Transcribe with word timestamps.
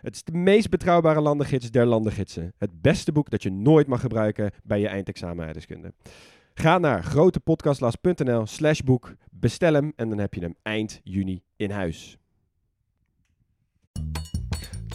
Het 0.00 0.14
is 0.14 0.24
de 0.24 0.32
meest 0.32 0.70
betrouwbare 0.70 1.20
landengids 1.20 1.70
der 1.70 1.86
landengidsen. 1.86 2.52
Het 2.58 2.80
beste 2.80 3.12
boek 3.12 3.30
dat 3.30 3.42
je 3.42 3.50
nooit 3.50 3.86
mag 3.86 4.00
gebruiken 4.00 4.50
bij 4.62 4.80
je 4.80 4.88
eindexamen. 4.88 5.54
Ga 6.54 6.78
naar 6.78 7.02
grotepodcastlas.nl 7.02 8.46
slash 8.46 8.80
boek, 8.80 9.14
bestel 9.30 9.74
hem 9.74 9.92
en 9.96 10.08
dan 10.08 10.18
heb 10.18 10.34
je 10.34 10.40
hem 10.40 10.54
eind 10.62 11.00
juni 11.02 11.42
in 11.56 11.70
huis. 11.70 12.18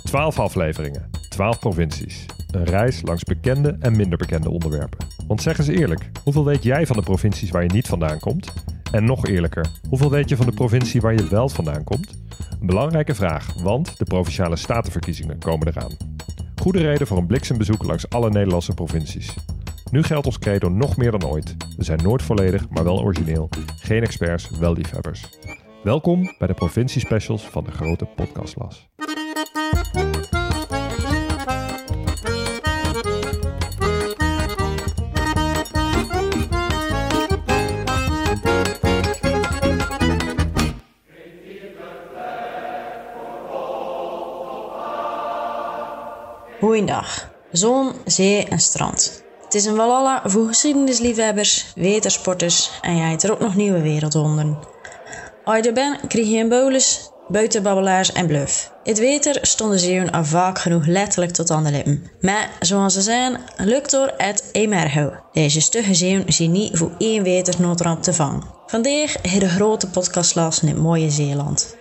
12 0.04 0.40
afleveringen, 0.40 1.10
12 1.30 1.60
provincies. 1.60 2.26
Een 2.48 2.64
reis 2.64 3.02
langs 3.02 3.24
bekende 3.24 3.78
en 3.80 3.96
minder 3.96 4.18
bekende 4.18 4.50
onderwerpen. 4.50 5.08
Want 5.28 5.42
zeg 5.42 5.58
eens 5.58 5.68
eerlijk, 5.68 6.10
hoeveel 6.24 6.46
weet 6.46 6.64
jij 6.64 6.86
van 6.86 6.96
de 6.96 7.04
provincies 7.04 7.52
waar 7.52 7.64
je 7.64 7.74
niet 7.74 7.88
vandaan 7.88 8.20
komt? 8.20 8.54
En 8.94 9.06
nog 9.06 9.28
eerlijker, 9.28 9.66
hoeveel 9.90 10.10
weet 10.10 10.30
je 10.30 10.36
van 10.36 10.46
de 10.46 10.52
provincie 10.52 11.02
waar 11.02 11.14
je 11.14 11.28
wel 11.28 11.50
vandaan 11.50 11.84
komt? 11.84 12.24
Een 12.60 12.68
belangrijke 12.68 13.16
vraag, 13.16 13.54
want 13.54 13.98
de 13.98 14.06
provinciale 14.06 14.56
statenverkiezingen 14.56 15.40
komen 15.40 15.68
eraan. 15.68 15.92
Goede 16.62 16.82
reden 16.82 17.08
voor 17.08 17.18
een 17.18 17.28
bliksembezoek 17.28 17.84
langs 17.84 18.10
alle 18.10 18.30
Nederlandse 18.30 18.74
provincies. 18.74 19.36
Nu 19.92 20.04
geldt 20.04 20.26
ons 20.26 20.40
credo 20.40 20.70
nog 20.70 20.98
meer 20.98 21.12
dan 21.12 21.26
ooit. 21.26 21.56
We 21.78 21.84
zijn 21.84 22.04
nooit 22.04 22.22
volledig, 22.22 22.70
maar 22.70 22.84
wel 22.84 23.02
origineel. 23.02 23.50
Geen 23.82 24.02
experts, 24.02 24.50
wel 24.50 24.74
liefhebbers. 24.74 25.30
Welkom 25.84 26.36
bij 26.38 26.48
de 26.48 26.54
provinciespecials 26.54 27.44
van 27.44 27.64
de 27.64 27.72
grote 27.72 28.06
podcastlas. 28.06 28.90
Goeiedag. 46.74 47.30
Zon, 47.52 47.92
zee 48.06 48.46
en 48.46 48.60
strand. 48.60 49.24
Het 49.44 49.54
is 49.54 49.66
een 49.66 49.76
walhalla 49.76 50.22
voor 50.26 50.48
geschiedenisliefhebbers, 50.48 51.72
wetersporters 51.76 52.72
en 52.82 52.98
jij 52.98 53.18
er 53.20 53.32
ook 53.32 53.40
nog 53.40 53.56
nieuwe 53.56 53.82
wereldwonderen. 53.82 54.58
Als 55.44 55.66
je 55.66 55.72
bent, 55.72 56.08
krijg 56.08 56.28
je 56.28 56.38
een 56.38 56.50
bolus, 56.50 57.10
buitenbabbelaars 57.28 58.12
en 58.12 58.28
bluff. 58.28 58.74
Het 58.84 59.00
weter 59.00 59.38
stonden 59.42 59.80
zeeuwen 59.80 60.12
al 60.12 60.26
vaak 60.26 60.60
genoeg 60.60 60.86
letterlijk 60.86 61.32
tot 61.32 61.52
aan 61.52 61.64
de 61.64 61.72
lippen. 61.72 62.12
Maar, 62.22 62.50
zoals 62.60 62.94
ze 62.94 63.02
zijn, 63.02 63.38
lukt 63.58 63.92
door 63.92 64.14
het 64.18 64.50
emergo. 64.52 65.14
Deze 65.32 65.62
stugge 65.62 65.94
zeeuwen 65.94 66.34
zijn 66.34 66.52
niet 66.52 66.78
voor 66.78 66.92
één 66.98 67.24
wetersnoodramp 67.24 68.04
te 68.04 68.14
vangen. 68.14 68.44
Vandaag 68.66 69.22
de 69.22 69.50
grote 69.50 69.90
podcastlas 69.90 70.62
in 70.62 70.68
het 70.68 70.78
mooie 70.78 71.10
Zeeland. 71.10 71.76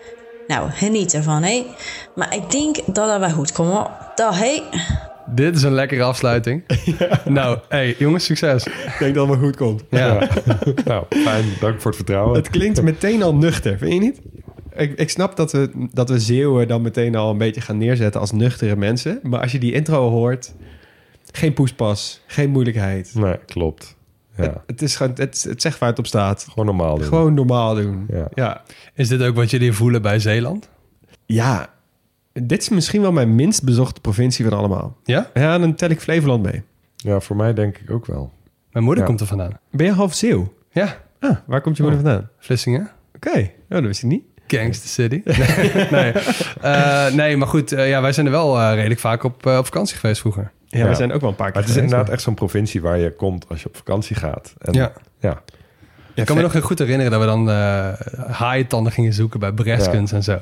Nou, 0.46 0.70
geniet 0.70 1.14
ervan, 1.14 1.42
hé. 1.42 1.64
Maar 2.14 2.34
ik 2.34 2.50
denk 2.50 2.76
dat 2.86 2.94
dat 2.94 3.18
wel 3.18 3.30
goed 3.30 3.52
komt. 3.52 3.88
Dag, 4.14 4.38
hé. 4.38 4.62
Dit 5.26 5.56
is 5.56 5.62
een 5.62 5.72
lekkere 5.72 6.02
afsluiting. 6.02 6.62
Nou, 7.24 7.58
hey, 7.68 7.94
jongens, 7.98 8.24
succes. 8.24 8.66
Ik 8.66 8.96
denk 8.98 9.14
dat 9.14 9.28
het 9.28 9.38
wel 9.38 9.46
goed 9.46 9.56
komt. 9.56 9.82
Ja. 9.90 10.28
Nou, 10.84 11.04
fijn. 11.08 11.44
Dank 11.60 11.80
voor 11.80 11.90
het 11.90 11.96
vertrouwen. 11.96 12.36
Het 12.36 12.50
klinkt 12.50 12.82
meteen 12.82 13.22
al 13.22 13.34
nuchter, 13.34 13.78
vind 13.78 13.92
je 13.92 13.98
niet? 13.98 14.20
Ik, 14.76 14.98
ik 14.98 15.10
snap 15.10 15.36
dat 15.36 15.52
we, 15.52 15.88
dat 15.92 16.08
we 16.08 16.20
Zeeuwen 16.20 16.68
dan 16.68 16.82
meteen 16.82 17.16
al 17.16 17.30
een 17.30 17.38
beetje 17.38 17.60
gaan 17.60 17.78
neerzetten 17.78 18.20
als 18.20 18.32
nuchtere 18.32 18.76
mensen. 18.76 19.20
Maar 19.22 19.40
als 19.40 19.52
je 19.52 19.58
die 19.58 19.72
intro 19.72 20.10
hoort, 20.10 20.54
geen 21.32 21.52
poespas, 21.52 22.20
geen 22.26 22.50
moeilijkheid. 22.50 23.14
Nee, 23.14 23.36
klopt. 23.46 23.96
Ja, 24.36 24.42
Het, 24.42 24.52
het, 24.66 24.82
is 24.82 24.96
gewoon, 24.96 25.12
het, 25.16 25.42
het 25.48 25.62
zegt 25.62 25.78
waar 25.78 25.88
het 25.88 25.98
op 25.98 26.06
staat. 26.06 26.46
gewoon 26.48 26.66
normaal 26.66 26.96
doen. 26.98 27.06
Gewoon 27.06 27.34
normaal 27.34 27.74
doen. 27.74 28.06
Ja. 28.08 28.26
Ja. 28.34 28.62
Is 28.94 29.08
dit 29.08 29.22
ook 29.22 29.34
wat 29.34 29.50
jullie 29.50 29.72
voelen 29.72 30.02
bij 30.02 30.18
Zeeland? 30.18 30.68
ja, 31.26 31.70
dit 32.32 32.60
is 32.60 32.68
misschien 32.68 33.00
wel 33.00 33.12
mijn 33.12 33.34
minst 33.34 33.62
bezochte 33.64 34.00
provincie 34.00 34.44
van 34.48 34.58
allemaal. 34.58 34.96
Ja? 35.04 35.30
Ja, 35.34 35.58
dan 35.58 35.74
tel 35.74 35.90
ik 35.90 36.00
Flevoland 36.00 36.42
mee. 36.42 36.62
Ja, 36.96 37.20
voor 37.20 37.36
mij 37.36 37.54
denk 37.54 37.78
ik 37.78 37.90
ook 37.90 38.06
wel. 38.06 38.32
Mijn 38.72 38.84
moeder 38.84 39.02
Ja. 39.02 39.08
komt 39.08 39.20
er 39.20 39.26
vandaan. 39.26 39.58
Ben 39.70 39.86
je 39.86 39.92
half 39.92 40.14
Zeeuw? 40.14 40.52
Ja, 40.70 40.96
Ah, 41.20 41.36
waar 41.46 41.60
komt 41.60 41.76
je 41.76 41.82
moeder 41.82 42.00
vandaan? 42.00 42.28
Vlissingen. 42.38 42.90
Oké, 43.16 43.38
oh, 43.38 43.44
dat 43.68 43.82
wist 43.82 44.02
ik 44.02 44.08
niet. 44.08 44.22
Gangster 44.46 44.88
City. 44.88 45.22
Nee, 45.70 45.86
nee. 45.90 46.12
Eh, 46.60 47.12
nee 47.12 47.36
maar 47.36 47.48
goed, 47.48 47.72
eh, 47.72 47.88
ja, 47.88 48.00
wij 48.00 48.12
zijn 48.12 48.26
er 48.26 48.32
wel 48.32 48.58
eh, 48.60 48.74
redelijk 48.74 49.00
vaak 49.00 49.22
op, 49.24 49.46
eh, 49.46 49.56
op 49.58 49.64
vakantie 49.64 49.96
geweest 49.96 50.20
vroeger. 50.20 50.52
Ja, 50.72 50.78
Ja. 50.78 50.88
we 50.88 50.94
zijn 50.94 51.12
ook 51.12 51.20
wel 51.20 51.30
een 51.30 51.36
paar 51.36 51.46
keer 51.46 51.54
Maar 51.54 51.62
het 51.62 51.70
is 51.70 51.74
geweest, 51.76 51.92
inderdaad 51.92 52.14
echt 52.14 52.22
zo'n 52.22 52.34
provincie 52.34 52.80
waar 52.80 52.98
je 52.98 53.10
komt 53.12 53.46
als 53.48 53.62
je 53.62 53.68
op 53.68 53.76
vakantie 53.76 54.16
gaat. 54.16 54.54
En, 54.58 54.72
Ja. 54.72 54.92
ja. 55.20 55.42
Ik 56.14 56.24
kan 56.24 56.36
me 56.36 56.42
nog 56.42 56.52
heel 56.52 56.60
goed 56.62 56.78
herinneren 56.78 57.10
dat 57.12 57.20
we 57.20 57.26
dan 57.26 57.50
eh 57.50 57.92
haaientanden 58.30 58.92
gingen 58.92 59.12
zoeken 59.12 59.40
bij 59.40 59.52
Breskens 59.52 60.12
en 60.12 60.22
zo. 60.22 60.38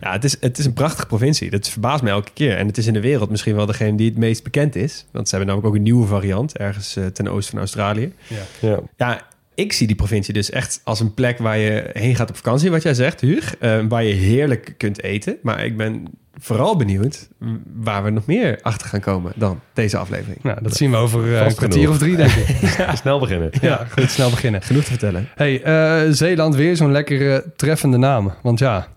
Ja, 0.00 0.12
het 0.12 0.24
is, 0.24 0.36
het 0.40 0.58
is 0.58 0.64
een 0.64 0.72
prachtige 0.72 1.06
provincie. 1.06 1.50
Dat 1.50 1.68
verbaast 1.68 2.02
me 2.02 2.10
elke 2.10 2.30
keer. 2.34 2.56
En 2.56 2.66
het 2.66 2.78
is 2.78 2.86
in 2.86 2.92
de 2.92 3.00
wereld 3.00 3.30
misschien 3.30 3.54
wel 3.56 3.66
degene 3.66 3.96
die 3.96 4.08
het 4.08 4.18
meest 4.18 4.42
bekend 4.42 4.76
is. 4.76 5.06
Want 5.10 5.28
ze 5.28 5.36
hebben 5.36 5.54
namelijk 5.54 5.66
ook 5.74 5.78
een 5.78 5.92
nieuwe 5.92 6.06
variant 6.06 6.56
ergens 6.58 6.96
eh, 6.96 7.06
ten 7.06 7.28
oosten 7.28 7.50
van 7.50 7.58
Australië. 7.58 8.12
Ja. 8.60 8.78
Ja, 8.96 9.20
ik 9.54 9.72
zie 9.72 9.86
die 9.86 9.96
provincie 9.96 10.34
dus 10.34 10.50
echt 10.50 10.80
als 10.84 11.00
een 11.00 11.14
plek 11.14 11.38
waar 11.38 11.58
je 11.58 11.90
heen 11.92 12.16
gaat 12.16 12.30
op 12.30 12.36
vakantie, 12.36 12.70
wat 12.70 12.82
jij 12.82 12.94
zegt, 12.94 13.20
Huug. 13.20 13.56
Eh, 13.56 13.78
waar 13.88 14.04
je 14.04 14.14
heerlijk 14.14 14.74
kunt 14.76 15.02
eten. 15.02 15.36
Maar 15.42 15.64
ik 15.64 15.76
ben 15.76 16.06
vooral 16.38 16.76
benieuwd 16.76 17.28
waar 17.74 18.04
we 18.04 18.10
nog 18.10 18.26
meer 18.26 18.58
achter 18.62 18.88
gaan 18.88 19.00
komen 19.00 19.32
dan 19.36 19.60
deze 19.72 19.96
aflevering. 19.96 20.42
Nou, 20.42 20.62
dat 20.62 20.76
zien 20.76 20.90
we 20.90 20.96
over 20.96 21.36
eh, 21.36 21.46
een 21.46 21.54
kwartier 21.54 21.80
genoeg. 21.80 21.94
of 21.94 21.98
drie, 21.98 22.16
denk 22.16 22.30
ik. 22.30 22.70
Snel 23.02 23.18
beginnen. 23.18 23.50
ja, 23.60 23.86
goed, 23.90 24.10
snel 24.10 24.30
beginnen. 24.30 24.62
Genoeg 24.62 24.82
te 24.82 24.90
vertellen. 24.90 25.28
Hey, 25.34 25.62
eh, 25.62 26.10
Zeeland, 26.10 26.54
weer 26.54 26.76
zo'n 26.76 26.92
lekkere 26.92 27.44
treffende 27.56 27.96
naam. 27.96 28.32
Want 28.42 28.58
ja, 28.58 28.88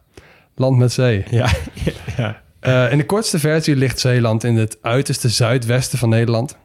land 0.55 0.77
met 0.77 0.91
zee. 0.91 1.23
Ja, 1.29 1.49
ja. 2.17 2.43
Eh, 2.59 2.91
in 2.91 2.97
de 2.97 3.05
kortste 3.05 3.39
versie 3.39 3.75
ligt 3.75 3.99
Zeeland 3.99 4.43
in 4.43 4.55
het 4.55 4.77
uiterste 4.81 5.29
zuidwesten 5.29 5.97
van 5.97 6.09
Nederland. 6.09 6.57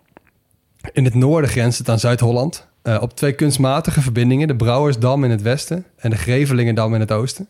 In 0.92 1.04
het 1.04 1.14
noorden 1.14 1.50
grenst 1.50 1.78
het 1.78 1.88
aan 1.88 1.98
Zuid-Holland. 1.98 2.68
Eh, 2.82 2.98
op 3.00 3.16
twee 3.16 3.32
kunstmatige 3.32 4.00
verbindingen, 4.00 4.48
de 4.48 4.56
Brouwersdam 4.56 5.24
in 5.24 5.30
het 5.30 5.42
westen 5.42 5.84
en 5.96 6.10
de 6.10 6.16
Grevelingendam 6.16 6.94
in 6.94 7.00
het 7.00 7.12
oosten. 7.12 7.48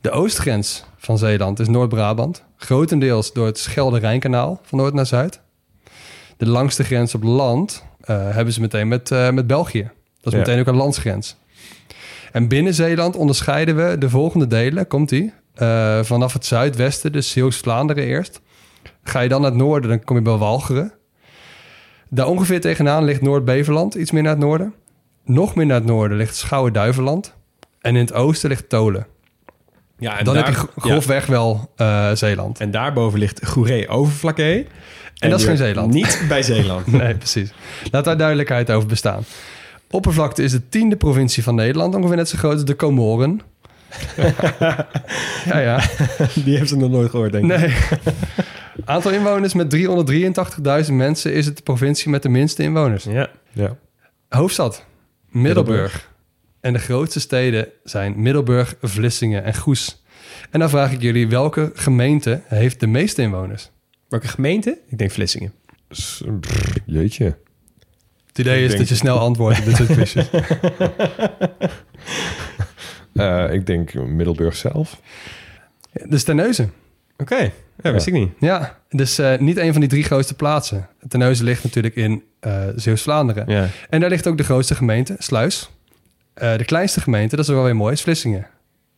De 0.00 0.10
oostgrens 0.10 0.84
van 0.96 1.18
Zeeland 1.18 1.60
is 1.60 1.68
Noord-Brabant, 1.68 2.44
grotendeels 2.56 3.32
door 3.32 3.46
het 3.46 3.58
Schelde-Rijnkanaal 3.58 4.60
van 4.62 4.78
noord 4.78 4.94
naar 4.94 5.06
zuid. 5.06 5.40
De 6.36 6.46
langste 6.48 6.84
grens 6.84 7.14
op 7.14 7.22
land 7.22 7.84
eh, 8.00 8.30
hebben 8.30 8.54
ze 8.54 8.60
meteen 8.60 8.88
met, 8.88 9.10
eh, 9.10 9.30
met 9.30 9.46
België. 9.46 9.90
Dat 10.20 10.32
is 10.32 10.38
Ja. 10.38 10.38
meteen 10.38 10.60
ook 10.60 10.66
een 10.66 10.76
landsgrens. 10.76 11.36
En 12.32 12.48
binnen 12.48 12.74
Zeeland 12.74 13.16
onderscheiden 13.16 13.76
we 13.76 13.98
de 13.98 14.10
volgende 14.10 14.46
delen. 14.46 14.86
Komt 14.86 15.08
die? 15.08 15.32
vanaf 16.02 16.32
het 16.32 16.46
zuidwesten, 16.46 17.12
dus 17.12 17.30
Zeeuws-Vlaanderen 17.30 18.04
eerst. 18.04 18.40
Ga 19.04 19.20
je 19.20 19.28
dan 19.28 19.40
naar 19.40 19.50
het 19.50 19.58
noorden, 19.60 19.90
dan 19.90 20.04
kom 20.04 20.16
je 20.16 20.22
bij 20.22 20.36
Walcheren. 20.36 20.92
Daar 22.10 22.26
ongeveer 22.26 22.60
tegenaan 22.60 23.04
ligt 23.04 23.20
Noord-Beverland, 23.22 23.94
iets 23.94 24.10
meer 24.10 24.22
naar 24.22 24.32
het 24.32 24.40
noorden. 24.40 24.74
Nog 25.24 25.54
meer 25.54 25.66
naar 25.66 25.76
het 25.76 25.86
noorden 25.86 26.16
ligt 26.16 26.36
Schouwen-Duiveland. 26.36 27.34
En 27.80 27.94
in 27.96 28.00
het 28.00 28.12
oosten 28.12 28.48
ligt 28.48 28.68
Tolen. 28.68 29.06
ja 29.98 30.18
en 30.18 30.24
dan 30.24 30.34
daar- 30.34 30.44
heb 30.44 30.54
je 30.54 30.60
ja. 30.60 30.82
grofweg 30.82 31.26
wel 31.26 31.70
eh, 31.76 32.10
Zeeland. 32.12 32.60
En 32.60 32.70
daarboven 32.70 33.18
ligt 33.18 33.46
Goeree 33.46 33.88
Overflakkee. 33.88 34.66
En 35.18 35.30
dat 35.30 35.40
is 35.40 35.46
geen 35.46 35.56
Zeeland. 35.56 35.92
Niet 35.92 36.22
bij 36.28 36.42
Zeeland. 36.42 36.86
Nee, 36.92 37.14
precies. 37.14 37.52
Laat 37.90 38.04
daar 38.04 38.16
duidelijkheid 38.16 38.70
over 38.70 38.88
bestaan. 38.88 39.24
Oppervlakte 39.90 40.42
is 40.42 40.52
de 40.52 40.68
tiende 40.68 40.96
provincie 40.96 41.42
van 41.42 41.54
Nederland, 41.54 41.94
ongeveer 41.94 42.16
net 42.16 42.28
zo 42.28 42.38
groot 42.38 42.52
als 42.52 42.64
de 42.64 42.76
Comoren. 42.76 43.40
ja, 45.44 45.58
ja. 45.58 45.80
Die 46.34 46.50
hebben 46.50 46.68
ze 46.68 46.76
nog 46.76 46.90
nooit 46.90 47.10
gehoord, 47.10 47.32
denk 47.32 47.52
ik. 47.52 47.58
Nee. 47.58 47.74
Aantal 48.84 49.10
inwoners 49.12 49.54
met 49.54 49.76
383.000 50.86 50.92
mensen 50.92 51.32
is 51.32 51.46
het 51.46 51.56
de 51.56 51.62
provincie 51.62 52.10
met 52.10 52.22
de 52.22 52.28
minste 52.28 52.62
inwoners. 52.62 53.04
Ja. 53.04 53.30
Ja. 53.52 53.76
Hoofdstad, 54.28 54.84
Middelburg. 55.30 56.12
En 56.60 56.72
de 56.72 56.78
grootste 56.78 57.20
steden 57.20 57.68
zijn 57.84 58.14
Middelburg, 58.22 58.76
Vlissingen 58.82 59.44
en 59.44 59.54
Goes. 59.54 60.02
En 60.50 60.60
dan 60.60 60.68
vraag 60.70 60.92
ik 60.92 61.02
jullie, 61.02 61.28
welke 61.28 61.70
gemeente 61.74 62.40
heeft 62.44 62.80
de 62.80 62.86
meeste 62.86 63.22
inwoners? 63.22 63.70
Welke 64.08 64.28
gemeente? 64.28 64.78
Ik 64.88 64.98
denk 64.98 65.10
Vlissingen. 65.10 65.52
S- 65.90 66.22
jeetje. 66.86 67.36
Het 68.26 68.38
idee 68.38 68.56
Ik 68.58 68.62
is 68.62 68.66
denk- 68.68 68.78
dat 68.80 68.88
je 68.88 68.94
snel 68.94 69.18
antwoordt 69.18 69.58
op 69.58 69.64
dit 69.64 69.76
soort 69.76 69.92
quizjes. 69.92 70.28
Eh, 73.14 73.52
ik 73.52 73.66
denk 73.66 73.94
Middelburg 73.94 74.56
zelf. 74.56 75.00
De 75.92 76.22
Terneuzen. 76.22 76.72
Oké. 77.16 77.52
Ja, 77.82 77.92
wist 77.92 78.06
ik 78.06 78.12
niet. 78.12 78.30
Ja, 78.40 78.78
dus 78.90 79.18
eh, 79.18 79.38
niet 79.38 79.56
een 79.56 79.70
van 79.72 79.80
die 79.80 79.90
drie 79.90 80.02
grootste 80.04 80.34
plaatsen. 80.34 80.88
Terneuzen 81.08 81.44
ligt 81.44 81.62
natuurlijk 81.64 81.94
in 81.96 82.22
eh 82.40 82.52
Zeeuws-Vlaanderen. 82.76 83.44
Ja. 83.48 83.68
En 83.90 84.00
daar 84.00 84.10
ligt 84.10 84.26
ook 84.26 84.36
de 84.36 84.44
grootste 84.44 84.74
gemeente, 84.74 85.14
Sluis. 85.18 85.70
Eh, 86.34 86.56
de 86.56 86.64
kleinste 86.64 87.00
gemeente, 87.00 87.36
dat 87.36 87.44
is 87.48 87.50
wel 87.50 87.64
weer 87.64 87.76
mooi, 87.76 87.92
is 87.92 88.02
Vlissingen. 88.02 88.46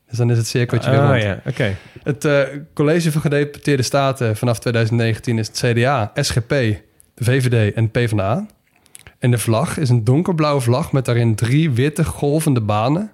Dus 0.08 0.18
dan 0.18 0.30
is 0.30 0.36
het 0.36 0.46
cirkeltje 0.46 0.90
weer 0.90 1.00
Ah, 1.00 1.08
rond. 1.10 1.22
ja, 1.22 1.40
oké. 1.46 1.76
Het 2.02 2.28
College 2.74 3.12
van 3.12 3.20
Gedeputeerde 3.20 3.82
Staten 3.82 4.36
vanaf 4.36 4.58
2019 4.58 5.38
is 5.38 5.46
het 5.46 5.56
CDA, 5.56 6.10
SGP, 6.14 6.48
de 6.48 7.24
VVD 7.24 7.74
en 7.74 7.90
PvdA. 7.90 8.46
En 9.18 9.30
de 9.30 9.38
vlag 9.38 9.78
is 9.78 9.88
een 9.88 10.04
donkerblauwe 10.04 10.60
vlag 10.60 10.92
met 10.92 11.04
daarin 11.04 11.34
drie 11.34 11.70
witte 11.70 12.04
golvende 12.04 12.60
banen. 12.60 13.12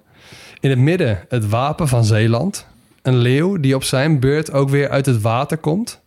In 0.59 0.69
het 0.69 0.79
midden 0.79 1.19
het 1.29 1.49
wapen 1.49 1.87
van 1.87 2.05
Zeeland. 2.05 2.67
Een 3.03 3.17
leeuw 3.17 3.57
die 3.57 3.75
op 3.75 3.83
zijn 3.83 4.19
beurt 4.19 4.51
ook 4.51 4.69
weer 4.69 4.89
uit 4.89 5.05
het 5.05 5.21
water 5.21 5.57
komt. 5.57 6.01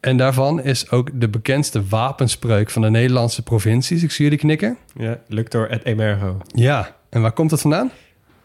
En 0.00 0.16
daarvan 0.16 0.62
is 0.62 0.90
ook 0.90 1.20
de 1.20 1.28
bekendste 1.28 1.86
wapenspreuk 1.86 2.70
van 2.70 2.82
de 2.82 2.90
Nederlandse 2.90 3.42
provincies. 3.42 4.02
Ik 4.02 4.10
zie 4.10 4.24
jullie 4.24 4.38
knikken. 4.38 4.76
Ja, 4.94 5.18
Luctor 5.26 5.70
et 5.70 5.84
emergo. 5.84 6.36
Ja, 6.46 6.96
en 7.10 7.22
waar 7.22 7.32
komt 7.32 7.50
dat 7.50 7.60
vandaan? 7.60 7.90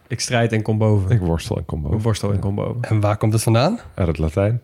Ik 0.07 0.19
strijd 0.19 0.51
en 0.51 0.61
kom 0.61 0.77
boven. 0.77 1.11
Ik 1.11 1.19
worstel 1.19 1.57
en 1.57 1.65
kom 1.65 1.81
boven. 1.81 1.97
Ik 1.97 2.03
worstel 2.03 2.33
en 2.33 2.39
kom 2.39 2.55
boven. 2.55 2.81
En 2.81 2.99
waar 2.99 3.17
komt 3.17 3.33
het 3.33 3.43
vandaan? 3.43 3.79
Uit 3.93 4.07
het 4.07 4.17
Latijn. 4.17 4.61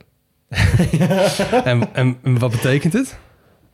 En, 1.63 1.87
en, 1.93 2.17
en 2.21 2.39
wat 2.39 2.51
betekent 2.51 2.93
het? 2.93 3.17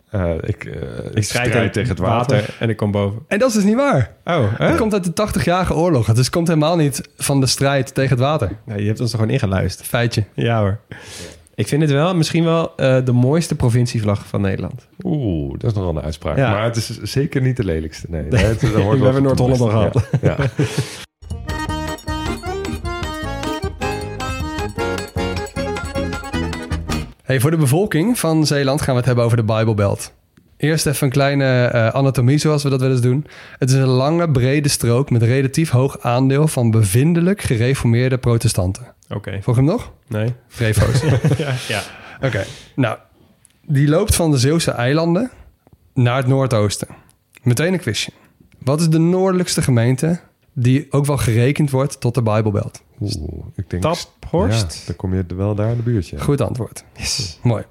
Eh, 0.09 0.31
ik, 0.41 0.65
eh, 0.65 0.81
Ik 1.13 1.23
strijd, 1.23 1.73
tegen 1.73 1.89
het 1.89 1.99
water. 1.99 2.55
en 2.59 2.69
ik 2.69 2.77
kom 2.77 2.91
boven. 2.91 3.21
En 3.27 3.39
dat 3.39 3.49
is 3.49 3.55
dus 3.55 3.63
niet 3.63 3.75
waar. 3.75 4.11
Oh, 4.25 4.43
hè? 4.57 4.67
Het 4.67 4.77
komt 4.77 4.93
uit 4.93 5.03
de 5.03 5.13
80-jarige 5.13 5.73
oorlog. 5.75 6.05
Dus 6.07 6.17
het 6.17 6.29
komt 6.29 6.47
helemaal 6.47 6.75
niet 6.75 7.01
van 7.17 7.39
de 7.39 7.45
strijd 7.45 7.93
tegen 7.93 8.09
het 8.09 8.19
water. 8.19 8.51
Nou, 8.65 8.81
je 8.81 8.87
hebt 8.87 8.99
ons 8.99 9.11
er 9.11 9.17
gewoon 9.19 9.33
ingeluisterd. 9.33 9.87
Feitje. 9.87 10.23
Ja 10.33 10.59
hoor. 10.59 10.79
Ik 11.55 11.67
vind 11.67 11.81
het 11.81 11.91
wel 11.91 12.15
misschien 12.15 12.43
wel 12.43 12.75
eh, 12.75 12.97
de 13.05 13.11
mooiste 13.11 13.55
provincievlag 13.55 14.27
van 14.27 14.41
Nederland. 14.41 14.87
Oeh, 15.03 15.51
dat 15.59 15.71
is 15.71 15.77
nogal 15.77 15.97
een 15.97 16.03
uitspraak. 16.03 16.37
Ja. 16.37 16.51
Maar 16.51 16.63
het 16.63 16.75
is 16.75 16.97
zeker 17.01 17.41
niet 17.41 17.57
de 17.57 17.63
lelijkste. 17.63 18.07
Nee, 18.09 18.23
nee, 18.29 18.43
het, 18.43 18.61
hoort 18.61 18.73
We 18.73 18.81
wel 18.81 19.03
hebben 19.03 19.23
Noord-Holland 19.23 19.61
al 19.61 19.81
Ja, 19.81 19.91
Ja. 20.21 20.35
Hey, 27.27 27.39
voor 27.39 27.51
de 27.51 27.57
bevolking 27.57 28.19
van 28.19 28.45
Zeeland 28.45 28.81
gaan 28.81 28.93
we 28.93 28.97
het 28.97 29.05
hebben 29.05 29.25
over 29.25 29.37
de 29.37 29.43
Bijbelbelt. 29.43 30.13
Eerst 30.57 30.85
even 30.85 31.03
een 31.03 31.13
kleine 31.13 31.65
eh, 31.65 31.87
anatomie 31.87 32.37
zoals 32.37 32.63
we 32.63 32.69
dat 32.69 32.81
wel 32.81 32.91
eens 32.91 33.01
doen. 33.01 33.25
Het 33.57 33.69
is 33.69 33.75
een 33.75 33.87
lange, 33.87 34.31
brede 34.31 34.69
strook 34.69 35.09
met 35.09 35.23
relatief 35.23 35.69
hoog 35.69 35.99
aandeel 35.99 36.47
van 36.47 36.71
bevindelijk 36.71 37.41
gereformeerde 37.41 38.17
protestanten. 38.17 38.93
Oké. 39.09 39.39
Volg 39.41 39.55
hem 39.55 39.65
nog? 39.65 39.91
Nee. 40.07 40.33
Refo's. 40.57 41.01
Ja. 41.37 41.53
ja. 41.67 41.81
Oké, 42.21 42.45
nou, 42.75 42.97
die 43.61 43.87
loopt 43.87 44.15
van 44.15 44.31
de 44.31 44.37
Zeeuwse 44.37 44.71
eilanden 44.71 45.31
naar 45.93 46.17
het 46.17 46.27
noordoosten. 46.27 46.87
Meteen 47.43 47.73
een 47.73 47.79
quizje. 47.79 48.11
Wat 48.57 48.79
is 48.79 48.89
de 48.89 48.99
noordelijkste 48.99 49.61
gemeente 49.61 50.19
die 50.53 50.87
ook 50.89 51.05
wel 51.05 51.17
gerekend 51.17 51.71
wordt 51.71 51.99
tot 51.99 52.15
de 52.15 52.21
Bijbelbelt? 52.21 52.83
Oeh, 52.99 53.45
ik 53.55 53.69
denk... 53.69 53.83
Taphorst? 53.83 54.73
Ja, 54.79 54.85
dan 54.85 54.95
kom 54.95 55.15
je 55.15 55.23
wel 55.35 55.55
daar 55.55 55.69
in 55.69 55.77
de 55.77 55.83
buurt. 55.83 56.07
Ja. 56.07 56.19
Goed 56.19 56.41
antwoord. 56.41 56.83
Mooi. 57.41 57.63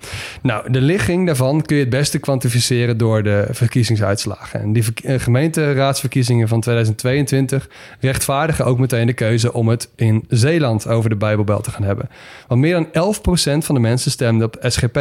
Nou, 0.43 0.70
de 0.70 0.81
ligging 0.81 1.26
daarvan 1.26 1.62
kun 1.62 1.76
je 1.76 1.82
het 1.82 1.90
beste 1.90 2.19
kwantificeren 2.19 2.99
door 2.99 3.23
de 3.23 3.46
verkiezingsuitslagen. 3.50 4.61
En 4.61 4.73
die 4.73 4.84
eh, 5.02 5.19
gemeenteraadsverkiezingen 5.19 6.49
van 6.49 6.61
2022 6.61 7.69
rechtvaardigen 8.00 8.64
ook 8.64 8.78
meteen 8.78 9.06
de 9.06 9.12
keuze 9.12 9.52
om 9.52 9.69
het 9.69 9.88
in 9.96 10.25
Zeeland 10.28 10.88
over 10.88 11.11
de 11.11 11.17
Bijbelbelt 11.17 11.64
te 11.64 11.70
gaan 11.70 11.84
hebben. 11.84 12.08
Want 12.49 12.61
meer 12.61 12.88
dan 12.93 13.14
11% 13.14 13.64
van 13.64 13.75
de 13.75 13.81
mensen 13.81 14.11
stemde 14.11 14.44
op 14.44 14.56
SGP. 14.61 14.99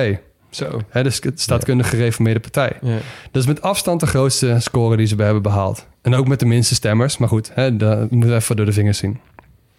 Zo. 0.50 0.82
Hè, 0.90 1.04
dus 1.04 1.20
de 1.20 1.32
staatkundig 1.36 1.90
gereformeerde 1.90 2.40
partij. 2.40 2.78
Ja. 2.82 2.98
Dat 3.32 3.42
is 3.42 3.48
met 3.48 3.62
afstand 3.62 4.00
de 4.00 4.08
grootste 4.08 4.56
score 4.60 4.98
die 4.98 5.06
ze 5.08 5.16
hebben 5.16 5.42
behaald. 5.42 5.88
En 6.02 6.16
ook 6.16 6.28
met 6.28 6.40
de 6.40 6.46
minste 6.46 6.76
stemmers. 6.76 7.18
Maar 7.18 7.30
goed, 7.30 7.52
hè, 7.54 7.76
dat 7.76 8.12
moeten 8.12 8.30
we 8.30 8.36
even 8.36 8.56
door 8.56 8.66
de 8.66 8.74
vingers 8.74 8.98
zien. 8.98 9.20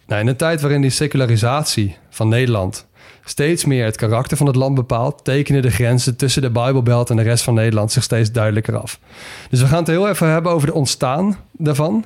Nou, 0.07 0.21
in 0.21 0.27
een 0.27 0.35
tijd 0.35 0.61
waarin 0.61 0.81
die 0.81 0.89
secularisatie 0.89 1.97
van 2.09 2.27
Nederland 2.27 2.87
steeds 3.23 3.65
meer 3.65 3.85
het 3.85 3.95
karakter 3.95 4.37
van 4.37 4.47
het 4.47 4.55
land 4.55 4.75
bepaalt, 4.75 5.23
tekenen 5.23 5.61
de 5.61 5.71
grenzen 5.71 6.15
tussen 6.15 6.41
de 6.41 6.49
Bijbelbelt 6.49 7.09
en 7.09 7.15
de 7.15 7.21
rest 7.21 7.43
van 7.43 7.53
Nederland 7.53 7.91
zich 7.91 8.03
steeds 8.03 8.31
duidelijker 8.31 8.77
af. 8.77 8.99
Dus 9.49 9.61
we 9.61 9.67
gaan 9.67 9.79
het 9.79 9.87
heel 9.87 10.09
even 10.09 10.29
hebben 10.29 10.51
over 10.51 10.67
het 10.67 10.77
ontstaan 10.77 11.37
daarvan. 11.51 12.05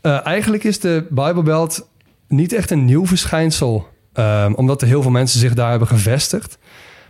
Eh, 0.00 0.26
eigenlijk 0.26 0.64
is 0.64 0.80
de 0.80 1.06
Bijbelbelt 1.10 1.88
niet 2.28 2.52
echt 2.52 2.70
een 2.70 2.84
nieuw 2.84 3.06
verschijnsel, 3.06 3.88
ehm, 4.12 4.52
omdat 4.52 4.82
er 4.82 4.88
heel 4.88 5.02
veel 5.02 5.10
mensen 5.10 5.40
zich 5.40 5.54
daar 5.54 5.70
hebben 5.70 5.88
gevestigd. 5.88 6.58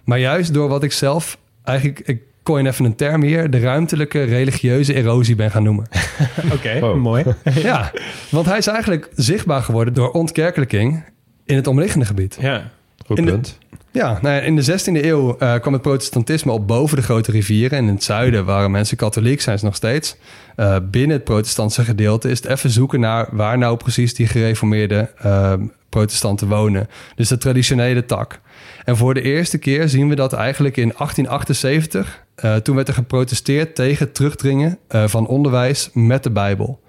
Maar 0.04 0.18
juist 0.18 0.54
door 0.54 0.68
wat 0.68 0.82
ik 0.82 0.92
zelf 0.92 1.38
eigenlijk, 1.64 2.00
ik 2.04 2.22
coin 2.50 2.66
even 2.66 2.84
een 2.84 2.94
term 2.96 3.22
hier, 3.22 3.50
de 3.50 3.58
ruimtelijke 3.60 4.22
religieuze 4.22 4.94
erosie 4.94 5.34
ben 5.34 5.50
gaan 5.50 5.62
noemen. 5.62 5.86
Oké, 6.54 6.80
Wow. 6.80 6.96
mooi. 6.96 7.24
ja, 7.54 7.92
want 8.30 8.46
hij 8.46 8.58
is 8.58 8.66
eigenlijk 8.66 9.08
zichtbaar 9.14 9.62
geworden 9.62 9.94
door 9.94 10.10
ontkerkelijking 10.10 11.04
in 11.44 11.56
het 11.56 11.66
omliggende 11.66 12.06
gebied. 12.06 12.38
Ja. 12.40 12.70
Goed 13.06 13.18
in 13.18 13.24
de- 13.24 13.30
punt. 13.30 13.58
Ja, 13.92 14.18
nou 14.22 14.42
in 14.42 14.56
de 14.56 14.64
16e 14.64 15.04
eeuw 15.04 15.36
eh, 15.38 15.60
kwam 15.60 15.72
het 15.72 15.82
protestantisme 15.82 16.52
op 16.52 16.66
boven 16.66 16.96
de 16.96 17.02
grote 17.02 17.30
rivieren. 17.30 17.78
En 17.78 17.86
in 17.86 17.94
het 17.94 18.04
zuiden 18.04 18.44
waren 18.44 18.70
mensen 18.70 18.96
katholiek, 18.96 19.40
zijn 19.40 19.58
ze 19.58 19.64
nog 19.64 19.74
steeds. 19.74 20.16
Eh, 20.56 20.76
binnen 20.90 21.16
het 21.16 21.24
protestantse 21.24 21.84
gedeelte 21.84 22.30
is 22.30 22.42
het 22.42 22.52
even 22.52 22.70
zoeken 22.70 23.00
naar 23.00 23.28
waar 23.30 23.58
nou 23.58 23.76
precies 23.76 24.14
die 24.14 24.26
gereformeerde 24.26 25.10
eh, 25.16 25.52
protestanten 25.88 26.48
wonen. 26.48 26.88
Dus 27.14 27.28
de 27.28 27.38
traditionele 27.38 28.04
tak. 28.04 28.40
En 28.84 28.96
voor 28.96 29.14
de 29.14 29.22
eerste 29.22 29.58
keer 29.58 29.88
zien 29.88 30.08
we 30.08 30.14
dat 30.14 30.32
eigenlijk 30.32 30.76
in 30.76 30.92
1878. 30.96 32.24
eh, 32.34 32.56
toen 32.56 32.76
werd 32.76 32.88
er 32.88 32.94
geprotesteerd 32.94 33.74
tegen 33.74 34.04
het 34.04 34.14
terugdringen 34.14 34.78
van 34.88 35.26
onderwijs 35.26 35.90
met 35.92 36.22
de 36.22 36.30
Bijbel. 36.30 36.80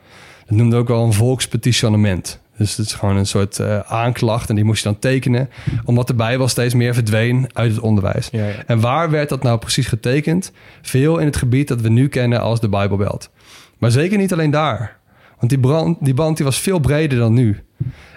Dat 0.46 0.58
noemde 0.58 0.76
ook 0.76 0.88
wel 0.88 1.04
een 1.04 1.14
volkspetitionnement. 1.14 2.42
Dus 2.62 2.78
het 2.78 2.86
is 2.86 2.94
gewoon 2.94 3.16
een 3.18 3.26
soort 3.26 3.60
eh, 3.60 3.80
aanklacht 3.80 4.50
en 4.50 4.56
die 4.56 4.64
moest 4.64 4.84
je 4.84 4.90
dan 4.90 5.00
tekenen... 5.00 5.50
omdat 5.86 6.08
de 6.08 6.14
Bijbel 6.14 6.48
steeds 6.48 6.74
meer 6.74 6.94
verdween 6.94 7.50
uit 7.54 7.72
het 7.72 7.80
onderwijs. 7.80 8.30
Ja, 8.32 8.48
ja. 8.48 8.54
En 8.66 8.80
waar 8.80 9.10
werd 9.10 9.30
dat 9.30 9.44
nou 9.44 9.58
precies 9.60 9.88
getekend? 9.88 10.52
Veel 10.82 11.18
in 11.18 11.26
het 11.26 11.36
gebied 11.36 11.68
dat 11.68 11.82
we 11.82 11.90
nu 11.90 12.08
kennen 12.08 12.42
als 12.42 12.60
de 12.60 12.70
Bijbelbelt. 12.70 13.30
Maar 13.78 13.92
zeker 13.92 14.18
niet 14.18 14.34
alleen 14.34 14.52
daar. 14.52 14.98
Want 15.40 15.50
die, 15.52 15.60
brand, 15.62 15.98
die 16.02 16.14
band 16.14 16.36
die 16.38 16.46
was 16.46 16.60
veel 16.60 16.80
breder 16.80 17.18
dan 17.18 17.34
nu. 17.34 17.60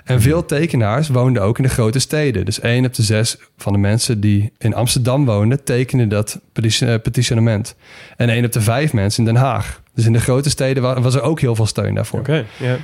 En 0.04 0.20
veel 0.20 0.44
tekenaars 0.44 1.08
woonden 1.08 1.42
ook 1.42 1.56
in 1.58 1.64
de 1.64 1.70
grote 1.70 1.98
steden. 1.98 2.44
Dus 2.44 2.60
één 2.60 2.84
op 2.84 2.94
de 2.94 3.02
zes 3.02 3.38
van 3.56 3.72
de 3.72 3.78
mensen 3.78 4.20
die 4.20 4.52
in 4.58 4.74
Amsterdam 4.74 5.24
woonden... 5.24 5.64
tekenden 5.64 6.08
dat 6.08 6.40
eh, 6.52 6.94
petitionement. 7.02 7.76
En 8.16 8.28
één 8.28 8.44
op 8.44 8.52
de 8.52 8.60
vijf 8.60 8.92
mensen 8.92 9.26
in 9.26 9.32
Den 9.32 9.42
Haag. 9.42 9.82
Dus 9.94 10.04
in 10.06 10.12
de 10.12 10.20
grote 10.20 10.50
steden 10.50 10.82
wa- 10.82 11.00
was 11.00 11.14
er 11.14 11.22
ook 11.22 11.40
heel 11.40 11.54
veel 11.54 11.66
steun 11.66 11.94
daarvoor. 11.94 12.18
Oké, 12.20 12.44
ja. 12.58 12.76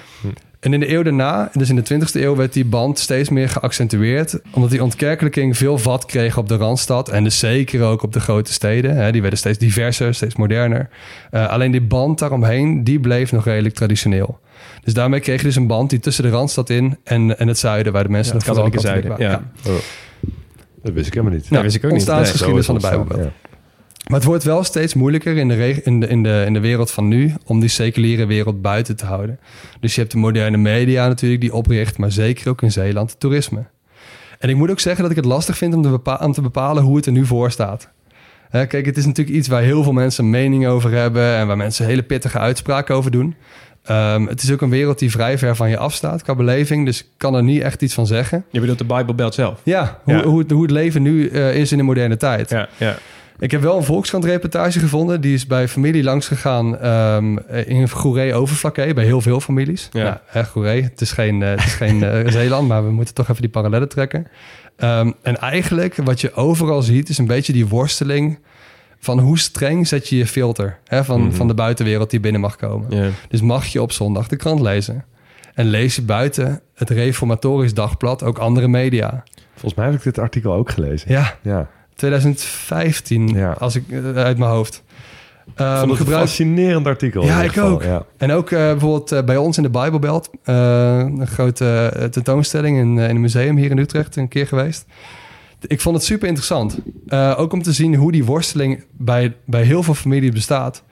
En 0.61 0.73
in 0.73 0.81
de 0.81 0.93
eeuw 0.93 1.03
daarna, 1.03 1.51
dus 1.53 1.69
in 1.69 1.77
de 1.77 1.95
20e 1.95 2.21
eeuw, 2.21 2.37
werd 2.37 2.53
die 2.53 2.65
band 2.65 2.99
steeds 2.99 3.29
meer 3.29 3.49
geaccentueerd. 3.49 4.41
Omdat 4.51 4.71
die 4.71 4.83
ontkerkelijking 4.83 5.57
veel 5.57 5.79
vat 5.79 6.05
kreeg 6.05 6.37
op 6.39 6.49
de 6.49 6.57
Randstad. 6.57 7.09
En 7.09 7.25
dus 7.25 7.39
zeker 7.39 7.83
ook 7.83 8.03
op 8.03 8.13
de 8.13 8.21
grote 8.21 8.53
steden. 8.53 8.97
Hè, 8.97 9.13
die 9.13 9.21
werden 9.21 9.39
steeds 9.39 9.59
diverser, 9.59 10.15
steeds 10.15 10.37
moderner. 10.37 10.89
Eh, 11.31 11.49
alleen 11.49 11.71
die 11.71 11.81
band 11.81 12.19
daaromheen, 12.19 12.85
die 12.85 13.01
bleef 13.01 13.33
nog 13.33 13.45
redelijk 13.45 13.75
traditioneel. 13.75 14.39
Dus 14.85 14.95
daarmee 14.95 15.21
kreeg 15.21 15.41
je 15.41 15.47
dus 15.47 15.57
een 15.57 15.67
band 15.67 15.91
die 15.91 15.99
tussen 15.99 16.25
de 16.25 16.31
Randstad 16.31 16.71
in 16.71 16.99
en, 17.05 17.39
en 17.39 17.49
het 17.49 17.59
zuiden, 17.59 17.93
waar 17.93 18.05
de 18.05 18.11
mensen 18.11 18.33
Ja, 18.33 18.39
het 18.39 18.47
nog 18.47 18.57
katholieke 18.57 18.87
katholiek 18.87 19.07
zuiden, 19.07 19.29
waren. 19.29 19.53
ja. 19.65 19.73
Oh, 19.73 19.79
dat 20.83 20.93
wist 20.93 21.07
ik 21.07 21.15
helemaal 21.15 21.35
niet. 21.37 21.51
Nou, 21.51 21.63
wist 21.63 21.77
ik 21.77 21.85
ook 21.85 21.91
niet. 21.91 22.01
ontstaansgeschiedenis 22.01 22.67
Zo 22.67 22.73
van 22.73 22.81
de 22.81 22.89
Bijbelbelt. 22.89 23.33
Maar 24.09 24.19
het 24.19 24.29
wordt 24.29 24.45
wel 24.45 24.65
steeds 24.65 24.95
moeilijker 24.95 25.37
in 25.37 25.49
de, 25.49 25.83
in, 25.83 26.01
de, 26.01 26.09
in, 26.09 26.23
de, 26.23 26.43
in 26.47 26.53
de 26.53 26.61
wereld 26.61 26.91
van 26.91 27.09
nu 27.09 27.35
om 27.45 27.61
die 27.61 27.69
seculiere 27.69 28.27
wereld 28.27 28.63
buiten 28.63 28.97
te 28.97 29.05
houden. 29.05 29.39
Dus 29.81 29.95
je 29.95 30.01
hebt 30.01 30.13
de 30.13 30.19
moderne 30.19 30.57
media 30.57 31.09
natuurlijk 31.09 31.41
die 31.41 31.53
opricht, 31.55 31.99
maar 31.99 32.13
zeker 32.13 32.49
ook 32.49 32.63
in 32.63 32.73
Zeeland 32.73 33.21
toerisme. 33.21 33.65
En 34.39 34.49
ik 34.49 34.57
moet 34.57 34.71
ook 34.71 34.81
zeggen 34.81 35.03
dat 35.03 35.11
ik 35.11 35.17
het 35.17 35.27
lastig 35.27 35.57
vind 35.57 35.75
om 35.75 35.83
te, 35.83 35.89
bepa- 35.89 36.21
om 36.23 36.33
te 36.33 36.43
bepalen 36.43 36.83
hoe 36.83 36.97
het 36.97 37.07
er 37.07 37.13
nu 37.13 37.27
voor 37.27 37.51
staat. 37.51 37.89
Hè, 38.51 38.67
kijk, 38.67 38.87
het 38.87 38.97
is 38.97 39.07
natuurlijk 39.07 39.37
iets 39.37 39.49
waar 39.49 39.63
heel 39.63 39.83
veel 39.83 39.93
mensen 39.93 40.31
mening 40.31 40.67
over 40.67 40.91
hebben 40.91 41.37
en 41.37 41.47
waar 41.47 41.57
mensen 41.57 41.87
hele 41.87 42.03
pittige 42.03 42.39
uitspraken 42.39 42.95
over 42.95 43.11
doen. 43.11 43.35
Ehm, 43.85 44.27
het 44.27 44.43
is 44.43 44.53
ook 44.53 44.61
een 44.61 44.71
wereld 44.71 44.99
die 44.99 45.11
vrij 45.11 45.39
ver 45.39 45.57
van 45.57 45.71
je 45.71 45.77
afstaat 45.79 46.23
qua 46.23 46.35
beleving, 46.35 46.85
dus 46.85 47.01
ik 47.01 47.07
kan 47.17 47.35
er 47.35 47.43
niet 47.43 47.63
echt 47.63 47.83
iets 47.83 47.95
van 47.95 48.07
zeggen. 48.07 48.45
Je 48.51 48.61
bedoelt 48.61 48.79
de 48.79 48.85
Bijbelbelt 48.85 49.35
zelf? 49.35 49.61
Ja, 49.63 49.99
hoe, 50.05 50.15
Ja. 50.15 50.23
Hoe, 50.23 50.39
het, 50.39 50.51
hoe 50.51 50.63
het 50.63 50.71
leven 50.71 51.03
nu 51.03 51.29
eh, 51.29 51.55
is 51.55 51.73
in 51.73 51.79
de 51.79 51.85
moderne 51.85 52.17
tijd. 52.17 52.51
Ja, 52.51 52.69
ja. 52.77 52.97
Ik 53.41 53.51
heb 53.51 53.61
wel 53.61 53.77
een 53.77 53.85
Volkskrant-reportage 53.85 54.79
gevonden. 54.79 55.21
Die 55.21 55.35
is 55.35 55.47
bij 55.47 55.69
familie 55.69 56.03
langs 56.03 56.27
gegaan 56.29 56.79
ehm, 56.79 57.37
in 57.67 57.89
Goeree 57.89 58.35
Overflakkee. 58.35 58.95
Bij 58.95 59.05
heel 59.05 59.21
veel 59.21 59.41
families. 59.41 59.89
Ja. 59.93 60.03
Nou, 60.03 60.17
hè, 60.27 60.45
Goeree, 60.45 60.83
het 60.83 61.01
is 61.01 61.13
geen, 61.13 61.43
eh, 61.43 61.51
het 61.51 61.65
is 61.65 61.73
geen 61.75 62.03
eh, 62.03 62.27
Zeeland, 62.33 62.69
maar 62.69 62.85
we 62.85 62.91
moeten 62.91 63.15
toch 63.15 63.29
even 63.29 63.41
die 63.43 63.51
parallellen 63.51 63.89
trekken. 63.89 64.27
Ehm, 64.77 65.13
en 65.23 65.37
eigenlijk 65.41 65.95
wat 65.97 66.21
je 66.21 66.35
overal 66.35 66.83
ziet 66.83 67.09
is 67.09 67.19
een 67.19 67.27
beetje 67.27 67.53
die 67.53 67.67
worsteling 67.67 68.39
van 68.99 69.19
hoe 69.19 69.39
streng 69.39 69.89
zet 69.89 70.09
je 70.09 70.17
je 70.17 70.27
filter 70.27 70.79
hè, 70.85 71.05
van, 71.05 71.21
Mhm. 71.23 71.33
van 71.33 71.47
de 71.49 71.55
buitenwereld 71.55 72.11
die 72.11 72.21
binnen 72.21 72.41
mag 72.41 72.57
komen. 72.57 73.13
Dus 73.29 73.41
mag 73.41 73.67
je 73.67 73.83
op 73.83 73.93
zondag 73.93 74.29
de 74.29 74.37
krant 74.37 74.61
lezen. 74.61 75.05
En 75.55 75.67
lees 75.67 75.97
je 75.97 76.03
buiten 76.03 76.61
het 76.75 76.91
Reformatorisch 76.91 77.75
Dagblad 77.75 78.23
ook 78.23 78.39
andere 78.39 78.69
media. 78.69 79.23
Volgens 79.53 79.75
mij 79.75 79.85
heb 79.87 79.95
ik 79.95 80.03
dit 80.03 80.19
artikel 80.19 80.53
ook 80.55 80.71
gelezen. 80.71 81.13
Ja, 81.13 81.35
Ja. 81.43 81.69
2015, 82.01 83.29
Ja. 83.29 83.53
als 83.59 83.75
ik 83.77 83.85
eh, 83.91 84.13
uit 84.15 84.39
mijn 84.39 84.51
hoofd. 84.51 84.83
Ehm, 85.55 85.69
Ik 85.73 85.79
vond 85.79 85.81
het 85.81 85.91
een 85.91 85.97
gebruik- 85.97 86.21
fascinerend 86.21 86.87
artikel. 86.87 87.25
Ja, 87.25 87.43
ik 87.43 87.53
geval. 87.53 87.69
ook. 87.71 87.83
Ja. 87.83 88.05
En 88.17 88.31
ook 88.33 88.51
eh, 88.51 88.59
bijvoorbeeld 88.59 89.13
eh, 89.13 89.23
bij 89.23 89.37
ons 89.37 89.57
in 89.57 89.63
de 89.63 89.71
Bijbelbelt, 89.71 90.31
eh, 90.43 90.99
een 90.99 91.27
grote 91.27 91.93
tentoonstelling 92.11 92.79
in, 92.79 92.99
in 92.99 92.99
een 93.15 93.21
museum 93.21 93.57
hier 93.57 93.71
in 93.71 93.79
Utrecht, 93.79 94.17
een 94.17 94.29
keer 94.29 94.47
geweest. 94.47 94.87
Ik 95.67 95.81
vond 95.81 95.97
het 95.97 96.05
super 96.05 96.27
interessant. 96.29 96.79
Eh, 97.09 97.35
ook 97.39 97.53
om 97.53 97.63
te 97.63 97.73
zien 97.73 97.95
hoe 97.95 98.13
die 98.13 98.25
worsteling 98.25 98.85
bij, 98.93 99.35
bij 99.47 99.63
heel 99.63 99.83
veel 99.83 99.95
families 99.95 100.31
bestaat. 100.31 100.83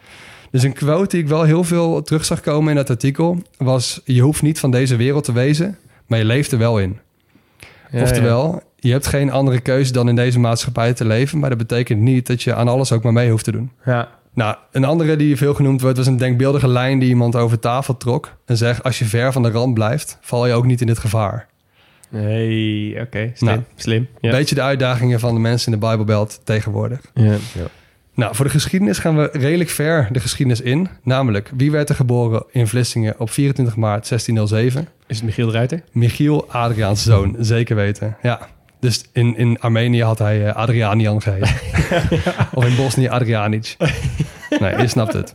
Dus 0.50 0.62
een 0.62 0.72
quote 0.72 1.08
die 1.08 1.20
ik 1.24 1.28
wel 1.28 1.42
heel 1.42 1.64
veel 1.64 2.02
terug 2.02 2.24
zag 2.24 2.40
komen 2.40 2.70
in 2.70 2.76
dat 2.76 2.90
artikel 2.90 3.42
was: 3.56 4.00
Je 4.04 4.20
hoeft 4.20 4.42
niet 4.42 4.58
van 4.58 4.70
deze 4.70 4.96
wereld 4.96 5.24
te 5.24 5.32
wezen, 5.32 5.78
maar 6.06 6.18
je 6.18 6.24
leeft 6.24 6.52
er 6.52 6.58
wel 6.58 6.78
in. 6.78 6.98
Ja, 7.90 8.02
Oftewel, 8.02 8.62
je 8.80 8.90
hebt 8.90 9.06
geen 9.06 9.30
andere 9.30 9.60
keuze 9.60 9.92
dan 9.92 10.08
in 10.08 10.16
deze 10.16 10.38
maatschappij 10.38 10.92
te 10.92 11.04
leven, 11.04 11.38
maar 11.38 11.48
dat 11.48 11.58
betekent 11.58 12.00
niet 12.00 12.26
dat 12.26 12.42
je 12.42 12.54
aan 12.54 12.68
alles 12.68 12.92
ook 12.92 13.02
maar 13.02 13.12
mee 13.12 13.30
hoeft 13.30 13.44
te 13.44 13.52
doen. 13.52 13.70
Ja. 13.84 14.08
Nou, 14.34 14.56
een 14.72 14.84
andere 14.84 15.16
die 15.16 15.36
veel 15.36 15.54
genoemd 15.54 15.80
wordt, 15.80 15.96
was 15.96 16.06
een 16.06 16.16
denkbeeldige 16.16 16.68
lijn 16.68 16.98
die 16.98 17.08
iemand 17.08 17.36
over 17.36 17.58
tafel 17.58 17.96
trok. 17.96 18.36
En 18.46 18.56
zegt, 18.56 18.82
als 18.82 18.98
je 18.98 19.04
ver 19.04 19.32
van 19.32 19.42
de 19.42 19.50
rand 19.50 19.74
blijft, 19.74 20.18
val 20.20 20.46
je 20.46 20.52
ook 20.52 20.66
niet 20.66 20.80
in 20.80 20.86
dit 20.86 20.98
gevaar. 20.98 21.46
Nee, 22.10 23.00
oké. 23.00 23.30
Slim. 23.34 23.50
Nou, 23.50 23.62
Slim. 23.74 24.08
Ja. 24.20 24.30
Beetje 24.30 24.54
de 24.54 24.62
uitdagingen 24.62 25.20
van 25.20 25.34
de 25.34 25.40
mensen 25.40 25.72
in 25.72 25.78
de 25.78 25.86
Bijbelbelt 25.86 26.40
tegenwoordig. 26.44 27.00
Ja. 27.14 27.36
Nou, 28.14 28.34
voor 28.34 28.44
de 28.44 28.50
geschiedenis 28.50 28.98
gaan 28.98 29.16
we 29.16 29.28
redelijk 29.32 29.70
ver 29.70 30.08
de 30.12 30.20
geschiedenis 30.20 30.60
in. 30.60 30.88
Namelijk, 31.02 31.50
wie 31.56 31.70
werd 31.70 31.88
er 31.88 31.94
geboren 31.94 32.44
in 32.50 32.66
Vlissingen 32.66 33.14
op 33.18 33.30
24 33.30 33.76
maart 33.76 34.08
1607? 34.08 34.88
Is 35.06 35.16
het 35.16 35.24
Michiel 35.24 35.52
Ruiter? 35.52 35.82
Michiel 35.92 36.48
Adriaans 36.48 37.02
zoon, 37.02 37.36
zeker 37.38 37.76
weten. 37.76 38.16
Ja, 38.22 38.48
dus 38.80 39.04
in, 39.12 39.36
in 39.36 39.60
Armenië 39.60 40.02
had 40.02 40.18
hij 40.18 40.46
eh, 40.46 40.54
Adrianian 40.54 41.22
geheten. 41.22 41.54
of 42.54 42.64
in 42.64 42.76
Bosnië 42.76 43.08
Adrianic. 43.08 43.76
nee, 44.60 44.76
je 44.76 44.88
snapt 44.88 45.12
het. 45.12 45.34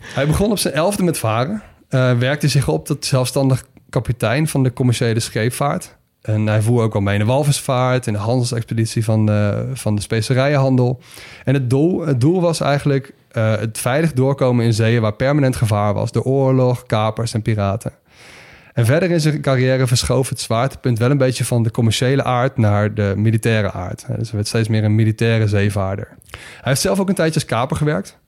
Hij 0.00 0.26
begon 0.26 0.50
op 0.50 0.58
zijn 0.58 0.74
elfde 0.74 1.02
met 1.02 1.18
varen. 1.18 1.62
eh, 1.88 2.18
werkte 2.18 2.48
zich 2.48 2.68
op 2.68 2.86
tot 2.86 3.04
zelfstandig 3.04 3.64
kapitein 3.90 4.48
van 4.48 4.62
de 4.62 4.72
commerciële 4.72 5.20
scheepvaart. 5.20 5.96
En 6.22 6.46
hij 6.46 6.62
voer 6.62 6.82
ook 6.82 6.94
al 6.94 7.00
mee 7.00 7.14
in 7.14 7.20
de 7.20 7.26
walvisvaart, 7.26 8.06
in 8.06 8.12
de 8.12 8.18
handelsexpeditie 8.18 9.04
van 9.04 9.26
de, 9.26 9.70
van 9.74 9.94
de 9.94 10.00
specerijenhandel. 10.00 11.00
En 11.44 11.54
het 11.54 11.70
doel, 11.70 12.06
het 12.06 12.20
doel 12.20 12.40
was 12.40 12.60
eigenlijk 12.60 13.14
eh, 13.30 13.56
het 13.56 13.78
veilig 13.78 14.12
doorkomen 14.12 14.64
in 14.64 14.74
zeeën 14.74 15.00
waar 15.00 15.14
permanent 15.14 15.56
gevaar 15.56 15.94
was. 15.94 16.12
Door 16.12 16.22
oorlog, 16.22 16.86
kapers 16.86 17.34
en 17.34 17.42
piraten. 17.42 17.92
En 18.74 18.86
verder 18.86 19.10
in 19.10 19.20
zijn 19.20 19.40
carrière 19.40 19.86
verschoof 19.86 20.28
het 20.28 20.40
zwaartepunt 20.40 20.98
wel 20.98 21.10
een 21.10 21.18
beetje 21.18 21.44
van 21.44 21.62
de 21.62 21.70
commerciële 21.70 22.24
aard 22.24 22.56
naar 22.56 22.94
de 22.94 23.12
militaire 23.16 23.72
aard. 23.72 24.04
Dus 24.06 24.26
hij 24.26 24.34
werd 24.36 24.48
steeds 24.48 24.68
meer 24.68 24.84
een 24.84 24.94
militaire 24.94 25.48
zeevaarder. 25.48 26.08
Hij 26.30 26.40
heeft 26.62 26.80
zelf 26.80 27.00
ook 27.00 27.08
een 27.08 27.14
tijdje 27.14 27.34
als 27.34 27.44
kaper 27.44 27.76
gewerkt. 27.76 28.18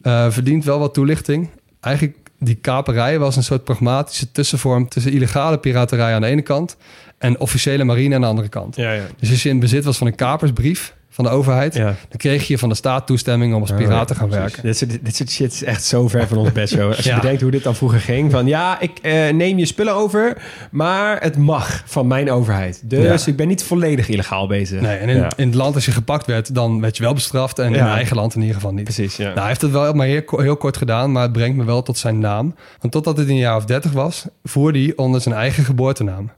Eh, 0.00 0.30
verdient 0.30 0.64
wel 0.64 0.78
wat 0.78 0.94
toelichting. 0.94 1.48
Eigenlijk 1.80 2.16
die 2.38 2.54
kaperij 2.54 3.18
was 3.18 3.36
een 3.36 3.42
soort 3.42 3.64
pragmatische 3.64 4.32
tussenvorm 4.32 4.88
tussen 4.88 5.12
illegale 5.12 5.58
piraterij 5.58 6.14
aan 6.14 6.20
de 6.20 6.26
ene 6.26 6.42
kant 6.42 6.76
en 7.18 7.40
officiële 7.40 7.84
marine 7.84 8.14
aan 8.14 8.20
de 8.20 8.26
andere 8.26 8.48
kant. 8.48 8.76
Ja, 8.76 8.92
ja. 8.92 9.04
Dus 9.18 9.30
als 9.30 9.42
je 9.42 9.48
in 9.48 9.60
bezit 9.60 9.84
was 9.84 9.98
van 9.98 10.06
een 10.06 10.14
kapersbrief 10.14 10.94
van 11.14 11.24
de 11.24 11.30
overheid, 11.30 11.74
ja. 11.74 11.84
dan 11.84 12.16
kreeg 12.16 12.46
je 12.46 12.58
van 12.58 12.68
de 12.68 12.74
staat 12.74 13.06
toestemming 13.06 13.54
om 13.54 13.60
als 13.60 13.72
piraat 13.72 14.08
te 14.08 14.14
gaan 14.14 14.30
werken. 14.30 14.62
Dit 14.62 14.76
soort, 14.76 15.04
dit 15.04 15.16
soort 15.16 15.30
shit 15.30 15.52
is 15.52 15.64
echt 15.64 15.84
zo 15.84 16.08
ver 16.08 16.26
van 16.28 16.38
ons 16.38 16.52
bedshow. 16.52 16.88
Als 16.88 16.98
je 17.04 17.10
Ja. 17.10 17.20
bedenkt 17.20 17.40
hoe 17.42 17.50
dit 17.50 17.62
dan 17.62 17.74
vroeger 17.74 18.00
ging. 18.00 18.30
Van 18.30 18.46
ja, 18.46 18.80
ik 18.80 18.98
eh, 19.02 19.28
neem 19.28 19.58
je 19.58 19.66
spullen 19.66 19.94
over, 19.94 20.42
maar 20.70 21.20
het 21.22 21.36
mag 21.36 21.82
van 21.86 22.06
mijn 22.06 22.30
overheid. 22.30 22.80
Dus 22.84 23.24
Ja. 23.24 23.30
ik 23.30 23.36
ben 23.36 23.48
niet 23.48 23.62
volledig 23.64 24.08
illegaal 24.08 24.46
bezig. 24.46 24.80
Nee, 24.80 24.96
en 24.96 25.08
in, 25.08 25.16
Ja. 25.16 25.30
in 25.36 25.46
het 25.46 25.54
land 25.54 25.74
als 25.74 25.84
je 25.84 25.90
gepakt 25.92 26.26
werd, 26.26 26.54
dan 26.54 26.80
werd 26.80 26.96
je 26.96 27.02
wel 27.02 27.14
bestraft 27.14 27.58
en 27.58 27.74
in 27.74 27.80
eigen 27.80 28.16
land 28.16 28.34
in 28.34 28.40
ieder 28.40 28.54
geval 28.56 28.72
niet. 28.72 28.84
Precies, 28.84 29.16
ja. 29.16 29.24
Nou, 29.24 29.38
hij 29.38 29.48
heeft 29.48 29.60
het 29.62 29.70
wel 29.70 29.92
maar 29.92 30.06
heel, 30.06 30.22
heel 30.36 30.56
kort 30.56 30.76
gedaan, 30.76 31.12
maar 31.12 31.22
het 31.22 31.32
brengt 31.32 31.56
me 31.56 31.64
wel 31.64 31.82
tot 31.82 31.98
zijn 31.98 32.18
naam. 32.18 32.54
Want 32.80 32.92
totdat 32.92 33.16
het 33.16 33.26
in 33.26 33.32
een 33.32 33.38
jaar 33.40 33.56
of 33.56 33.64
30 33.64 33.92
was, 33.92 34.24
voerde 34.44 34.78
hij 34.78 34.92
onder 34.96 35.20
zijn 35.20 35.34
eigen 35.34 35.64
geboortenaam. 35.64 36.30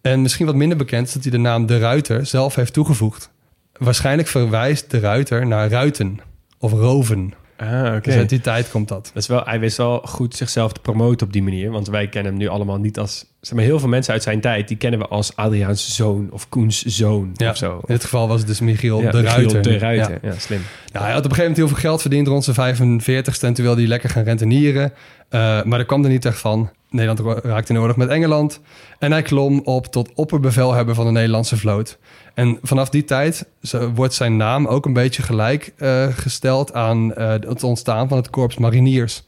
En 0.00 0.22
misschien 0.22 0.46
wat 0.46 0.54
minder 0.54 0.76
bekend 0.78 1.06
is 1.06 1.12
dat 1.12 1.22
hij 1.22 1.30
de 1.32 1.38
naam 1.38 1.66
De 1.66 1.78
Ruiter 1.78 2.26
zelf 2.26 2.54
heeft 2.54 2.72
toegevoegd. 2.72 3.30
Waarschijnlijk 3.78 4.28
verwijst 4.28 4.90
De 4.90 4.98
Ruiter 4.98 5.46
naar 5.46 5.68
ruiten 5.68 6.18
of 6.58 6.72
roven. 6.72 7.34
ah, 7.56 7.84
oké. 7.86 8.00
Dus 8.00 8.14
uit 8.14 8.28
die 8.28 8.40
tijd 8.40 8.70
komt 8.70 8.88
dat. 8.88 9.10
Dat 9.14 9.22
is 9.22 9.28
wel, 9.28 9.42
hij 9.44 9.60
wist 9.60 9.76
wel 9.76 10.00
goed 10.04 10.36
zichzelf 10.36 10.72
te 10.72 10.80
promoten 10.80 11.26
op 11.26 11.32
die 11.32 11.42
manier. 11.42 11.70
Want 11.70 11.88
wij 11.88 12.08
kennen 12.08 12.32
hem 12.32 12.40
nu 12.40 12.48
allemaal 12.48 12.78
niet 12.78 12.98
als... 12.98 13.24
Zeg 13.40 13.54
maar, 13.54 13.64
heel 13.64 13.78
veel 13.78 13.88
mensen 13.88 14.12
uit 14.12 14.22
zijn 14.22 14.40
tijd... 14.40 14.68
die 14.68 14.76
kennen 14.76 15.00
we 15.00 15.06
als 15.06 15.36
Adriaans 15.36 15.94
zoon 15.94 16.28
of 16.30 16.48
Koens 16.48 16.82
zoon 16.84 17.30
Ja, 17.34 17.50
of 17.50 17.56
zo. 17.56 17.72
In 17.74 17.94
dit 17.94 18.02
geval 18.02 18.28
was 18.28 18.38
het 18.38 18.48
dus 18.48 18.60
Michiel 18.60 19.00
Ja, 19.02 19.10
De 19.10 19.22
Michiel 19.22 19.36
Ruiter. 19.42 19.62
De 19.62 19.78
Ruiter, 19.78 20.18
Ja. 20.22 20.30
ja, 20.30 20.38
slim. 20.38 20.60
Nou, 20.92 21.04
hij 21.04 21.14
had 21.14 21.24
op 21.24 21.30
een 21.30 21.36
gegeven 21.36 21.40
moment 21.40 21.56
heel 21.56 21.68
veel 21.68 21.76
geld 21.90 22.00
verdiend 22.00 22.26
rond 22.26 22.44
zijn 22.44 22.56
45 22.56 23.42
En 23.42 23.54
toen 23.54 23.64
wilde 23.64 23.80
hij 23.80 23.88
lekker 23.88 24.10
gaan 24.10 24.24
rentenieren. 24.24 24.92
Eh, 25.28 25.62
maar 25.62 25.78
dat 25.78 25.86
kwam 25.86 26.04
er 26.04 26.10
niet 26.10 26.24
echt 26.24 26.38
van. 26.38 26.70
Nederland 26.90 27.44
raakte 27.44 27.72
in 27.72 27.78
oorlog 27.78 27.96
met 27.96 28.08
Engeland. 28.08 28.60
En 28.98 29.12
hij 29.12 29.22
klom 29.22 29.60
op 29.60 29.86
tot 29.86 30.10
opperbevelhebber 30.14 30.94
van 30.94 31.04
de 31.04 31.10
Nederlandse 31.12 31.56
vloot. 31.56 31.98
En 32.34 32.58
vanaf 32.62 32.88
die 32.88 33.04
tijd 33.04 33.46
wordt 33.94 34.14
zijn 34.14 34.36
naam 34.36 34.66
ook 34.66 34.86
een 34.86 34.92
beetje 34.92 35.22
gelijk 35.22 35.72
eh, 35.76 36.06
gesteld 36.06 36.72
aan 36.72 37.14
eh, 37.14 37.28
het 37.28 37.62
ontstaan 37.62 38.08
van 38.08 38.16
het 38.16 38.30
korps 38.30 38.56
mariniers. 38.56 39.24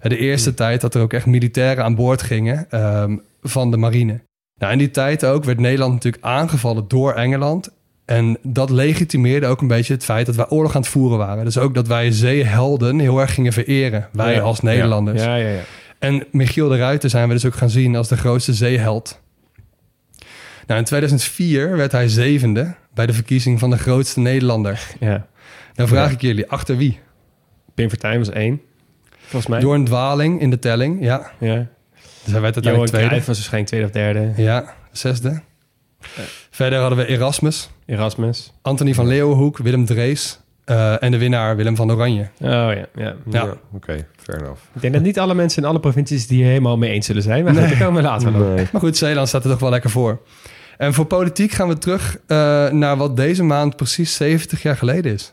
Eh, 0.00 0.10
De 0.10 0.18
eerste 0.18 0.54
tijd 0.54 0.80
dat 0.80 0.94
er 0.94 1.02
ook 1.02 1.12
echt 1.12 1.26
militairen 1.26 1.84
aan 1.84 1.94
boord 1.94 2.22
gingen 2.22 2.66
ehm, 2.70 3.16
van 3.42 3.70
de 3.70 3.76
marine. 3.76 4.20
Nou, 4.60 4.72
in 4.72 4.78
die 4.78 4.90
tijd 4.90 5.24
ook 5.24 5.44
werd 5.44 5.60
Nederland 5.60 5.92
natuurlijk 5.92 6.24
aangevallen 6.24 6.88
door 6.88 7.12
Engeland. 7.12 7.70
En 8.04 8.38
dat 8.42 8.70
legitimeerde 8.70 9.46
ook 9.46 9.60
een 9.60 9.68
beetje 9.68 9.92
het 9.92 10.04
feit 10.04 10.26
dat 10.26 10.34
wij 10.34 10.48
oorlog 10.48 10.74
aan 10.74 10.80
het 10.80 10.90
voeren 10.90 11.18
waren. 11.18 11.44
Dus 11.44 11.58
ook 11.58 11.74
dat 11.74 11.86
wij 11.86 12.10
zeehelden 12.10 12.98
heel 12.98 13.20
erg 13.20 13.34
gingen 13.34 13.52
vereren. 13.52 14.08
Wij 14.12 14.34
Ja, 14.34 14.40
als 14.40 14.60
Nederlanders. 14.60 15.22
Ja, 15.22 15.36
ja, 15.36 15.48
ja. 15.48 15.60
En 15.98 16.26
Michiel 16.30 16.68
de 16.68 16.76
Ruiter 16.76 17.10
zijn 17.10 17.28
we 17.28 17.34
dus 17.34 17.46
ook 17.46 17.54
gaan 17.54 17.70
zien 17.70 17.96
als 17.96 18.08
de 18.08 18.16
grootste 18.16 18.54
zeeheld. 18.54 19.20
Nou, 20.66 20.78
in 20.80 20.86
2004 20.86 21.76
werd 21.76 21.92
hij 21.92 22.08
zevende 22.08 22.74
bij 22.94 23.06
de 23.06 23.12
verkiezing 23.12 23.58
van 23.58 23.70
de 23.70 23.78
grootste 23.78 24.20
Nederlander. 24.20 24.80
ja. 25.00 25.26
Dan 25.74 25.88
vraag 25.88 26.08
Ja. 26.08 26.14
ik 26.14 26.20
jullie, 26.20 26.50
achter 26.50 26.76
wie? 26.76 26.98
Pim 27.74 27.88
Fortuyn 27.88 28.18
was 28.18 28.30
één. 28.30 28.60
Volgens 29.18 29.46
mij. 29.46 29.60
Door 29.60 29.74
een 29.74 29.84
dwaling 29.84 30.40
in 30.40 30.50
de 30.50 30.58
telling, 30.58 31.02
ja. 31.04 31.30
Ja. 31.38 31.66
Dus 32.24 32.32
hij 32.32 32.40
werd 32.40 32.54
Johan 32.54 32.54
uiteindelijk 32.54 32.88
tweede. 32.88 33.06
Cruijff 33.08 33.26
was 33.26 33.36
waarschijnlijk 33.36 33.66
tweede 33.72 33.86
of 33.86 33.92
derde. 33.92 34.42
Ja, 34.42 34.74
zesde. 34.92 35.40
Verder 36.50 36.78
hadden 36.80 36.98
we 36.98 37.06
Erasmus, 37.06 37.70
Erasmus. 37.86 38.52
Anthony 38.62 38.94
van 38.94 39.06
Leeuwenhoek, 39.06 39.58
Willem 39.58 39.84
Drees 39.84 40.40
eh, 40.64 41.02
en 41.02 41.10
de 41.10 41.18
winnaar 41.18 41.56
Willem 41.56 41.76
van 41.76 41.92
Oranje. 41.92 42.22
Oh 42.22 42.48
ja, 42.48 42.86
ja. 42.94 43.14
Ja. 43.30 43.56
Oké, 43.72 44.06
fair 44.16 44.40
enough. 44.40 44.60
Ik 44.74 44.80
denk 44.80 44.92
dat 44.94 45.02
niet 45.02 45.18
alle 45.18 45.34
mensen 45.34 45.62
in 45.62 45.68
alle 45.68 45.80
provincies 45.80 46.20
het 46.22 46.30
hier 46.30 46.46
helemaal 46.46 46.76
mee 46.78 46.90
eens 46.90 47.06
zullen 47.06 47.22
zijn. 47.22 47.44
Maar 47.44 47.52
goed, 47.52 47.62
Nee. 47.62 47.70
daar 47.70 47.78
komen 47.86 48.02
we 48.02 48.08
later. 48.08 48.30
Nee. 48.32 48.66
Maar 48.72 48.80
goed, 48.80 48.96
Zeeland 48.96 49.28
staat 49.28 49.44
er 49.44 49.50
toch 49.50 49.60
wel 49.60 49.70
lekker 49.70 49.90
voor. 49.90 50.20
En 50.76 50.94
voor 50.94 51.04
politiek 51.04 51.52
gaan 51.52 51.68
we 51.68 51.78
terug 51.78 52.18
eh, 52.26 52.36
naar 52.70 52.96
wat 52.96 53.16
deze 53.16 53.42
maand 53.42 53.76
precies 53.76 54.14
70 54.14 54.62
jaar 54.62 54.76
geleden 54.76 55.12
is. 55.12 55.32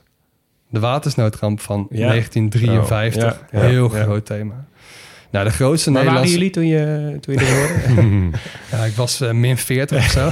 De 0.70 0.80
watersnoodramp 0.80 1.60
van 1.60 1.88
Ja. 1.90 2.08
1953. 2.08 3.24
Oh, 3.24 3.40
ja, 3.52 3.60
ja, 3.60 3.66
Heel 3.68 3.96
ja. 3.96 4.04
groot 4.04 4.26
thema. 4.26 4.66
Nou, 5.32 5.46
de 5.46 5.52
grootste 5.52 5.92
Waar 5.92 6.06
waren 6.06 6.30
jullie 6.30 6.50
toen 6.50 6.68
je, 6.68 7.18
toen 7.20 7.34
je 7.34 7.40
dit 7.40 7.50
hoorde? 7.50 8.30
Ja, 8.72 8.86
ik 8.86 8.96
was 8.96 9.22
eh, 9.22 9.32
min 9.32 9.58
40 9.58 9.98
of 9.98 10.10
zo. 10.12 10.30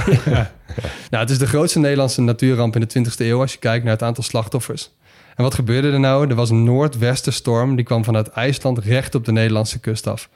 Nou, 1.10 1.22
het 1.24 1.30
is 1.30 1.38
de 1.38 1.46
grootste 1.46 1.78
Nederlandse 1.78 2.20
natuurramp 2.20 2.76
in 2.76 2.80
de 2.80 3.10
20e 3.10 3.14
eeuw... 3.16 3.40
als 3.40 3.52
je 3.52 3.58
kijkt 3.58 3.84
naar 3.84 3.92
het 3.92 4.02
aantal 4.02 4.24
slachtoffers. 4.24 4.90
En 5.36 5.42
wat 5.42 5.54
gebeurde 5.54 5.90
er 5.90 6.00
nou? 6.00 6.28
Er 6.28 6.34
was 6.34 6.50
een 6.50 6.64
noordwestenstorm... 6.64 7.76
die 7.76 7.84
kwam 7.84 8.04
vanuit 8.04 8.28
IJsland 8.28 8.78
recht 8.78 9.14
op 9.14 9.24
de 9.24 9.32
Nederlandse 9.32 9.78
kust 9.80 10.06
af. 10.06 10.28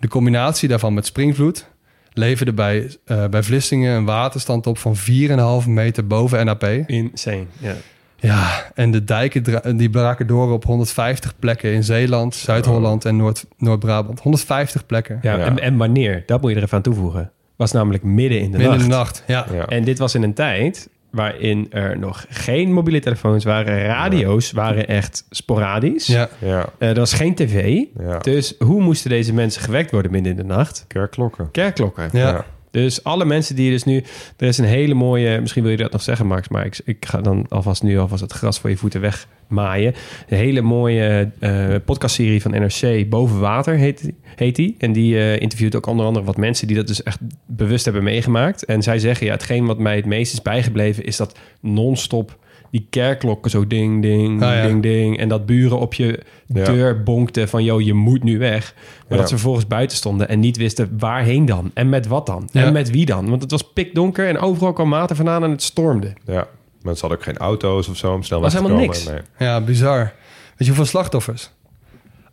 De 0.00 0.08
combinatie 0.08 0.68
daarvan 0.68 0.94
met 0.94 1.06
springvloed... 1.06 1.66
leverde 2.14 2.52
bij, 2.52 2.96
eh, 3.04 3.26
bij 3.26 3.42
Vlissingen 3.42 3.96
een 3.96 4.04
waterstand 4.04 4.66
op 4.66 4.78
van 4.78 4.96
4,5 4.96 5.66
meter 5.66 6.06
boven 6.06 6.44
NAP. 6.44 6.64
Insane, 6.86 7.44
ja. 7.58 7.74
Ja, 8.16 8.70
en 8.74 8.90
de 8.90 9.04
dijken 9.04 9.76
die 9.76 9.90
braken 9.90 10.26
door 10.26 10.52
op 10.52 10.64
150 10.64 11.38
plekken 11.38 11.72
in 11.72 11.84
Zeeland, 11.84 12.34
Zuid-Holland 12.34 13.04
en 13.04 13.16
Noord- 13.16 13.46
Noord-Brabant. 13.58 14.20
150 14.20 14.86
plekken. 14.86 15.18
ja, 15.22 15.36
Ja. 15.36 15.44
En, 15.44 15.58
en 15.58 15.76
wanneer? 15.76 16.22
Dat 16.26 16.40
moet 16.40 16.50
je 16.50 16.56
er 16.56 16.62
even 16.62 16.76
aan 16.76 16.82
toevoegen. 16.82 17.30
Was 17.56 17.72
namelijk 17.72 18.02
midden 18.02 18.40
in 18.40 18.50
de 18.50 18.58
Midden 18.58 18.66
nacht. 18.68 18.82
in 18.84 18.88
de 18.90 18.94
nacht. 18.96 19.22
Ja. 19.26 19.46
Ja. 19.56 19.66
En 19.66 19.84
dit 19.84 19.98
was 19.98 20.14
in 20.14 20.22
een 20.22 20.34
tijd 20.34 20.88
waarin 21.14 21.66
er 21.70 21.98
nog 21.98 22.24
geen 22.28 22.72
mobiele 22.72 23.00
telefoons 23.00 23.44
waren. 23.44 23.86
Radio's 23.86 24.52
waren 24.52 24.88
echt 24.88 25.24
sporadisch. 25.30 26.06
Ja. 26.06 26.28
Ja, 26.38 26.66
Eh, 26.78 26.88
er 26.88 26.94
was 26.94 27.12
geen 27.12 27.34
tv. 27.34 27.82
ja. 28.00 28.18
Dus 28.18 28.54
hoe 28.58 28.80
moesten 28.82 29.10
deze 29.10 29.34
mensen 29.34 29.62
gewekt 29.62 29.90
worden 29.90 30.10
midden 30.10 30.30
in 30.32 30.38
de 30.38 30.44
nacht? 30.44 30.84
Kerkklokken. 30.88 31.50
Kerkklokken. 31.50 32.08
Ja. 32.12 32.28
Ja. 32.28 32.44
Dus 32.74 33.04
alle 33.04 33.24
mensen 33.24 33.56
die 33.56 33.70
dus 33.70 33.84
nu... 33.84 34.04
Er 34.36 34.46
is 34.46 34.58
een 34.58 34.64
hele 34.64 34.94
mooie... 34.94 35.40
Misschien 35.40 35.62
wil 35.62 35.72
je 35.72 35.76
dat 35.78 35.92
nog 35.92 36.02
zeggen, 36.02 36.26
Max. 36.26 36.48
Maar 36.48 36.66
ik, 36.66 36.80
ik 36.84 37.06
ga 37.06 37.20
dan 37.20 37.46
alvast 37.48 37.82
nu 37.82 37.98
alvast 37.98 38.22
het 38.22 38.32
gras 38.32 38.58
voor 38.60 38.70
je 38.70 38.76
voeten 38.76 39.00
wegmaaien. 39.00 39.94
Een 40.28 40.36
hele 40.36 40.60
mooie 40.60 41.30
eh 41.38 41.74
podcastserie 41.84 42.42
van 42.42 42.50
NRC. 42.50 43.08
Boven 43.08 43.40
Water 43.40 43.76
heet, 43.76 44.12
heet 44.36 44.56
die. 44.56 44.74
En 44.78 44.92
die 44.92 45.18
eh, 45.18 45.40
interviewt 45.40 45.76
ook 45.76 45.86
onder 45.86 46.06
andere 46.06 46.24
wat 46.24 46.36
mensen... 46.36 46.66
die 46.66 46.76
dat 46.76 46.86
dus 46.86 47.02
echt 47.02 47.18
bewust 47.46 47.84
hebben 47.84 48.02
meegemaakt. 48.02 48.64
En 48.64 48.82
zij 48.82 48.98
zeggen... 48.98 49.26
Ja, 49.26 49.32
hetgeen 49.32 49.66
wat 49.66 49.78
mij 49.78 49.96
het 49.96 50.06
meest 50.06 50.32
is 50.32 50.42
bijgebleven... 50.42 51.04
is 51.04 51.16
dat 51.16 51.38
non-stop 51.60 52.38
die 52.74 52.86
kerkklokken 52.90 53.50
zo 53.50 53.66
ding, 53.66 54.02
ding, 54.02 54.42
Ah, 54.42 54.54
ja. 54.54 54.62
ding, 54.66 54.82
ding. 54.82 55.18
En 55.18 55.28
dat 55.28 55.46
buren 55.46 55.78
op 55.78 55.94
je 55.94 56.20
Ja. 56.46 56.64
deur 56.64 57.02
bonkten 57.02 57.48
van... 57.48 57.64
joh, 57.64 57.80
je 57.80 57.94
moet 57.94 58.22
nu 58.22 58.38
weg. 58.38 58.74
Maar 58.74 59.04
Ja. 59.08 59.16
dat 59.16 59.28
ze 59.28 59.34
vervolgens 59.34 59.66
buiten 59.66 59.96
stonden 59.96 60.28
en 60.28 60.40
niet 60.40 60.56
wisten 60.56 60.94
waarheen 60.98 61.44
dan. 61.46 61.70
En 61.74 61.88
met 61.88 62.06
wat 62.06 62.26
dan. 62.26 62.48
Ja. 62.52 62.62
En 62.64 62.72
met 62.72 62.90
wie 62.90 63.06
dan. 63.06 63.28
Want 63.28 63.42
het 63.42 63.50
was 63.50 63.72
pikdonker 63.72 64.28
en 64.28 64.38
overal 64.38 64.72
kwam 64.72 64.90
water 64.90 65.16
vandaan 65.16 65.44
en 65.44 65.50
het 65.50 65.62
stormde. 65.62 66.12
Ja, 66.24 66.46
mensen 66.82 67.00
hadden 67.08 67.18
ook 67.18 67.24
geen 67.24 67.36
auto's 67.46 67.88
of 67.88 67.96
zo 67.96 68.12
om 68.12 68.22
snel 68.22 68.40
Was 68.40 68.52
weg 68.52 68.62
te 68.62 68.68
helemaal 68.68 68.86
komen. 68.88 69.04
niks. 69.04 69.24
Nee. 69.38 69.48
Ja, 69.48 69.60
bizar. 69.60 69.98
Weet 69.98 70.12
je 70.58 70.66
hoeveel 70.66 70.84
slachtoffers? 70.84 71.50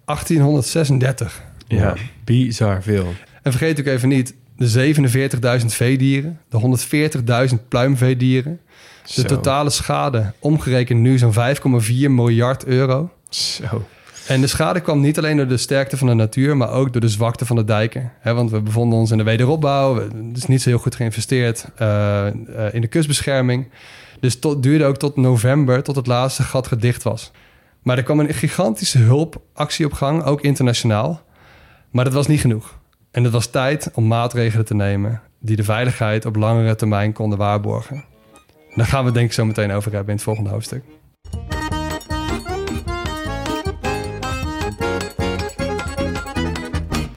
1836. 0.06 1.42
Ja. 1.68 1.94
bizar 2.24 2.84
veel. 2.84 3.06
En 3.44 3.52
vergeet 3.52 3.80
ook 3.80 3.86
even 3.86 4.10
niet 4.10 4.34
de 4.62 5.60
47.000 5.60 5.66
veedieren, 5.66 6.40
de 6.50 6.78
140.000 7.50 7.68
pluimveedieren. 7.68 8.60
De 9.16 9.22
Zo. 9.22 9.28
totale 9.28 9.70
schade 9.70 10.34
omgerekend 10.40 11.00
nu 11.00 11.18
zo'n 11.18 11.34
5,4 11.34 11.92
miljard 12.10 12.66
euro. 12.66 13.10
Zo. 13.30 13.88
En 14.28 14.42
de 14.42 14.48
schade 14.48 14.80
kwam 14.80 15.00
niet 15.00 15.18
alleen 15.18 15.38
door 15.38 15.48
de 15.48 15.58
sterkte 15.58 15.98
van 15.98 16.08
de 16.08 16.14
natuur, 16.14 16.58
maar 16.58 16.72
ook 16.72 16.92
door 16.92 17.02
de 17.02 17.10
zwakte 17.10 17.46
van 17.46 17.56
de 17.56 17.64
dijken. 17.64 18.12
Want 18.24 18.52
we 18.52 18.62
bevonden 18.62 19.00
ons 19.00 19.12
in 19.12 19.18
de 19.18 19.24
wederopbouw. 19.24 19.96
Het 19.96 20.38
is 20.38 20.46
niet 20.46 20.62
zo 20.62 20.70
heel 20.70 20.78
goed 20.78 20.96
geïnvesteerd 20.96 21.66
eh, 21.76 22.28
eh, 22.28 22.34
in 22.72 22.82
de 22.82 22.88
kustbescherming. 22.88 23.68
Dus 24.20 24.38
het 24.42 24.64
duurde 24.64 24.86
ook 24.86 24.98
tot 24.98 25.16
november, 25.16 25.84
tot 25.84 25.96
het 25.96 26.08
laatste 26.08 26.44
gat 26.44 26.68
gedicht 26.68 27.04
was. 27.04 27.32
Maar 27.82 27.98
er 27.98 28.04
kwam 28.04 28.20
een 28.20 28.34
gigantische 28.34 28.98
hulpactie 28.98 29.86
op 29.86 29.94
gang, 29.94 30.24
ook 30.24 30.42
internationaal. 30.42 31.22
Maar 31.92 32.04
dat 32.04 32.14
was 32.14 32.28
niet 32.28 32.42
genoeg. 32.42 32.80
En 33.12 33.24
het 33.24 33.34
was 33.34 33.48
tijd 33.48 33.92
om 33.94 34.08
maatregelen 34.08 34.66
te 34.66 34.76
nemen 34.76 35.22
die 35.40 35.56
de 35.56 35.64
veiligheid 35.64 36.26
op 36.26 36.36
langere 36.36 36.76
termijn 36.76 37.14
konden 37.14 37.38
waarborgen. 37.38 38.04
Daar 38.76 38.86
gaan 38.86 39.00
we 39.00 39.06
het 39.06 39.14
denk 39.14 39.28
ik 39.28 39.34
zo 39.34 39.46
meteen 39.46 39.72
over 39.72 39.92
hebben 39.92 40.10
in 40.10 40.16
het 40.16 40.24
volgende 40.24 40.50
hoofdstuk. 40.50 40.84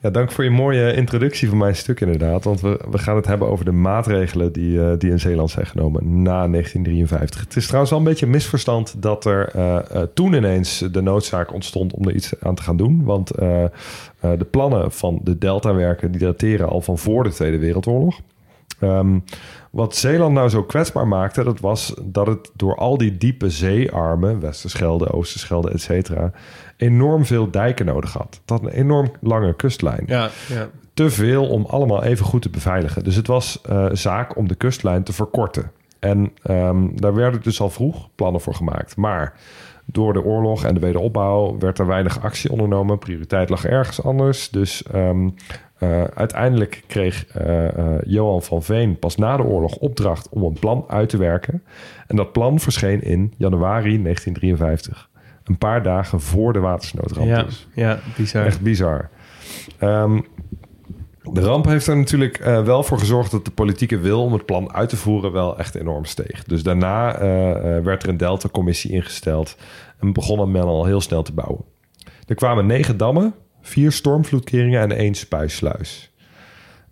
Ja, 0.05 0.11
dank 0.11 0.33
voor 0.33 0.45
je 0.45 0.51
mooie 0.51 0.95
introductie 0.95 1.49
van 1.49 1.59
mijn 1.59 1.77
stuk 1.77 2.01
inderdaad. 2.01 2.45
Want 2.45 2.61
we, 2.61 2.81
we 2.91 2.99
gaan 2.99 3.17
het 3.17 3.27
hebben 3.27 3.49
over 3.49 3.65
de 3.65 3.73
maatregelen 3.73 4.53
die, 4.53 4.81
eh, 4.81 4.99
die 4.99 5.11
in 5.11 5.21
Zeeland 5.21 5.51
zijn 5.51 5.67
genomen 5.67 6.23
na 6.23 6.49
1953. 6.49 7.41
Het 7.41 7.57
is 7.57 7.65
trouwens 7.65 7.91
wel 7.91 8.01
een 8.01 8.07
beetje 8.07 8.27
een 8.27 8.33
misverstand 8.33 9.03
dat 9.03 9.25
er 9.25 9.49
eh, 9.49 9.77
eh, 9.77 10.03
toen 10.15 10.33
ineens 10.33 10.79
de 10.79 11.03
noodzaak 11.03 11.53
ontstond 11.53 11.93
om 11.93 12.09
er 12.09 12.15
iets 12.15 12.41
aan 12.41 12.55
te 12.55 12.63
gaan 12.63 12.77
doen. 12.77 13.05
Want 13.05 13.29
de 14.21 14.47
plannen 14.51 14.93
van 14.93 15.21
de 15.23 15.39
deltawerken 15.39 16.11
die 16.11 16.21
dateren 16.21 16.69
al 16.69 16.81
van 16.81 16.99
voor 16.99 17.25
de 17.25 17.31
Tweede 17.31 17.59
Wereldoorlog. 17.59 18.21
Ehm, 18.81 19.19
wat 19.71 19.97
Zeeland 19.97 20.35
nou 20.35 20.49
zo 20.49 20.63
kwetsbaar 20.63 21.09
maakte, 21.09 21.45
dat 21.45 21.61
was 21.61 21.95
dat 22.03 22.27
het 22.27 22.51
door 22.57 22.77
al 22.77 22.99
die 22.99 23.17
diepe 23.17 23.51
zeearmen, 23.51 24.41
Westerschelde, 24.41 25.13
Oosterschelde, 25.13 25.71
et 25.71 25.81
cetera, 25.81 26.33
enorm 26.77 27.25
veel 27.25 27.51
dijken 27.51 27.87
nodig 27.87 28.13
had. 28.13 28.41
Het 28.41 28.51
had 28.51 28.63
een 28.63 28.79
enorm 28.79 29.13
lange 29.21 29.55
kustlijn. 29.55 30.03
Ja, 30.07 30.31
ja. 30.49 30.69
Te 30.95 31.11
veel 31.11 31.49
om 31.49 31.65
allemaal 31.65 32.03
even 32.03 32.27
goed 32.27 32.43
te 32.43 32.51
beveiligen. 32.51 33.05
Dus 33.05 33.17
het 33.17 33.27
was 33.27 33.61
eh, 33.63 33.87
zaak 33.93 34.37
om 34.37 34.49
de 34.49 34.55
kustlijn 34.55 35.03
te 35.03 35.13
verkorten. 35.13 35.71
En 35.99 36.33
ehm, 36.43 36.87
daar 36.95 37.15
werden 37.15 37.43
dus 37.43 37.61
al 37.61 37.71
vroeg 37.71 38.09
plannen 38.15 38.41
voor 38.41 38.55
gemaakt. 38.55 38.97
Maar 38.97 39.35
door 39.85 40.13
de 40.13 40.25
oorlog 40.25 40.65
en 40.65 40.75
de 40.75 40.81
wederopbouw 40.81 41.59
werd 41.59 41.79
er 41.79 41.87
weinig 41.87 42.23
actie 42.23 42.51
ondernomen. 42.51 42.99
Prioriteit 42.99 43.49
lag 43.49 43.65
ergens 43.65 44.03
anders. 44.03 44.51
Dus 44.51 44.83
ehm, 44.83 45.29
eh, 45.79 46.05
uiteindelijk 46.05 46.83
kreeg 46.87 47.27
eh, 47.27 47.69
Johan 48.05 48.43
van 48.43 48.63
Veen 48.63 48.99
pas 48.99 49.17
na 49.17 49.37
de 49.37 49.43
oorlog 49.43 49.77
opdracht 49.77 50.29
om 50.29 50.43
een 50.43 50.59
plan 50.61 50.85
uit 50.89 51.09
te 51.09 51.17
werken. 51.17 51.63
En 52.07 52.17
dat 52.17 52.33
plan 52.33 52.59
verscheen 52.61 53.03
in 53.03 53.35
januari 53.37 54.03
1953. 54.03 55.09
Een 55.45 55.59
paar 55.59 55.83
dagen 55.83 56.21
voor 56.21 56.53
de 56.53 56.59
watersnoodramp. 56.59 57.29
Ja, 57.29 57.47
ja, 57.75 57.99
bizar. 58.17 58.47
Echt 58.47 58.61
bizar. 58.61 59.11
Ehm, 59.79 60.21
de 61.33 61.41
ramp 61.41 61.65
heeft 61.65 61.87
er 61.87 61.97
natuurlijk 61.97 62.39
eh, 62.39 62.65
wel 62.65 62.83
voor 62.83 62.99
gezorgd 62.99 63.31
dat 63.31 63.45
de 63.45 63.51
politieke 63.51 63.99
wil 63.99 64.23
om 64.23 64.33
het 64.33 64.47
plan 64.47 64.73
uit 64.73 64.89
te 64.89 64.97
voeren 64.97 65.33
wel 65.33 65.59
echt 65.59 65.75
enorm 65.75 66.05
steeg. 66.05 66.45
Dus 66.45 66.63
daarna 66.63 67.15
eh, 67.15 67.77
eh, 67.77 67.85
werd 67.85 68.03
er 68.03 68.09
een 68.09 68.17
Delta-commissie 68.17 68.91
ingesteld 68.91 69.57
en 70.01 70.13
begon 70.13 70.51
men 70.51 70.63
al 70.63 70.85
heel 70.85 71.01
snel 71.01 71.23
te 71.23 71.33
bouwen. 71.33 71.65
Er 72.27 72.35
kwamen 72.35 72.67
negen 72.67 72.97
dammen, 72.97 73.35
vier 73.61 73.93
stormvloedkeringen 73.93 74.81
en 74.81 74.93
één 74.93 75.15
spuisluis. 75.15 76.13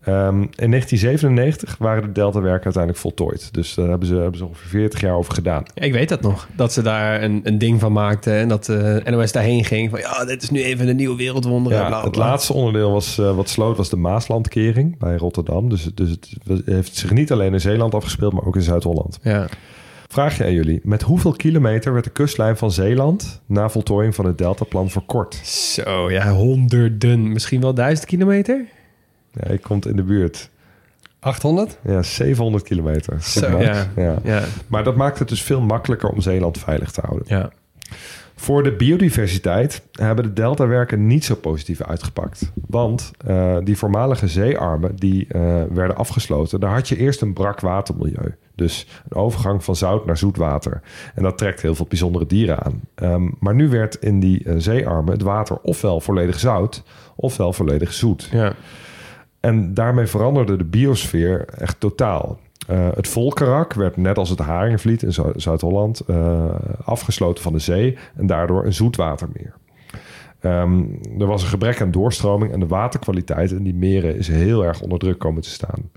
Ehm, 0.04 0.40
in 0.40 0.70
1997 0.70 1.76
waren 1.78 2.02
de 2.02 2.12
Deltawerken 2.12 2.64
uiteindelijk 2.64 3.02
voltooid. 3.02 3.54
Dus 3.54 3.74
daar 3.74 3.88
hebben 3.88 4.08
ze, 4.08 4.14
hebben 4.14 4.38
ze 4.38 4.44
ongeveer 4.44 4.68
40 4.68 5.00
jaar 5.00 5.14
over 5.14 5.34
gedaan. 5.34 5.62
Ja, 5.74 5.82
ik 5.82 5.92
weet 5.92 6.08
dat 6.08 6.20
nog. 6.20 6.48
Dat 6.56 6.72
ze 6.72 6.82
daar 6.82 7.22
een, 7.22 7.40
een 7.44 7.58
ding 7.58 7.80
van 7.80 7.92
maakten. 7.92 8.34
En 8.34 8.48
dat 8.48 8.68
eh 8.68 8.96
NOS 9.04 9.32
daarheen 9.32 9.64
ging. 9.64 9.90
Van 9.90 9.98
ja, 9.98 10.24
dit 10.24 10.42
is 10.42 10.50
nu 10.50 10.62
even 10.62 10.88
een 10.88 10.96
nieuwe 10.96 11.16
wereldwonder. 11.16 11.72
Ja, 11.72 12.04
het 12.04 12.16
laatste 12.16 12.52
onderdeel 12.52 12.92
was, 12.92 13.18
eh, 13.18 13.36
wat 13.36 13.48
sloot 13.48 13.76
was 13.76 13.90
de 13.90 13.96
Maaslandkering 13.96 14.98
bij 14.98 15.16
Rotterdam. 15.16 15.68
Dus, 15.68 15.90
dus 15.94 16.10
het 16.10 16.62
heeft 16.64 16.96
zich 16.96 17.10
niet 17.10 17.32
alleen 17.32 17.52
in 17.52 17.60
Zeeland 17.60 17.94
afgespeeld, 17.94 18.32
maar 18.32 18.44
ook 18.44 18.56
in 18.56 18.62
Zuid-Holland. 18.62 19.18
Ja. 19.22 19.48
Vraag 20.08 20.36
je 20.36 20.44
aan 20.44 20.52
jullie, 20.52 20.80
met 20.82 21.02
hoeveel 21.02 21.32
kilometer 21.32 21.92
werd 21.92 22.04
de 22.04 22.10
kustlijn 22.10 22.56
van 22.56 22.70
Zeeland 22.70 23.40
na 23.46 23.68
voltooiing 23.68 24.14
van 24.14 24.26
het 24.26 24.38
Deltaplan 24.38 24.90
verkort? 24.90 25.34
Zo, 25.46 26.10
ja, 26.10 26.32
honderden. 26.32 27.32
Misschien 27.32 27.60
wel 27.60 27.74
duizend 27.74 28.06
kilometer? 28.06 28.66
Ja, 29.32 29.46
ik 29.50 29.62
komt 29.62 29.86
in 29.86 29.96
de 29.96 30.02
buurt. 30.02 30.50
800? 31.20 31.78
Ja, 31.84 32.02
700 32.02 32.64
kilometer. 32.64 33.22
Zo. 33.22 33.60
Ja. 33.60 33.86
Ja, 34.24 34.42
Maar 34.66 34.84
dat 34.84 34.96
maakt 34.96 35.18
het 35.18 35.28
dus 35.28 35.42
veel 35.42 35.60
makkelijker 35.60 36.08
om 36.08 36.20
Zeeland 36.20 36.58
veilig 36.58 36.90
te 36.90 37.00
houden. 37.04 37.24
ja. 37.28 37.50
Voor 38.36 38.62
de 38.62 38.72
biodiversiteit 38.72 39.82
hebben 39.92 40.24
de 40.24 40.32
deltawerken 40.32 41.06
niet 41.06 41.24
zo 41.24 41.34
positief 41.34 41.82
uitgepakt. 41.82 42.52
Want 42.66 43.10
eh, 43.26 43.56
die 43.64 43.76
voormalige 43.78 44.28
zeearmen 44.28 44.96
die 44.96 45.26
eh, 45.28 45.62
werden 45.72 45.96
afgesloten, 45.96 46.60
daar 46.60 46.72
had 46.72 46.88
je 46.88 46.96
eerst 46.96 47.20
een 47.20 47.32
brak 47.32 47.60
watermilieu. 47.60 48.34
Dus 48.54 48.86
een 49.08 49.16
overgang 49.16 49.64
van 49.64 49.76
zout 49.76 50.06
naar 50.06 50.16
zoet 50.16 50.36
water. 50.36 50.80
En 51.14 51.22
dat 51.22 51.38
trekt 51.38 51.62
heel 51.62 51.74
veel 51.74 51.86
bijzondere 51.88 52.26
dieren 52.26 52.62
aan. 52.64 52.80
Ehm, 52.94 53.28
maar 53.38 53.54
nu 53.54 53.68
werd 53.68 53.94
in 53.94 54.20
die 54.20 54.44
eh, 54.44 54.54
zeearmen 54.58 55.12
het 55.12 55.22
water 55.22 55.58
ofwel 55.62 56.00
volledig 56.00 56.38
zout, 56.38 56.82
ofwel 57.16 57.52
volledig 57.52 57.92
zoet. 57.92 58.28
ja. 58.32 58.52
En 59.42 59.74
daarmee 59.74 60.06
veranderde 60.06 60.56
de 60.56 60.64
biosfeer 60.64 61.44
echt 61.58 61.80
totaal. 61.80 62.38
Eh, 62.66 62.88
het 62.94 63.08
volkerak 63.08 63.72
werd 63.74 63.96
net 63.96 64.18
als 64.18 64.28
het 64.28 64.38
Haringvliet 64.38 65.02
in 65.02 65.12
Zu- 65.12 65.32
Zuid-Holland 65.36 66.00
eh, 66.00 66.44
afgesloten 66.84 67.42
van 67.42 67.52
de 67.52 67.58
zee 67.58 67.96
en 68.16 68.26
daardoor 68.26 68.64
een 68.64 68.72
zoetwatermeer. 68.74 69.54
Ehm, 70.40 70.82
er 71.18 71.26
was 71.26 71.42
een 71.42 71.48
gebrek 71.48 71.80
aan 71.80 71.90
doorstroming 71.90 72.52
en 72.52 72.60
de 72.60 72.66
waterkwaliteit 72.66 73.50
in 73.50 73.62
die 73.62 73.74
meren 73.74 74.16
is 74.16 74.28
heel 74.28 74.64
erg 74.64 74.80
onder 74.80 74.98
druk 74.98 75.18
komen 75.18 75.42
te 75.42 75.50
staan. 75.50 75.90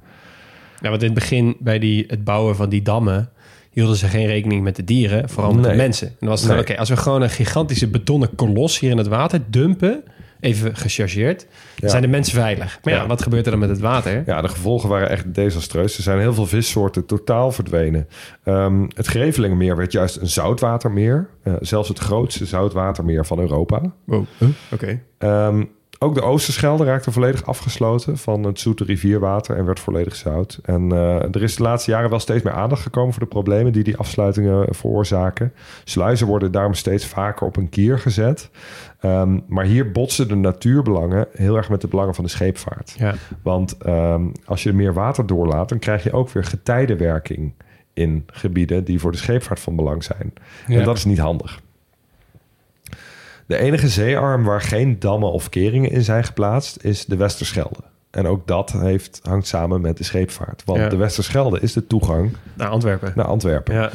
Ja, 0.81 0.89
want 0.89 1.01
in 1.01 1.09
het 1.09 1.19
begin 1.19 1.55
bij 1.59 1.79
die, 1.79 2.03
het 2.07 2.23
bouwen 2.23 2.55
van 2.55 2.69
die 2.69 2.81
dammen 2.81 3.29
hielden 3.71 3.95
ze 3.95 4.07
geen 4.07 4.25
rekening 4.27 4.63
met 4.63 4.75
de 4.75 4.83
dieren, 4.83 5.29
vooral 5.29 5.53
met 5.53 5.63
de 5.63 5.73
mensen. 5.73 6.07
En 6.07 6.15
dan 6.19 6.29
was 6.29 6.41
het 6.41 6.51
Nee. 6.51 6.59
oké, 6.59 6.77
als 6.77 6.89
we 6.89 6.97
gewoon 6.97 7.21
een 7.21 7.29
gigantische 7.29 7.87
betonnen 7.87 8.35
kolos 8.35 8.79
hier 8.79 8.91
in 8.91 8.97
het 8.97 9.07
water 9.07 9.41
dumpen, 9.49 10.03
even 10.45 10.75
gechargeerd, 10.75 11.47
dan 11.79 11.89
zijn 11.89 12.01
de 12.01 12.07
mensen 12.07 12.33
veilig. 12.35 12.79
Maar 12.83 12.93
ja, 12.93 13.01
Ja. 13.01 13.07
wat 13.07 13.21
gebeurt 13.21 13.45
er 13.45 13.51
dan 13.51 13.59
met 13.59 13.69
het 13.69 13.79
water? 13.79 14.23
Ja, 14.25 14.41
de 14.41 14.47
gevolgen 14.47 14.89
waren 14.89 15.09
echt 15.09 15.33
desastreus. 15.33 15.97
Er 15.97 16.03
zijn 16.03 16.19
heel 16.19 16.33
veel 16.33 16.45
vissoorten 16.45 17.05
totaal 17.05 17.51
verdwenen. 17.51 18.07
Ehm, 18.43 18.85
het 18.95 19.07
Grevelingenmeer 19.07 19.75
werd 19.77 19.91
juist 19.91 20.15
een 20.15 20.27
zoutwatermeer. 20.27 21.29
Eh, 21.43 21.53
zelfs 21.59 21.89
het 21.89 21.99
grootste 21.99 22.45
zoutwatermeer 22.45 23.25
van 23.25 23.39
Europa. 23.39 23.81
Wow. 24.03 24.25
Huh? 24.37 24.49
Oké. 24.71 24.99
Ehm, 25.17 25.63
ook 25.99 26.15
de 26.15 26.21
Oosterschelde 26.21 26.83
raakte 26.83 27.11
volledig 27.11 27.45
afgesloten 27.45 28.17
van 28.17 28.43
het 28.43 28.59
zoete 28.59 28.83
rivierwater 28.83 29.57
en 29.57 29.65
werd 29.65 29.79
volledig 29.79 30.15
zout. 30.15 30.59
En 30.63 30.91
eh, 30.91 31.35
er 31.35 31.43
is 31.43 31.55
de 31.55 31.63
laatste 31.63 31.91
jaren 31.91 32.09
wel 32.09 32.19
steeds 32.19 32.43
meer 32.43 32.53
aandacht 32.53 32.81
gekomen 32.81 33.13
voor 33.13 33.23
de 33.23 33.29
problemen 33.29 33.73
die 33.73 33.83
die 33.83 33.97
afsluitingen 33.97 34.75
veroorzaken. 34.75 35.53
Sluizen 35.83 36.27
worden 36.27 36.51
daarom 36.51 36.73
steeds 36.73 37.05
vaker 37.05 37.47
op 37.47 37.57
een 37.57 37.69
kier 37.69 37.99
gezet. 37.99 38.49
Ehm, 38.99 39.39
maar 39.47 39.65
hier 39.65 39.91
botsen 39.91 40.27
de 40.27 40.35
natuurbelangen 40.35 41.27
heel 41.31 41.55
erg 41.55 41.69
met 41.69 41.81
de 41.81 41.87
belangen 41.87 42.15
van 42.15 42.23
de 42.23 42.29
scheepvaart. 42.29 42.95
Ja. 42.97 43.13
Want 43.41 43.77
ehm, 43.77 44.23
als 44.45 44.63
je 44.63 44.73
meer 44.73 44.93
water 44.93 45.25
doorlaat, 45.25 45.69
dan 45.69 45.79
krijg 45.79 46.03
je 46.03 46.11
ook 46.11 46.29
weer 46.29 46.43
getijdenwerking 46.43 47.53
in 47.93 48.23
gebieden 48.27 48.83
die 48.83 48.99
voor 48.99 49.11
de 49.11 49.17
scheepvaart 49.17 49.59
van 49.59 49.75
belang 49.75 50.03
zijn. 50.03 50.33
Ja. 50.67 50.79
En 50.79 50.85
dat 50.85 50.97
is 50.97 51.05
niet 51.05 51.19
handig. 51.19 51.63
De 53.45 53.57
enige 53.57 53.87
zeearm 53.87 54.43
waar 54.43 54.61
geen 54.61 54.99
dammen 54.99 55.31
of 55.31 55.49
keringen 55.49 55.91
in 55.91 56.01
zijn 56.03 56.23
geplaatst 56.23 56.83
is 56.83 57.05
de 57.05 57.15
Westerschelde. 57.15 57.79
En 58.11 58.27
ook 58.27 58.47
dat 58.47 58.71
heeft, 58.71 59.19
hangt 59.23 59.47
samen 59.47 59.81
met 59.81 59.97
de 59.97 60.03
scheepvaart. 60.03 60.61
Want 60.65 60.79
Ja. 60.79 60.89
de 60.89 60.95
Westerschelde 60.95 61.59
is 61.59 61.73
de 61.73 61.87
toegang 61.87 62.31
Naar 62.53 62.67
Antwerpen. 62.69 63.11
naar 63.15 63.25
Antwerpen. 63.25 63.73
Ja. 63.75 63.89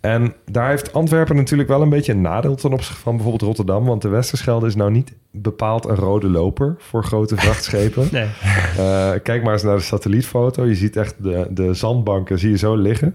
En 0.00 0.34
daar 0.50 0.68
heeft 0.68 0.92
Antwerpen 0.92 1.36
natuurlijk 1.36 1.68
wel 1.68 1.82
een 1.82 1.88
beetje 1.88 2.12
een 2.12 2.20
nadeel 2.20 2.54
ten 2.54 2.72
opzichte 2.72 3.00
van 3.02 3.12
bijvoorbeeld 3.14 3.42
Rotterdam. 3.42 3.84
Want 3.84 4.02
de 4.02 4.08
Westerschelde 4.08 4.66
is 4.66 4.74
nou 4.74 4.90
niet 4.90 5.12
bepaald 5.30 5.84
een 5.86 5.94
rode 5.94 6.28
loper 6.28 6.74
voor 6.78 7.04
grote 7.04 7.36
vrachtschepen. 7.36 8.08
Nee. 8.12 8.28
Eh, 8.76 9.10
kijk 9.22 9.42
maar 9.42 9.52
eens 9.52 9.62
naar 9.62 9.76
de 9.76 9.82
satellietfoto. 9.82 10.64
Je 10.66 10.74
ziet 10.74 10.96
echt 10.96 11.14
de, 11.22 11.46
de 11.50 11.74
zandbanken 11.74 12.38
zie 12.38 12.50
je 12.50 12.56
zo 12.58 12.76
liggen. 12.76 13.14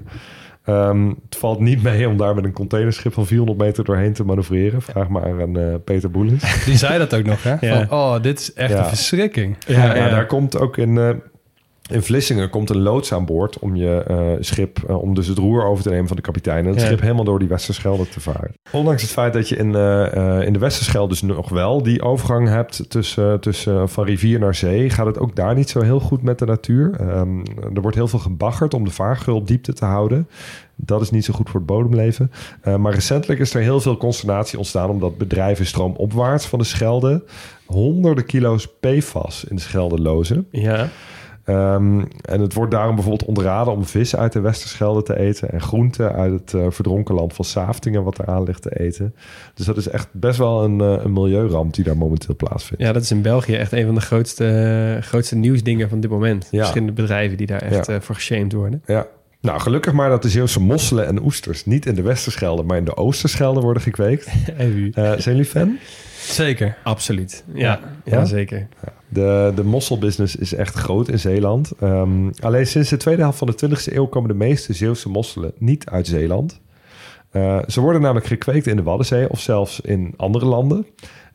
Ehm, 0.70 1.08
het 1.08 1.36
valt 1.38 1.60
niet 1.60 1.84
mee 1.84 2.08
om 2.08 2.18
daar 2.18 2.36
met 2.36 2.44
een 2.44 2.54
containerschip 2.54 3.14
van 3.14 3.26
400 3.26 3.58
meter 3.60 3.84
doorheen 3.84 4.14
te 4.14 4.24
manoeuvreren. 4.24 4.82
Vraag 4.82 5.08
maar 5.08 5.42
aan 5.42 5.58
eh, 5.58 5.64
Peter 5.84 6.12
Boelens. 6.12 6.66
Die 6.66 6.78
zei 6.78 6.98
dat 6.98 7.14
ook 7.16 7.24
nog, 7.26 7.44
hè? 7.44 7.56
Ja. 7.60 7.86
Van, 7.88 7.98
oh, 8.00 8.22
dit 8.22 8.40
is 8.40 8.54
echt 8.54 8.72
Ja. 8.72 8.78
een 8.80 8.86
verschrikking. 8.86 9.56
Ja, 9.68 9.96
ja, 9.96 10.10
daar 10.10 10.26
komt 10.26 10.58
ook 10.60 10.78
in, 10.78 10.98
eh, 10.98 11.10
in 11.90 12.02
Vlissingen 12.02 12.50
komt 12.50 12.70
een 12.70 12.82
loods 12.82 13.14
aan 13.14 13.26
boord 13.26 13.60
om 13.60 13.76
je 13.76 14.04
eh, 14.08 14.28
schip, 14.40 14.80
eh, 14.88 15.02
om 15.02 15.14
dus 15.14 15.28
het 15.28 15.38
roer 15.38 15.64
over 15.66 15.84
te 15.84 15.90
nemen 15.90 16.08
van 16.08 16.16
de 16.16 16.22
kapitein 16.22 16.64
en 16.66 16.70
het 16.72 16.80
Ja. 16.80 16.86
schip 16.86 17.02
helemaal 17.02 17.24
door 17.24 17.40
die 17.40 17.48
Westerschelde 17.48 18.10
te 18.10 18.20
varen. 18.20 18.52
Ondanks 18.72 19.02
het 19.02 19.12
feit 19.12 19.34
dat 19.34 19.50
je 19.50 19.56
in, 19.56 19.76
eh, 19.76 20.42
in 20.46 20.54
de 20.54 20.60
Westerschelde 20.60 21.10
dus 21.10 21.22
nog 21.22 21.50
wel 21.50 21.84
die 21.84 22.02
overgang 22.02 22.48
hebt 22.48 22.90
tussen, 22.90 23.40
tussen 23.40 23.90
van 23.90 24.06
rivier 24.06 24.40
naar 24.40 24.56
zee, 24.56 24.90
gaat 24.90 25.06
het 25.06 25.20
ook 25.20 25.36
daar 25.36 25.56
niet 25.56 25.70
zo 25.70 25.82
heel 25.82 26.00
goed 26.00 26.22
met 26.22 26.40
de 26.40 26.46
natuur. 26.46 26.92
Ehm, 27.00 27.40
er 27.74 27.82
wordt 27.82 27.98
heel 27.98 28.08
veel 28.08 28.20
gebaggerd 28.20 28.74
om 28.74 28.84
de 28.86 28.92
vaargeul 28.92 29.36
op 29.36 29.48
diepte 29.48 29.74
te 29.74 29.86
houden. 29.86 30.28
Dat 30.76 31.02
is 31.02 31.12
niet 31.12 31.26
zo 31.26 31.34
goed 31.34 31.50
voor 31.50 31.60
het 31.60 31.70
bodemleven. 31.70 32.32
Maar 32.78 32.94
recentelijk 32.94 33.40
is 33.40 33.54
er 33.54 33.62
heel 33.62 33.82
veel 33.82 33.98
consternatie 33.98 34.58
ontstaan 34.58 34.90
omdat 34.90 35.18
bedrijven 35.18 35.66
stroomopwaarts 35.66 36.46
van 36.46 36.60
de 36.60 36.66
Schelde 36.66 37.24
honderden 37.66 38.26
kilo's 38.26 38.68
PFAS 38.80 39.44
in 39.44 39.56
de 39.56 39.62
Schelde 39.62 40.02
lozen. 40.02 40.48
Ja. 40.52 40.90
Ehm, 41.50 42.00
en 42.22 42.42
het 42.42 42.54
wordt 42.54 42.72
daarom 42.72 42.96
bijvoorbeeld 42.96 43.30
ontraden 43.30 43.74
om 43.74 43.86
vis 43.86 44.16
uit 44.16 44.32
de 44.34 44.40
Westerschelde 44.40 45.04
te 45.04 45.18
eten 45.20 45.52
en 45.52 45.62
groenten 45.62 46.14
uit 46.14 46.32
het 46.40 46.54
eh, 46.54 46.66
verdronken 46.70 47.16
land 47.16 47.34
van 47.34 47.46
Saftingen 47.46 48.04
wat 48.04 48.20
eraan 48.20 48.44
ligt 48.44 48.62
te 48.62 48.80
eten. 48.80 49.16
Dus 49.54 49.66
dat 49.66 49.78
is 49.78 49.88
echt 49.90 50.08
best 50.12 50.38
wel 50.38 50.64
een, 50.64 50.82
eh, 50.82 51.04
een 51.04 51.14
milieuramp 51.14 51.74
die 51.74 51.84
daar 51.84 51.98
momenteel 51.98 52.36
plaatsvindt. 52.36 52.84
ja, 52.84 52.92
dat 52.92 53.02
is 53.02 53.12
in 53.12 53.22
België 53.22 53.56
echt 53.56 53.72
een 53.72 53.86
van 53.86 53.96
de 53.96 54.02
grootste, 54.02 54.98
grootste 55.02 55.36
nieuwsdingen 55.36 55.90
van 55.90 56.00
dit 56.00 56.10
moment. 56.10 56.48
Ja. 56.52 56.58
Verschillende 56.60 56.94
bedrijven 56.94 57.38
die 57.38 57.48
daar 57.48 57.62
echt 57.62 57.88
Ja. 57.88 57.94
eh, 57.96 58.02
voor 58.02 58.16
geshamed 58.16 58.54
worden. 58.54 58.84
Ja. 58.86 59.08
Nou, 59.42 59.60
gelukkig 59.60 59.94
maar 59.94 60.10
dat 60.10 60.22
de 60.22 60.30
Zeeuwse 60.30 60.62
mosselen 60.62 61.08
en 61.08 61.24
oesters 61.24 61.66
niet 61.66 61.86
in 61.86 61.96
de 61.96 62.02
Westerschelde, 62.02 62.64
maar 62.64 62.78
in 62.78 62.86
de 62.86 62.96
Oosterschelde 62.98 63.60
worden 63.62 63.82
gekweekt. 63.84 64.28
Eh, 64.58 64.64
zijn 64.94 65.22
jullie 65.36 65.46
fan? 65.46 65.78
Zeker. 66.32 66.78
Absoluut. 66.84 67.44
Ja, 67.54 67.80
ja. 68.06 68.18
Ja? 68.18 68.26
zeker. 68.26 68.68
De, 69.08 69.52
de 69.56 69.64
mosselbusiness 69.64 70.36
is 70.36 70.54
echt 70.54 70.76
groot 70.76 71.10
in 71.10 71.20
Zeeland. 71.20 71.72
Ehm, 71.80 72.30
alleen 72.40 72.68
sinds 72.68 72.90
de 72.90 72.98
tweede 72.98 73.22
helft 73.22 73.38
van 73.38 73.48
de 73.48 73.54
20e 73.56 73.94
eeuw 73.96 74.06
komen 74.06 74.30
de 74.30 74.36
meeste 74.36 74.74
Zeeuwse 74.74 75.10
mosselen 75.10 75.52
niet 75.58 75.86
uit 75.90 76.08
Zeeland. 76.08 76.60
Eh, 77.32 77.60
ze 77.68 77.82
worden 77.82 78.02
namelijk 78.02 78.26
gekweekt 78.26 78.68
in 78.68 78.76
de 78.76 78.84
Waddenzee 78.84 79.30
of 79.30 79.40
zelfs 79.40 79.80
in 79.80 80.14
andere 80.18 80.46
landen. 80.46 80.86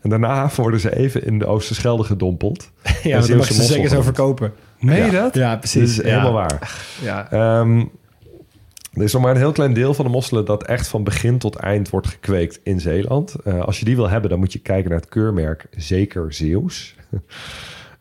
En 0.01 0.11
daarna 0.11 0.51
worden 0.57 0.81
ze 0.81 0.97
even 0.97 1.25
in 1.27 1.39
de 1.39 1.47
Oosterschelde 1.47 2.05
gedompeld. 2.05 2.71
Ja, 3.03 3.21
dan 3.21 3.37
mag 3.37 3.47
ze 3.47 3.63
zeker 3.63 3.89
zo 3.89 4.03
verkopen. 4.03 4.53
Meen 4.81 4.97
je 5.05 5.11
Ja. 5.13 5.23
dat? 5.23 5.35
Ja, 5.35 5.57
Dit 5.57 5.75
is 5.77 6.03
helemaal 6.03 6.33
waar. 6.33 6.79
Ja. 7.03 7.31
Ehm, 7.31 7.85
er 8.95 9.03
is 9.03 9.13
nog 9.13 9.23
maar 9.23 9.31
een 9.31 9.37
heel 9.37 9.53
klein 9.53 9.75
deel 9.75 9.95
van 9.95 10.05
de 10.05 10.11
mosselen 10.11 10.45
dat 10.45 10.65
echt 10.65 10.89
van 10.89 11.05
begin 11.05 11.39
tot 11.39 11.57
eind 11.57 11.91
wordt 11.91 12.07
gekweekt 12.07 12.61
in 12.63 12.81
Zeeland. 12.81 13.35
Eh, 13.45 13.61
als 13.61 13.79
je 13.79 13.85
die 13.85 13.97
wil 13.97 14.09
hebben, 14.09 14.31
dan 14.31 14.39
moet 14.39 14.53
je 14.53 14.59
kijken 14.59 14.91
naar 14.91 15.01
het 15.01 15.09
keurmerk 15.09 15.67
Zeker 15.71 16.33
Zeeuws. 16.33 16.95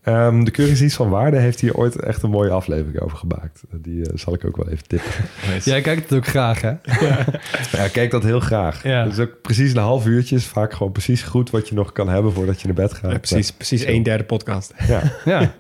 Ehm, 0.04 0.44
de 0.44 0.52
Keuringsdienst 0.52 0.96
van 0.96 1.10
Waarde 1.10 1.38
heeft 1.38 1.60
hier 1.60 1.76
ooit 1.76 1.96
echt 1.96 2.24
een 2.24 2.30
mooie 2.30 2.50
aflevering 2.50 3.00
over 3.00 3.18
gemaakt. 3.18 3.64
Die 3.72 4.06
eh, 4.06 4.12
zal 4.16 4.34
ik 4.34 4.46
ook 4.46 4.58
wel 4.58 4.70
even 4.70 4.88
tippen. 4.88 5.12
Jij 5.64 5.82
kijkt 5.82 6.10
het 6.10 6.18
ook 6.18 6.28
graag, 6.28 6.62
hè? 6.62 6.74
Ja, 7.72 7.84
ik 7.84 7.92
kijk 7.92 8.12
dat 8.12 8.24
heel 8.24 8.40
graag. 8.40 8.84
Ja. 8.84 9.04
Dus 9.04 9.20
ook 9.20 9.42
precies 9.42 9.72
een 9.72 9.78
half 9.78 10.06
uurtje 10.06 10.36
is 10.36 10.46
vaak 10.46 10.74
gewoon 10.74 10.92
precies 10.92 11.22
goed 11.22 11.50
wat 11.50 11.70
je 11.70 11.76
nog 11.76 11.92
kan 11.92 12.10
hebben 12.10 12.34
voordat 12.34 12.62
je 12.62 12.68
naar 12.68 12.76
bed 12.76 12.94
gaat. 12.94 13.12
Ja, 13.12 13.18
precies, 13.18 13.52
precies 13.52 13.86
een 13.86 14.04
derde 14.04 14.24
podcast. 14.24 14.74
Ja. 14.88 15.02
Ja. 15.26 15.54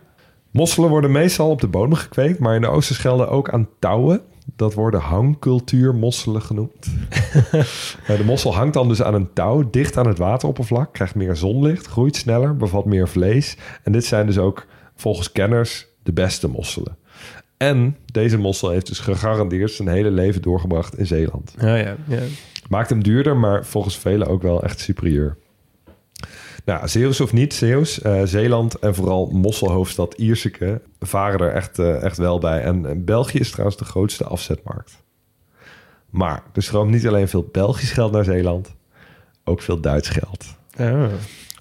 Mosselen 0.52 0.90
worden 0.90 1.12
meestal 1.12 1.50
op 1.50 1.62
de 1.62 1.68
bodem 1.68 1.94
gekweekt, 1.94 2.40
maar 2.40 2.56
in 2.56 2.62
de 2.62 2.68
Oosterschelde 2.68 3.28
ook 3.28 3.50
aan 3.50 3.70
touwen. 3.80 4.22
Dat 4.56 4.74
worden 4.74 5.00
hangcultuurmosselen 5.00 6.42
genoemd. 6.42 6.88
Eh, 8.08 8.18
de 8.18 8.24
mossel 8.24 8.56
hangt 8.56 8.74
dan 8.74 8.88
dus 8.88 9.02
aan 9.02 9.14
een 9.14 9.34
touw 9.34 9.70
dicht 9.70 9.98
aan 9.98 10.08
het 10.08 10.18
wateroppervlak, 10.18 10.94
krijgt 10.94 11.16
meer 11.16 11.36
zonlicht, 11.36 11.88
groeit 11.88 12.16
sneller, 12.16 12.58
bevat 12.58 12.86
meer 12.86 13.08
vlees. 13.08 13.58
En 13.84 13.92
dit 13.92 14.06
zijn 14.06 14.26
dus 14.26 14.38
ook 14.38 14.66
volgens 14.96 15.32
kenners 15.32 15.88
de 16.04 16.14
beste 16.14 16.48
mosselen. 16.48 16.98
En 17.58 17.98
deze 18.06 18.38
mossel 18.38 18.70
heeft 18.70 18.88
dus 18.88 19.00
gegarandeerd 19.00 19.72
zijn 19.72 19.88
hele 19.88 20.12
leven 20.12 20.42
doorgebracht 20.42 20.98
in 20.98 21.06
Zeeland. 21.06 21.56
Ja, 21.60 21.76
ja, 21.76 21.96
ja. 22.08 22.22
Maakt 22.70 22.90
hem 22.90 23.04
duurder, 23.04 23.38
maar 23.38 23.66
volgens 23.66 23.98
velen 23.98 24.28
ook 24.28 24.42
wel 24.42 24.64
echt 24.64 24.80
superieur. 24.80 25.38
Nou, 26.66 26.88
Zeeuws 26.88 27.22
of 27.22 27.34
niet 27.34 27.54
Zeeuws, 27.54 28.02
eh, 28.02 28.22
Zeeland 28.24 28.80
en 28.80 28.96
vooral 28.96 29.30
mosselhoofdstad 29.32 30.14
Ierseke 30.14 30.82
varen 31.00 31.40
er 31.40 31.54
echt, 31.54 31.80
eh, 31.80 32.04
echt 32.04 32.18
wel 32.18 32.40
bij. 32.40 32.62
En, 32.62 33.06
België 33.06 33.40
is 33.40 33.52
trouwens 33.52 33.78
de 33.78 33.86
grootste 33.86 34.24
afzetmarkt. 34.24 35.04
Maar 36.10 36.44
er 36.54 36.64
stroomt 36.64 36.92
niet 36.92 37.08
alleen 37.08 37.28
veel 37.28 37.50
Belgisch 37.52 37.92
geld 37.92 38.12
naar 38.12 38.24
Zeeland, 38.24 38.76
ook 39.44 39.62
veel 39.62 39.80
Duits 39.80 40.10
geld. 40.10 40.46
Oh. 40.80 41.06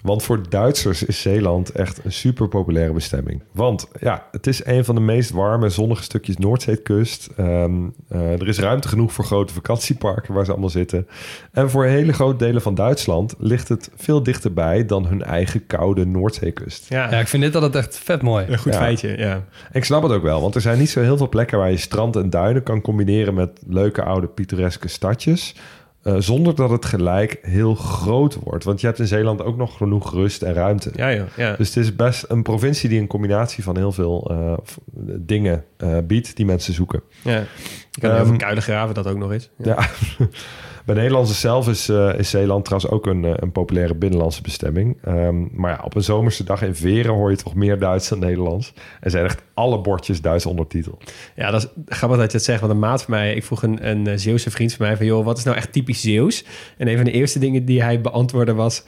Want 0.03 0.23
voor 0.23 0.49
Duitsers 0.49 1.03
is 1.03 1.21
Zeeland 1.21 1.71
echt 1.71 2.05
een 2.05 2.11
super 2.11 2.47
populaire 2.47 2.93
bestemming. 2.93 3.41
Want 3.51 3.87
ja, 3.99 4.25
het 4.31 4.47
is 4.47 4.65
een 4.65 4.85
van 4.85 4.95
de 4.95 5.01
meest 5.01 5.29
warme, 5.31 5.69
zonnige 5.69 6.03
stukjes 6.03 6.37
Noordzeekust. 6.37 7.29
Ehm, 7.37 7.73
eh, 8.09 8.31
er 8.31 8.47
is 8.47 8.59
ruimte 8.59 8.87
genoeg 8.87 9.13
voor 9.13 9.25
grote 9.25 9.53
vakantieparken 9.53 10.33
waar 10.33 10.45
ze 10.45 10.51
allemaal 10.51 10.69
zitten. 10.69 11.07
En 11.51 11.69
voor 11.69 11.85
hele 11.85 12.13
grote 12.13 12.45
delen 12.45 12.61
van 12.61 12.75
Duitsland 12.75 13.33
ligt 13.37 13.67
het 13.69 13.89
veel 13.95 14.23
dichterbij 14.23 14.85
dan 14.85 15.05
hun 15.05 15.23
eigen 15.23 15.67
koude 15.67 16.05
Noordzeekust. 16.05 16.89
Ja, 16.89 17.11
ja, 17.11 17.19
ik 17.19 17.27
vind 17.27 17.43
dit 17.43 17.55
altijd 17.55 17.75
echt 17.75 17.97
vet 17.97 18.21
mooi. 18.21 18.45
een 18.49 18.57
goed 18.57 18.73
Ja. 18.73 18.79
feitje, 18.79 19.17
ja. 19.17 19.43
Ik 19.71 19.83
snap 19.85 20.03
het 20.03 20.11
ook 20.11 20.23
wel, 20.23 20.41
want 20.41 20.55
er 20.55 20.61
zijn 20.61 20.79
niet 20.79 20.89
zo 20.89 21.01
heel 21.01 21.17
veel 21.17 21.29
plekken 21.29 21.57
waar 21.57 21.71
je 21.71 21.77
strand 21.77 22.15
en 22.15 22.29
duinen 22.29 22.63
kan 22.63 22.81
combineren 22.81 23.33
met 23.33 23.59
leuke 23.67 24.03
oude 24.03 24.27
pittoreske 24.27 24.87
stadjes. 24.87 25.55
Eh, 26.03 26.15
zonder 26.19 26.55
dat 26.55 26.69
het 26.69 26.85
gelijk 26.85 27.39
heel 27.41 27.75
groot 27.75 28.35
wordt. 28.43 28.63
Want 28.63 28.81
je 28.81 28.87
hebt 28.87 28.99
in 28.99 29.07
Zeeland 29.07 29.41
ook 29.43 29.57
nog 29.57 29.77
genoeg 29.77 30.13
rust 30.13 30.41
en 30.41 30.53
ruimte. 30.53 30.91
Ja, 30.95 31.13
joh, 31.13 31.25
ja. 31.37 31.55
Dus 31.55 31.67
het 31.75 31.77
is 31.83 31.95
best 31.95 32.25
een 32.27 32.43
provincie 32.43 32.89
die 32.89 32.99
een 32.99 33.07
combinatie 33.07 33.63
van 33.63 33.77
heel 33.77 33.91
veel 33.91 34.27
eh, 34.31 34.53
dingen 35.19 35.63
eh, 35.77 35.97
biedt 36.03 36.35
die 36.35 36.45
mensen 36.45 36.73
zoeken. 36.73 37.01
ja. 37.21 37.43
Je 37.91 38.01
kan 38.01 38.09
heel 38.09 38.19
Ehm, 38.19 38.27
veel 38.27 38.37
kuilen 38.37 38.63
graven, 38.63 38.93
dat 38.95 39.07
ook 39.07 39.17
nog 39.17 39.31
eens. 39.31 39.49
Ja. 39.57 39.77
Bij 40.85 40.95
Nederlanders 40.95 41.39
zelf 41.39 41.67
is, 41.67 41.89
eh, 41.89 42.13
is 42.17 42.29
Zeeland 42.29 42.65
trouwens 42.65 42.91
ook 42.91 43.05
een, 43.05 43.25
eh, 43.25 43.31
een 43.35 43.51
populaire 43.51 43.95
binnenlandse 43.95 44.41
bestemming. 44.41 44.97
Ehm, 45.03 45.45
maar 45.51 45.71
ja, 45.71 45.81
op 45.83 45.95
een 45.95 46.03
zomerse 46.03 46.43
dag 46.43 46.61
in 46.61 46.75
Veren 46.75 47.13
hoor 47.13 47.29
je 47.29 47.37
toch 47.37 47.55
meer 47.55 47.79
Duits 47.79 48.09
dan 48.09 48.19
Nederlands. 48.19 48.73
En 48.99 49.11
zijn 49.11 49.25
echt 49.25 49.41
alle 49.53 49.81
bordjes 49.81 50.21
Duits 50.21 50.45
ondertitel. 50.45 50.97
Ja, 51.35 51.51
dat 51.51 51.63
is 51.63 51.95
grappig 51.95 52.19
dat 52.19 52.31
je 52.31 52.37
het 52.37 52.45
zegt. 52.45 52.59
Want 52.59 52.71
een 52.71 52.79
maat 52.79 53.03
van 53.03 53.13
mij, 53.13 53.33
ik 53.33 53.43
vroeg 53.43 53.63
een, 53.63 53.89
een 53.89 54.07
eh, 54.07 54.13
Zeeuwse 54.17 54.51
vriend 54.51 54.73
van 54.73 54.85
mij 54.85 54.97
van... 54.97 55.05
joh, 55.05 55.25
wat 55.25 55.37
is 55.37 55.43
nou 55.43 55.57
echt 55.57 55.71
typisch 55.71 56.01
Zeeuws? 56.01 56.45
En 56.77 56.87
een 56.87 56.95
van 56.95 57.05
de 57.05 57.11
eerste 57.11 57.39
dingen 57.39 57.65
die 57.65 57.81
hij 57.81 58.01
beantwoordde 58.01 58.53
was... 58.53 58.83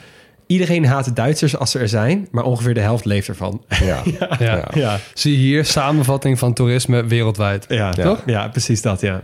iedereen 0.47 0.85
haat 0.85 1.05
de 1.05 1.13
Duitsers 1.13 1.57
als 1.57 1.71
ze 1.71 1.79
er 1.79 1.89
zijn... 1.89 2.27
maar 2.31 2.43
ongeveer 2.43 2.73
de 2.73 2.79
helft 2.79 3.05
leeft 3.05 3.27
ervan. 3.27 3.63
Ja. 3.83 4.01
Ja. 4.39 4.67
ja. 4.73 4.99
Zie 5.13 5.37
hier 5.37 5.65
samenvatting 5.65 6.39
van 6.39 6.53
toerisme 6.53 7.05
wereldwijd. 7.05 7.65
Ja, 7.67 7.91
Toch? 7.91 8.23
Ja, 8.25 8.47
precies 8.47 8.81
dat, 8.81 9.01
ja. 9.01 9.21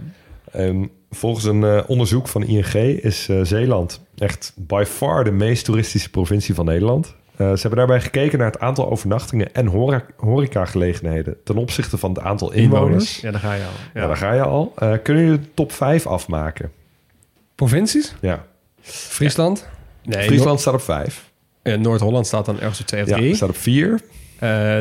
En 0.52 0.90
volgens 1.12 1.46
een 1.46 1.64
eh, 1.64 1.84
onderzoek 1.88 2.28
van 2.28 2.44
ING 2.44 2.74
is 3.04 3.30
eh, 3.30 3.40
Zeeland 3.44 4.02
echt 4.18 4.54
by 4.56 4.84
far 4.88 5.24
de 5.24 5.32
meest 5.32 5.66
toeristische 5.66 6.10
provincie 6.10 6.56
van 6.56 6.66
Nederland. 6.66 7.16
Eh, 7.36 7.48
ze 7.52 7.62
hebben 7.62 7.78
daarbij 7.78 8.02
gekeken 8.02 8.38
naar 8.40 8.52
het 8.52 8.60
aantal 8.60 8.90
overnachtingen 8.90 9.54
en 9.54 9.66
hora- 9.68 10.06
horecagelegenheden 10.18 11.36
ten 11.44 11.56
opzichte 11.58 11.98
van 11.98 12.10
het 12.14 12.20
aantal 12.24 12.52
inwoners. 12.52 13.20
Ja, 13.22 13.32
daar 13.32 13.40
ga 13.42 13.54
je 13.54 13.64
al. 13.64 13.70
Ja, 13.94 14.02
Ja. 14.02 14.08
daar 14.08 14.18
ga 14.18 14.34
je 14.34 14.42
al. 14.42 14.74
Eh, 14.76 14.94
kunnen 15.04 15.24
jullie 15.24 15.40
de 15.40 15.54
top 15.54 15.72
5 15.72 16.08
afmaken? 16.08 16.72
Provincies? 17.56 18.16
Ja. 18.22 18.46
Friesland? 18.82 19.68
Nee, 20.04 20.24
Friesland 20.26 20.60
staat 20.60 20.74
op 20.74 20.82
5. 20.82 21.30
Noord- 21.64 21.78
eh, 21.78 21.84
Noord-Holland 21.84 22.28
staat 22.28 22.46
dan 22.46 22.60
ergens 22.60 22.80
op 22.80 22.86
2 22.86 23.02
of 23.04 23.10
Ja, 23.10 23.16
3. 23.16 23.36
staat 23.36 23.50
op 23.50 23.58
4. 23.58 24.00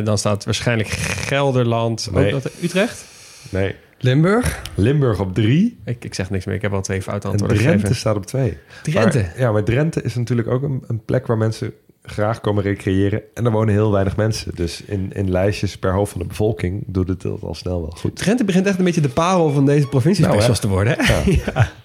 dan 0.04 0.18
staat 0.18 0.44
waarschijnlijk 0.44 0.88
Gelderland. 0.88 2.08
Nee. 2.12 2.34
Ook 2.34 2.42
dat, 2.42 2.52
Utrecht? 2.62 3.04
Nee. 3.50 3.74
Limburg? 4.02 4.62
Limburg 4.74 5.20
op 5.20 5.34
3. 5.34 5.78
Ik, 5.84 6.04
ik 6.04 6.14
zeg 6.14 6.30
niks 6.30 6.44
meer. 6.44 6.54
Ik 6.54 6.62
heb 6.62 6.72
al 6.72 6.80
twee 6.82 7.02
foute 7.02 7.26
En 7.26 7.30
antwoorden 7.32 7.58
Drenthe 7.58 7.76
gegeven. 7.78 7.96
staat 8.00 8.16
op 8.16 8.26
2. 8.26 8.58
Drenthe? 8.82 9.26
ja, 9.36 9.52
maar 9.52 9.64
Drenthe 9.64 10.02
is 10.02 10.14
natuurlijk 10.14 10.48
ook 10.48 10.62
een, 10.62 10.84
een 10.86 11.04
plek 11.04 11.26
waar 11.26 11.38
mensen 11.38 11.72
graag 12.02 12.40
komen 12.40 12.62
recreëren. 12.62 13.22
En 13.34 13.44
er 13.44 13.50
wonen 13.50 13.74
heel 13.74 13.92
weinig 13.92 14.16
mensen. 14.16 14.52
Dus 14.54 14.82
in, 14.84 15.10
in 15.12 15.30
lijstjes 15.30 15.78
per 15.78 15.92
hoofd 15.92 16.12
van 16.12 16.20
de 16.20 16.26
bevolking 16.26 16.84
doet 16.86 17.08
het 17.08 17.24
al 17.24 17.54
snel 17.54 17.80
wel 17.80 17.90
goed. 17.96 18.16
Drenthe 18.16 18.44
begint 18.44 18.66
echt 18.66 18.78
een 18.78 18.84
beetje 18.84 19.00
de 19.00 19.08
parel 19.08 19.50
van 19.50 19.66
deze 19.66 19.86
provincie 19.88 20.26
Nou, 20.26 20.54
te 20.54 20.68
worden. 20.68 20.94
Hè? 20.98 21.22
Ja. 21.30 21.68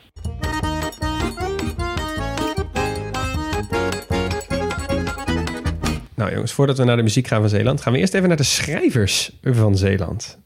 Nou, 6.15 6.23
Nou 6.25 6.32
jongens, 6.32 6.51
voordat 6.51 6.78
we 6.78 6.84
naar 6.84 6.95
de 6.97 7.04
muziek 7.04 7.28
gaan 7.28 7.39
van 7.39 7.49
Zeeland, 7.49 7.82
gaan 7.82 7.93
we 7.93 7.99
eerst 7.99 8.13
even 8.13 8.28
naar 8.28 8.38
de 8.38 8.43
schrijvers 8.43 9.38
van 9.43 9.78
Zeeland. 9.78 10.38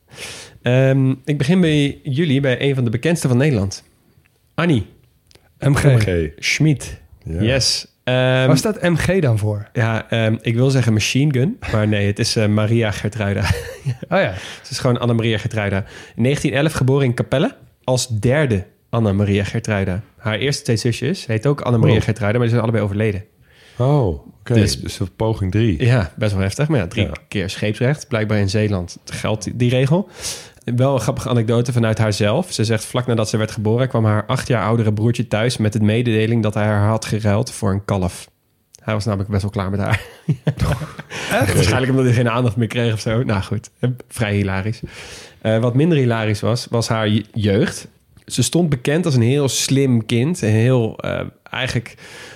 Ehm, 0.74 1.10
ik 1.26 1.38
begin 1.38 1.62
bij 1.62 2.00
jullie, 2.04 2.40
bij 2.42 2.62
een 2.62 2.76
van 2.76 2.84
de 2.84 2.90
bekendste 2.90 3.28
van 3.28 3.38
Nederland. 3.38 3.84
Annie 4.56 4.86
MG. 5.60 6.30
Schmid. 6.38 7.02
Ja. 7.24 7.42
Yes. 7.42 7.88
Ehm, 8.04 8.16
Waar 8.48 8.58
staat 8.58 8.82
MG 8.82 9.20
dan 9.22 9.38
voor? 9.38 9.70
ja, 9.74 10.10
ehm, 10.10 10.36
ik 10.42 10.56
wil 10.56 10.70
zeggen 10.70 10.94
machine 10.94 11.34
gun, 11.34 11.58
maar 11.72 11.88
nee, 11.88 12.08
het 12.08 12.20
is 12.20 12.36
eh, 12.36 12.48
Maria 12.48 12.92
Gertruida. 12.92 13.42
Oh 14.10 14.20
ja. 14.20 14.34
Het 14.62 14.70
is 14.70 14.80
gewoon 14.80 15.00
Anna-Maria 15.00 15.38
Gertruida. 15.38 15.78
In 16.16 16.24
1911 16.24 16.74
geboren 16.74 17.06
in 17.06 17.14
Capelle 17.14 17.56
als 17.84 18.08
derde 18.08 18.66
Anna-Maria 18.90 19.44
Gertruida. 19.44 20.02
Haar 20.18 20.38
eerste 20.38 20.64
twee 20.64 20.76
zusjes 20.78 21.26
heet 21.26 21.48
ook 21.48 21.62
Anna-Maria 21.62 21.96
Oh. 21.98 22.02
Gertruida, 22.02 22.38
maar 22.38 22.48
die 22.48 22.56
zijn 22.56 22.62
allebei 22.62 22.84
overleden. 22.84 23.24
Oh, 23.78 24.08
oké. 24.08 24.54
Dus- 24.54 24.82
Dus, 24.82 24.98
dus 24.98 25.08
poging 25.16 25.52
drie. 25.52 25.86
Ja, 25.86 26.12
best 26.16 26.32
wel 26.34 26.42
heftig. 26.42 26.68
Maar 26.68 26.80
ja, 26.80 26.88
drie 26.88 27.06
Ja. 27.06 27.12
keer 27.28 27.50
scheepsrecht. 27.50 28.08
Blijkbaar 28.08 28.38
in 28.38 28.50
Zeeland 28.50 28.98
geldt 29.06 29.44
die, 29.44 29.56
die 29.56 29.70
regel. 29.70 30.10
Wel 30.76 30.94
een 30.94 31.00
grappige 31.00 31.30
anekdote 31.30 31.74
vanuit 31.74 31.98
haarzelf. 31.98 32.52
Ze 32.52 32.64
zegt 32.64 32.86
vlak 32.86 33.08
nadat 33.08 33.30
ze 33.30 33.38
werd 33.38 33.52
geboren... 33.52 33.88
kwam 33.88 34.06
haar 34.06 34.26
acht 34.26 34.48
jaar 34.48 34.64
oudere 34.66 34.94
broertje 34.94 35.28
thuis 35.28 35.58
met 35.58 35.74
de 35.74 35.80
mededeling... 35.80 36.44
dat 36.44 36.54
hij 36.54 36.66
haar 36.66 36.88
had 36.88 37.06
geruild 37.06 37.52
voor 37.52 37.72
een 37.72 37.86
kalf. 37.86 38.30
Hij 38.84 38.94
was 38.94 39.06
namelijk 39.06 39.30
best 39.30 39.42
wel 39.42 39.52
klaar 39.52 39.70
met 39.70 39.80
haar. 39.80 40.02
Waarschijnlijk 41.54 41.90
omdat 41.90 42.06
hij 42.06 42.14
geen 42.14 42.30
aandacht 42.30 42.56
meer 42.56 42.68
kreeg 42.68 42.94
of 42.94 43.00
zo. 43.00 43.24
Nou 43.24 43.42
goed, 43.42 43.70
eh, 43.80 43.90
vrij 44.08 44.36
hilarisch. 44.36 44.82
Eh, 45.42 45.60
wat 45.60 45.76
minder 45.76 45.98
hilarisch 45.98 46.40
was, 46.42 46.68
was 46.70 46.88
haar 46.88 47.08
je- 47.10 47.26
jeugd. 47.34 47.88
Ze 48.26 48.44
stond 48.44 48.70
bekend 48.70 49.06
als 49.06 49.16
een 49.16 49.22
heel 49.22 49.48
slim 49.50 50.06
kind. 50.06 50.42
Een 50.42 50.50
heel, 50.50 50.98
eh, 50.98 51.22
eigenlijk 51.44 51.96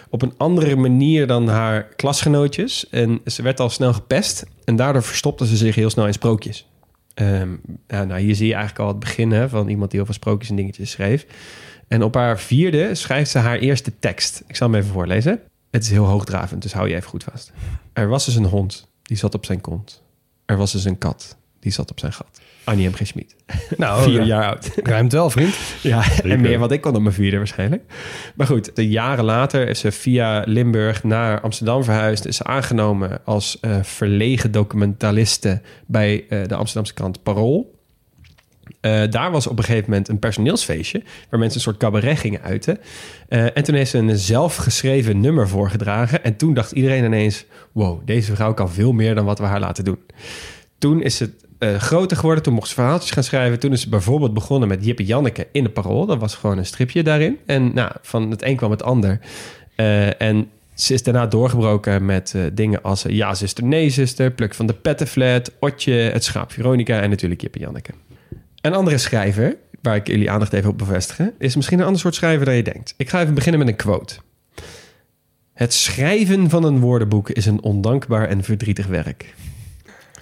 op 0.09 0.21
een 0.21 0.33
andere 0.37 0.75
manier 0.75 1.27
dan 1.27 1.47
haar 1.47 1.83
klasgenootjes. 1.95 2.89
En 2.89 3.21
ze 3.25 3.41
werd 3.41 3.59
al 3.59 3.69
snel 3.69 3.93
gepest. 3.93 4.45
En 4.65 4.75
daardoor 4.75 5.03
verstopte 5.03 5.47
ze 5.47 5.57
zich 5.57 5.75
heel 5.75 5.89
snel 5.89 6.07
in 6.07 6.13
sprookjes. 6.13 6.67
Ehm, 7.13 7.55
ja, 7.87 8.03
nou, 8.03 8.19
hier 8.21 8.35
zie 8.35 8.47
je 8.47 8.53
eigenlijk 8.53 8.83
al 8.83 8.87
het 8.87 8.99
begin 8.99 9.49
van 9.49 9.67
iemand 9.67 9.91
die 9.91 10.03
veel 10.03 10.13
sprookjes 10.13 10.49
en 10.49 10.55
dingetjes 10.55 10.91
schreef. 10.91 11.25
En 11.87 12.03
op 12.03 12.15
haar 12.15 12.39
vierde 12.39 12.95
schrijft 12.95 13.31
ze 13.31 13.37
haar 13.37 13.57
eerste 13.57 13.99
tekst. 13.99 14.43
Ik 14.47 14.55
zal 14.55 14.69
hem 14.69 14.79
even 14.79 14.93
voorlezen. 14.93 15.41
Het 15.71 15.83
is 15.83 15.89
heel 15.89 16.05
hoogdravend, 16.05 16.61
dus 16.61 16.73
hou 16.73 16.89
je 16.89 16.95
even 16.95 17.09
goed 17.09 17.23
vast. 17.23 17.51
Er 17.93 18.07
was 18.07 18.25
dus 18.25 18.35
een 18.35 18.45
hond, 18.45 18.87
die 19.01 19.17
zat 19.17 19.33
op 19.33 19.45
zijn 19.45 19.61
kont. 19.61 20.03
Er 20.45 20.57
was 20.57 20.71
dus 20.71 20.85
een 20.85 20.97
kat, 20.97 21.37
die 21.63 21.71
zat 21.71 21.91
op 21.91 21.99
zijn 21.99 22.13
gat. 22.13 22.41
Annie 22.63 22.89
M. 22.89 22.93
G. 22.93 23.07
Schmid. 23.07 23.35
Nou, 23.77 24.03
Vier 24.03 24.19
ja. 24.19 24.25
jaar 24.25 24.45
oud. 24.45 24.71
Ruimt 24.83 25.11
wel, 25.11 25.29
vriend. 25.29 25.55
Ja, 25.81 26.03
en 26.23 26.41
meer 26.41 26.59
wat 26.59 26.71
ik 26.71 26.81
kon 26.81 26.95
op 26.95 27.01
mijn 27.01 27.13
vierde 27.13 27.37
waarschijnlijk. 27.37 27.83
Maar 28.35 28.47
goed, 28.47 28.75
de 28.75 28.89
jaren 28.89 29.23
later 29.23 29.67
is 29.67 29.79
ze 29.79 29.91
via 29.91 30.43
Limburg 30.45 31.03
naar 31.03 31.41
Amsterdam 31.41 31.83
verhuisd. 31.83 32.25
Is 32.25 32.37
ze 32.37 32.43
aangenomen 32.43 33.21
als 33.25 33.59
eh, 33.59 33.83
verlegen 33.83 34.51
documentaliste 34.51 35.61
bij 35.85 36.25
eh, 36.29 36.47
de 36.47 36.55
Amsterdamse 36.55 36.93
krant 36.93 37.23
Parool. 37.23 37.81
Eh, 38.81 39.03
daar 39.09 39.31
was 39.31 39.47
op 39.47 39.57
een 39.57 39.63
gegeven 39.63 39.89
moment 39.89 40.07
een 40.07 40.19
personeelsfeestje... 40.19 41.03
waar 41.29 41.39
mensen 41.39 41.57
een 41.57 41.63
soort 41.65 41.77
cabaret 41.77 42.19
gingen 42.19 42.41
uiten. 42.41 42.79
En 43.27 43.63
toen 43.63 43.75
heeft 43.75 43.89
ze 43.89 43.97
een 43.97 44.17
zelfgeschreven 44.17 45.19
nummer 45.19 45.47
voorgedragen. 45.47 46.23
En 46.23 46.35
toen 46.35 46.53
dacht 46.53 46.71
iedereen 46.71 47.03
ineens... 47.03 47.45
wow, 47.71 48.01
deze 48.05 48.35
vrouw 48.35 48.53
kan 48.53 48.71
veel 48.71 48.91
meer 48.91 49.15
dan 49.15 49.25
wat 49.25 49.39
we 49.39 49.45
haar 49.45 49.59
laten 49.59 49.83
doen. 49.83 49.99
Toen 50.77 51.01
is 51.01 51.19
het 51.19 51.43
eh, 51.57 51.75
groter 51.75 52.17
geworden. 52.17 52.43
Toen 52.43 52.53
mocht 52.53 52.67
ze 52.67 52.73
verhaaltjes 52.73 53.11
gaan 53.11 53.23
schrijven. 53.23 53.59
Toen 53.59 53.71
is 53.71 53.81
ze 53.81 53.89
bijvoorbeeld 53.89 54.33
begonnen 54.33 54.69
met 54.69 54.85
Jippe 54.85 55.05
Janneke 55.05 55.47
in 55.51 55.63
de 55.63 55.69
Parool. 55.69 56.05
Dat 56.05 56.19
was 56.19 56.35
gewoon 56.35 56.57
een 56.57 56.65
stripje 56.65 57.03
daarin. 57.03 57.37
En 57.45 57.73
nou, 57.73 57.91
van 58.01 58.31
het 58.31 58.43
een 58.43 58.55
kwam 58.55 58.71
het 58.71 58.83
ander. 58.83 59.19
Eh, 59.75 60.21
en 60.21 60.49
ze 60.73 60.93
is 60.93 61.03
daarna 61.03 61.27
doorgebroken 61.27 62.05
met 62.05 62.33
eh, 62.35 62.41
dingen 62.53 62.81
als... 62.81 63.05
ja, 63.07 63.33
zuster, 63.33 63.63
nee, 63.63 63.89
zuster. 63.89 64.31
Pluk 64.31 64.53
van 64.53 64.67
de 64.67 64.73
pettenflat. 64.73 65.51
Otje, 65.59 65.93
het 65.93 66.23
schaap 66.23 66.51
Veronica 66.51 67.01
en 67.01 67.09
natuurlijk 67.09 67.41
Jippe 67.41 67.59
Janneke. 67.59 67.91
Een 68.61 68.73
andere 68.73 68.97
schrijver, 68.97 69.55
waar 69.81 69.95
ik 69.95 70.07
jullie 70.07 70.31
aandacht 70.31 70.53
even 70.53 70.69
op 70.69 70.77
bevestigen... 70.77 71.33
is 71.37 71.55
misschien 71.55 71.79
een 71.79 71.85
ander 71.85 72.01
soort 72.01 72.15
schrijver 72.15 72.45
dan 72.45 72.55
je 72.55 72.63
denkt. 72.63 72.93
Ik 72.97 73.09
ga 73.09 73.21
even 73.21 73.33
beginnen 73.33 73.59
met 73.59 73.69
een 73.69 73.75
quote. 73.75 74.15
Het 75.53 75.73
schrijven 75.73 76.49
van 76.49 76.63
een 76.63 76.79
woordenboek 76.79 77.29
is 77.29 77.45
een 77.45 77.61
ondankbaar 77.61 78.27
en 78.27 78.43
verdrietig 78.43 78.87
werk. 78.87 79.33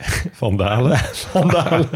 Van 0.32 0.58
Dalen. 0.58 0.98
Van 1.34 1.48
Dalen. 1.48 1.90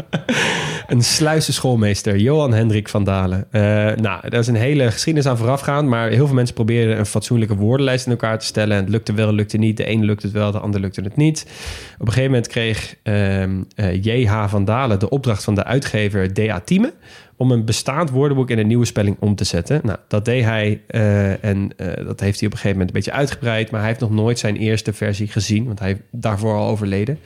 een 0.86 1.02
sluise 1.02 1.52
schoolmeester, 1.52 2.16
Johan 2.16 2.52
Hendrik 2.52 2.88
van 2.88 3.04
Dalen. 3.04 3.46
Eh, 3.50 3.62
nou, 3.96 4.28
daar 4.28 4.40
is 4.40 4.46
een 4.46 4.54
hele 4.54 4.90
geschiedenis 4.90 5.30
aan 5.30 5.36
voorafgaand, 5.36 5.88
maar 5.88 6.08
heel 6.08 6.26
veel 6.26 6.34
mensen 6.34 6.54
probeerden 6.54 6.98
een 6.98 7.06
fatsoenlijke 7.06 7.56
woordenlijst 7.56 8.06
in 8.06 8.12
elkaar 8.12 8.38
te 8.38 8.44
stellen. 8.44 8.76
En 8.76 8.82
het 8.82 8.92
lukte 8.92 9.12
wel, 9.12 9.32
lukte 9.32 9.56
niet. 9.56 9.76
De 9.76 9.84
ene 9.84 10.04
lukte 10.04 10.26
het 10.26 10.34
wel, 10.34 10.50
de 10.50 10.58
ander 10.58 10.80
lukte 10.80 11.00
het 11.00 11.16
niet. 11.16 11.46
Op 11.94 12.06
een 12.06 12.12
gegeven 12.12 12.30
moment 12.30 12.46
kreeg 12.46 12.96
ehm, 13.02 13.62
eh, 13.74 14.02
J.H. 14.02 14.48
van 14.48 14.64
Dalen 14.64 14.98
de 14.98 15.08
opdracht 15.08 15.44
van 15.44 15.54
de 15.54 15.64
uitgever 15.64 16.32
D.A. 16.32 16.60
Thieme 16.60 16.92
om 17.38 17.50
een 17.50 17.64
bestaand 17.64 18.10
woordenboek 18.10 18.50
in 18.50 18.58
een 18.58 18.66
nieuwe 18.66 18.84
spelling 18.84 19.16
om 19.20 19.34
te 19.34 19.44
zetten. 19.44 19.80
Nou, 19.82 19.98
dat 20.08 20.24
deed 20.24 20.44
hij 20.44 20.80
eh, 20.86 21.44
en 21.44 21.70
dat 22.06 22.20
heeft 22.20 22.40
hij 22.40 22.48
op 22.48 22.54
een 22.54 22.58
gegeven 22.58 22.70
moment 22.70 22.88
een 22.88 22.94
beetje 22.94 23.12
uitgebreid, 23.12 23.70
maar 23.70 23.80
hij 23.80 23.88
heeft 23.88 24.00
nog 24.00 24.10
nooit 24.10 24.38
zijn 24.38 24.56
eerste 24.56 24.92
versie 24.92 25.28
gezien, 25.28 25.66
want 25.66 25.78
hij 25.78 25.88
heeft 25.88 26.00
daarvoor 26.10 26.56
al 26.56 26.68
overleden. 26.68 27.18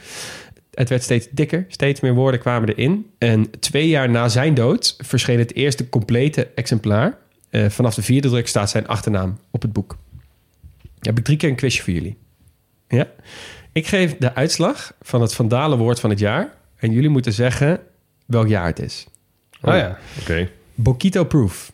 Het 0.75 0.89
werd 0.89 1.03
steeds 1.03 1.29
dikker, 1.31 1.65
steeds 1.69 2.01
meer 2.01 2.15
woorden 2.15 2.41
kwamen 2.41 2.69
erin. 2.69 3.11
En 3.19 3.51
twee 3.61 3.89
jaar 3.89 4.11
na 4.11 4.29
zijn 4.29 4.55
dood 4.55 4.97
verscheen 4.99 5.39
het 5.39 5.55
eerste 5.55 5.89
complete 5.89 6.49
exemplaar. 6.55 7.19
Eh, 7.51 7.69
vanaf 7.69 7.95
de 7.95 8.03
vierde 8.03 8.29
druk 8.29 8.49
staat 8.49 8.71
zijn 8.71 8.87
achternaam 8.87 9.39
op 9.51 9.63
het 9.63 9.73
boek. 9.73 9.99
Dan 10.83 10.91
heb 11.01 11.19
ik 11.19 11.25
drie 11.25 11.37
keer 11.37 11.49
een 11.49 11.57
quizje 11.57 11.83
voor 11.83 11.93
jullie. 11.93 12.17
Ja? 12.89 13.09
Ik 13.73 13.87
geef 13.87 14.17
de 14.17 14.35
uitslag 14.35 14.95
van 15.03 15.21
het 15.21 15.35
Vandalen 15.35 15.79
woord 15.79 16.01
van 16.01 16.11
het 16.11 16.19
jaar. 16.19 16.55
En 16.77 16.93
jullie 16.93 17.09
moeten 17.09 17.33
zeggen 17.33 17.81
welk 18.27 18.49
jaar 18.49 18.67
het 18.67 18.79
is. 18.79 19.07
Oh 19.63 19.75
ja. 19.75 19.99
Oké. 20.21 20.49
Bokito 20.75 21.25
Proof. 21.25 21.73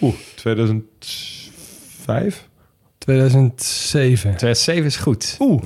Oeh, 0.00 0.14
2005? 0.34 2.48
2007. 2.98 4.36
2007 4.36 4.84
is 4.84 4.96
goed. 4.96 5.36
Oeh. 5.38 5.62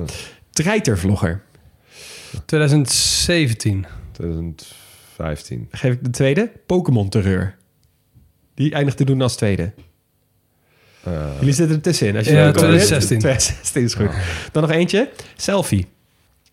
Treitervlogger. 0.49 1.43
2017. 2.45 3.85
2015. 4.11 5.67
Geef 5.71 5.93
ik 5.93 6.03
de 6.03 6.09
tweede. 6.09 6.51
Pokémon 6.65 7.09
Terreur. 7.09 7.55
Die 8.53 8.73
eindigt 8.73 8.97
te 8.97 9.05
doen 9.05 9.21
als 9.21 9.35
tweede. 9.35 9.73
Eh, 11.03 11.29
Jullie 11.39 11.53
zitten 11.53 11.75
er 11.75 11.81
tussenin. 11.81 12.15
Als 12.17 12.27
Ja, 12.27 12.33
welke 12.33 12.47
weet, 12.51 12.57
2016. 12.57 13.19
2016 13.19 13.83
is 13.83 13.93
goed. 13.93 14.09
Dan 14.51 14.61
nog 14.63 14.71
eentje. 14.71 15.09
Selfie. 15.35 15.85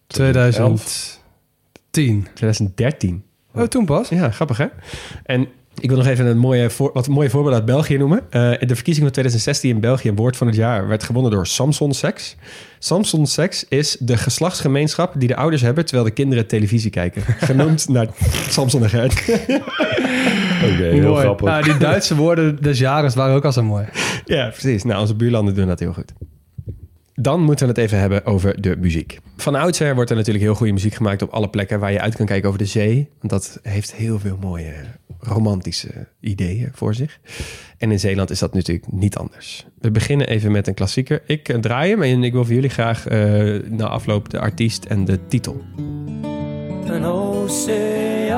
2010. 0.06 2.26
2013. 2.34 3.24
Oh, 3.54 3.62
toen 3.62 3.84
pas? 3.84 4.08
Ja, 4.08 4.30
grappig 4.30 4.56
hè? 4.56 4.66
En 5.24 5.48
ik 5.80 5.88
wil 5.88 5.98
nog 5.98 6.06
even 6.06 6.26
een 6.26 6.38
mooie, 6.38 6.70
voor, 6.70 6.90
wat 6.92 7.08
mooie 7.08 7.30
voorbeeld 7.30 7.54
uit 7.54 7.64
België 7.64 7.96
noemen. 7.96 8.20
Eh, 8.30 8.50
in 8.60 8.66
de 8.66 8.74
verkiezing 8.74 9.04
van 9.04 9.12
2016 9.12 9.70
in 9.70 9.80
België, 9.80 10.08
een 10.08 10.16
woord 10.16 10.36
van 10.36 10.46
het 10.46 10.56
jaar, 10.56 10.88
werd 10.88 11.02
gewonnen 11.02 11.30
door 11.30 11.46
Samson 11.46 11.92
Sex. 11.92 12.36
Samson 12.78 13.26
Sex 13.26 13.64
is 13.68 13.96
de 14.00 14.16
geslachtsgemeenschap 14.16 15.14
die 15.16 15.28
de 15.28 15.36
ouders 15.36 15.62
hebben 15.62 15.84
terwijl 15.84 16.06
de 16.06 16.14
kinderen 16.14 16.46
televisie 16.46 16.90
kijken. 16.90 17.22
Genoemd 17.48 17.88
naar 17.88 18.06
Samson 18.48 18.82
en 18.82 18.90
Gert. 18.90 19.12
Oké, 20.62 20.82
heel 20.82 21.08
Mooi. 21.08 21.20
grappig. 21.20 21.46
Nou, 21.46 21.62
die 21.62 21.76
Duitse 21.76 22.16
woorden 22.16 22.62
des 22.62 22.78
jaren 22.78 23.14
waren 23.14 23.34
ook 23.34 23.44
al 23.44 23.52
zo 23.52 23.62
mooi. 23.62 23.84
Ja, 24.24 24.48
precies. 24.48 24.84
Nou, 24.84 25.00
onze 25.00 25.14
buurlanden 25.14 25.54
doen 25.54 25.66
dat 25.66 25.80
heel 25.80 25.92
goed. 25.92 26.12
Dan 27.22 27.40
moeten 27.40 27.66
we 27.66 27.72
het 27.72 27.80
even 27.80 27.98
hebben 27.98 28.26
over 28.26 28.60
de 28.60 28.76
muziek. 28.76 29.18
Van 29.36 29.54
oudsher 29.54 29.94
wordt 29.94 30.10
er 30.10 30.16
natuurlijk 30.16 30.44
heel 30.44 30.54
goede 30.54 30.72
muziek 30.72 30.94
gemaakt 30.94 31.22
op 31.22 31.30
alle 31.30 31.48
plekken 31.48 31.80
waar 31.80 31.92
je 31.92 32.00
uit 32.00 32.16
kan 32.16 32.26
kijken 32.26 32.48
over 32.48 32.60
de 32.60 32.66
zee. 32.66 33.08
Want 33.18 33.32
dat 33.32 33.58
heeft 33.62 33.94
heel 33.94 34.18
veel 34.18 34.36
mooie 34.40 34.74
romantische 35.18 36.08
ideeën 36.20 36.70
voor 36.72 36.94
zich. 36.94 37.20
En 37.78 37.90
in 37.90 38.00
Zeeland 38.00 38.30
is 38.30 38.38
dat 38.38 38.54
natuurlijk 38.54 38.92
niet 38.92 39.16
anders. 39.16 39.66
We 39.78 39.90
beginnen 39.90 40.28
even 40.28 40.52
met 40.52 40.66
een 40.66 40.74
klassieker. 40.74 41.22
Ik 41.26 41.48
eh, 41.48 41.58
draai 41.58 41.90
hem 41.90 42.02
en 42.02 42.24
ik 42.24 42.32
wil 42.32 42.44
voor 42.44 42.54
jullie 42.54 42.70
graag 42.70 43.06
eh, 43.06 43.20
na 43.68 43.86
afloop 43.86 44.30
de 44.30 44.38
artiest 44.38 44.84
en 44.84 45.04
de 45.04 45.26
titel. 45.26 45.62
Een 46.84 47.04
oceaan 47.04 48.32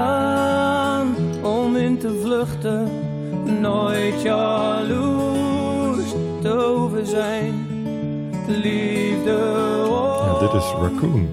om 1.42 1.76
in 1.76 1.98
te 1.98 2.20
vluchten, 2.22 2.90
nooit 3.60 4.22
jaloers 4.22 6.10
te 6.42 6.50
over 6.50 7.06
zijn. 7.06 7.63
Liefde 8.46 9.36
Ja, 10.24 10.38
dit 10.38 10.52
is 10.52 10.64
Raccoon, 10.80 11.28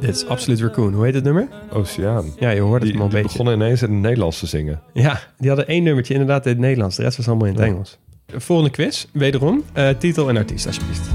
Dit 0.00 0.10
is 0.14 0.26
absoluut 0.26 0.60
Raccoon. 0.60 0.92
Hoe 0.94 1.04
heet 1.04 1.14
het 1.14 1.24
nummer? 1.24 1.48
Oceaan. 1.72 2.24
Ja, 2.38 2.50
je 2.50 2.60
hoort 2.60 2.72
het 2.72 2.82
Die, 2.82 2.92
die 2.92 3.00
een 3.02 3.08
beetje. 3.08 3.22
begonnen 3.22 3.54
ineens 3.54 3.82
in 3.82 3.92
het 3.92 4.00
Nederlands 4.00 4.38
te 4.38 4.46
zingen. 4.46 4.80
Ja, 4.92 5.20
die 5.38 5.48
hadden 5.48 5.66
één 5.66 5.82
nummertje 5.82 6.12
inderdaad 6.14 6.44
in 6.46 6.52
het 6.52 6.60
Nederlands. 6.60 6.96
De 6.96 7.02
rest 7.02 7.16
was 7.16 7.28
allemaal 7.28 7.46
in 7.46 7.52
het 7.54 7.62
Ja. 7.62 7.68
Engels. 7.68 7.98
Volgende 8.36 8.70
quiz, 8.70 9.06
wederom. 9.12 9.62
Eh, 9.72 9.88
titel 9.88 10.28
en 10.28 10.36
artiest, 10.36 10.66
alsjeblieft. 10.66 11.08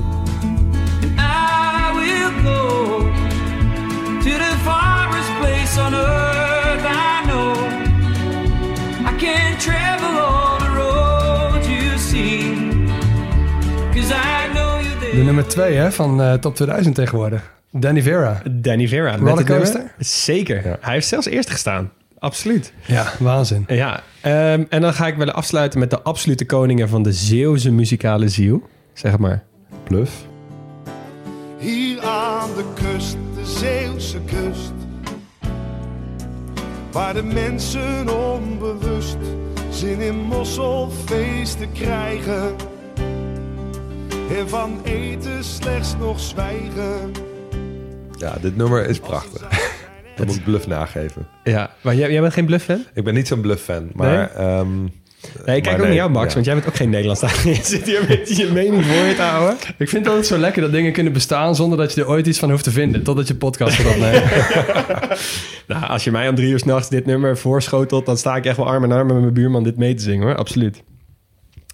De 15.16 15.22
nummer 15.24 15.48
2 15.48 15.76
hè, 15.76 15.92
van 15.92 16.22
eh, 16.22 16.34
Top 16.34 16.56
2000 16.56 16.96
tegenwoordig. 16.96 17.54
Danny 17.72 18.02
Vera. 18.02 18.42
Danny 18.52 18.88
Vera. 18.88 19.16
Rollercoaster? 19.16 19.92
Zeker. 20.00 20.68
Ja. 20.68 20.78
Hij 20.82 20.94
heeft 20.94 21.08
zelfs 21.08 21.28
eerst 21.28 21.50
gestaan. 21.50 21.92
Absoluut. 22.20 22.74
Ja, 22.86 23.12
waanzin. 23.20 23.64
Ja, 23.68 24.02
ehm, 24.22 24.64
en 24.70 24.82
dan 24.82 24.94
ga 24.94 25.08
ik 25.08 25.16
willen 25.16 25.34
afsluiten 25.34 25.80
met 25.80 25.90
de 25.90 26.02
absolute 26.02 26.46
koningen 26.46 26.90
van 26.90 27.04
de 27.04 27.12
Zeeuwse 27.12 27.72
muzikale 27.72 28.30
ziel. 28.30 28.64
Zeg 28.94 29.18
maar. 29.18 29.44
Bluff. 29.84 30.26
Hier 31.58 32.02
aan 32.02 32.50
de 32.56 32.66
kust, 32.74 33.18
de 33.36 33.46
Zeeuwse 33.60 34.18
kust. 34.26 34.74
Waar 36.92 37.14
de 37.14 37.24
mensen 37.24 38.18
onbewust 38.18 39.18
zin 39.70 40.00
in 40.00 40.16
mosselfeesten 40.16 41.72
krijgen. 41.72 42.56
En 44.30 44.50
van 44.50 44.82
eten 44.84 45.44
slechts 45.44 45.96
nog 46.00 46.20
zwijgen. 46.20 47.12
Ja, 48.18 48.38
dit 48.42 48.58
nummer 48.58 48.90
is 48.90 49.00
prachtig. 49.00 49.48
Dat 50.16 50.26
moet 50.26 50.36
ik 50.36 50.44
Bluff 50.44 50.68
nageven. 50.68 51.28
Ja, 51.44 51.72
maar 51.82 51.96
jij, 51.96 52.12
jij 52.12 52.22
bent 52.22 52.34
geen 52.34 52.46
bluff 52.46 52.66
fan? 52.66 52.84
Ik 52.94 53.04
ben 53.04 53.14
niet 53.14 53.28
zo'n 53.28 53.42
Bluff-fan, 53.42 53.90
maar... 53.94 54.32
ehm, 54.36 54.68
Nee, 55.46 55.56
ik 55.56 55.64
kijk 55.64 55.66
maar 55.66 55.74
ook 55.74 55.80
nee, 55.80 55.88
naar 55.88 55.96
jou, 55.96 56.12
Max, 56.12 56.28
ja. 56.28 56.34
want 56.34 56.46
jij 56.46 56.56
bent 56.56 56.68
ook 56.68 56.76
geen 56.76 56.90
Nederlands. 56.90 57.22
Je 57.44 57.60
zit 57.62 57.86
hier 57.86 58.06
met 58.08 58.38
je 58.38 58.52
mening 58.54 58.86
voor 58.86 59.06
je 59.06 59.16
te 59.16 59.22
houden. 59.22 59.58
Ik 59.78 59.90
vind 59.90 59.92
het 59.92 60.08
altijd 60.08 60.26
zo 60.26 60.38
lekker 60.38 60.62
dat 60.62 60.72
dingen 60.72 60.92
kunnen 60.94 61.14
bestaan 61.14 61.56
zonder 61.56 61.78
dat 61.78 61.94
je 61.94 62.02
er 62.02 62.08
ooit 62.08 62.28
iets 62.28 62.40
van 62.40 62.52
hoeft 62.52 62.64
te 62.64 62.72
vinden. 62.72 63.04
Totdat 63.04 63.28
je 63.28 63.36
podcast 63.36 63.76
gaat 63.76 63.94
opnemen. 63.94 64.24
Nou, 65.68 65.86
als 65.86 66.04
je 66.04 66.12
mij 66.12 66.30
om 66.30 66.36
drie 66.36 66.50
uur 66.52 66.60
s'nachts 66.60 66.90
dit 66.90 67.06
nummer 67.06 67.38
voorschotelt... 67.38 68.06
dan 68.06 68.18
sta 68.18 68.36
ik 68.36 68.46
echt 68.46 68.58
wel 68.58 68.68
arm 68.68 68.84
in 68.84 68.92
arm 68.92 69.08
met 69.08 69.20
mijn 69.20 69.34
buurman 69.34 69.64
dit 69.64 69.78
mee 69.78 69.94
te 69.94 70.04
zingen, 70.04 70.28
hoor. 70.28 70.36
Absoluut. 70.36 70.84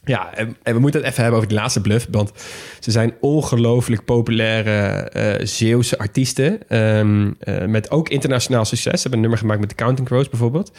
Ja, 0.05 0.33
en, 0.35 0.55
en 0.63 0.73
we 0.73 0.79
moeten 0.79 0.99
het 0.99 1.09
even 1.09 1.21
hebben 1.21 1.39
over 1.39 1.51
die 1.51 1.59
laatste 1.61 1.81
bluff. 1.81 2.07
Want 2.11 2.31
ze 2.79 2.91
zijn 2.91 3.13
ongelooflijk 3.19 4.05
populaire 4.05 5.09
eh 5.09 5.45
Zeeuwse 5.45 5.97
artiesten. 5.97 6.59
ehm, 6.67 7.31
eh, 7.39 7.65
met 7.65 7.91
ook 7.91 8.09
internationaal 8.09 8.65
succes. 8.65 8.91
Ze 8.93 8.99
hebben 9.01 9.13
een 9.13 9.19
nummer 9.19 9.39
gemaakt 9.39 9.59
met 9.59 9.69
de 9.69 9.75
Counting 9.75 10.07
Crows 10.07 10.29
bijvoorbeeld. 10.29 10.71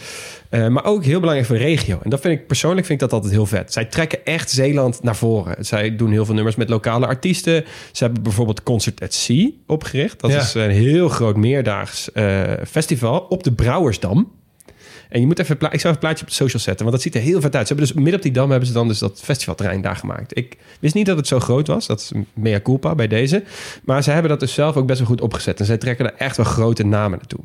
Eh, 0.48 0.68
maar 0.68 0.84
ook 0.84 1.04
heel 1.04 1.18
belangrijk 1.18 1.48
voor 1.48 1.56
de 1.58 1.62
regio. 1.64 1.98
En 2.02 2.10
dat 2.10 2.20
vind 2.20 2.40
ik 2.40 2.46
persoonlijk 2.46 2.86
vind 2.86 3.02
ik 3.02 3.08
dat 3.08 3.12
altijd 3.18 3.32
heel 3.32 3.46
vet. 3.46 3.72
Zij 3.72 3.84
trekken 3.84 4.24
echt 4.24 4.50
Zeeland 4.50 5.02
naar 5.02 5.16
voren. 5.16 5.64
Zij 5.64 5.96
doen 5.96 6.10
heel 6.10 6.24
veel 6.24 6.34
nummers 6.34 6.56
met 6.56 6.68
lokale 6.68 7.06
artiesten. 7.06 7.64
Ze 7.92 8.04
hebben 8.04 8.22
bijvoorbeeld 8.22 8.62
Concert 8.62 9.02
at 9.02 9.14
Sea 9.14 9.48
opgericht. 9.66 10.20
Dat 10.20 10.30
Ja. 10.30 10.40
is 10.40 10.54
een 10.54 10.70
heel 10.70 11.08
groot 11.08 11.36
meerdaags 11.36 12.10
festival 12.68 13.18
op 13.20 13.42
de 13.42 13.52
Brouwersdam. 13.52 14.32
En 15.12 15.20
je 15.20 15.26
moet 15.26 15.38
even, 15.38 15.56
ik 15.70 15.80
zou 15.80 15.94
een 15.94 16.00
plaatje 16.00 16.24
op 16.24 16.30
social 16.30 16.62
zetten, 16.62 16.86
want 16.86 16.96
dat 16.96 17.02
ziet 17.02 17.14
er 17.14 17.20
heel 17.20 17.40
vet 17.40 17.56
uit. 17.56 17.66
Ze 17.66 17.74
hebben 17.74 17.92
dus 17.92 18.02
midden 18.02 18.14
op 18.14 18.22
die 18.22 18.32
dam 18.32 18.50
hebben 18.50 18.68
ze 18.68 18.74
dan 18.74 18.88
dus 18.88 18.98
dat 18.98 19.20
festivalterrein 19.22 19.80
daar 19.80 19.96
gemaakt. 19.96 20.36
Ik 20.36 20.56
wist 20.80 20.94
niet 20.94 21.06
dat 21.06 21.16
het 21.16 21.26
zo 21.26 21.40
groot 21.40 21.66
was. 21.66 21.86
Dat 21.86 22.00
is 22.00 22.12
mea 22.34 22.60
culpa 22.60 22.94
bij 22.94 23.08
deze. 23.08 23.42
Maar 23.84 24.02
ze 24.02 24.10
hebben 24.10 24.30
dat 24.30 24.40
dus 24.40 24.54
zelf 24.54 24.76
ook 24.76 24.86
best 24.86 24.98
wel 24.98 25.08
goed 25.08 25.20
opgezet. 25.20 25.60
En 25.60 25.66
zij 25.66 25.78
trekken 25.78 26.06
er 26.06 26.14
echt 26.14 26.36
wel 26.36 26.46
grote 26.46 26.84
namen 26.84 27.18
naartoe. 27.18 27.40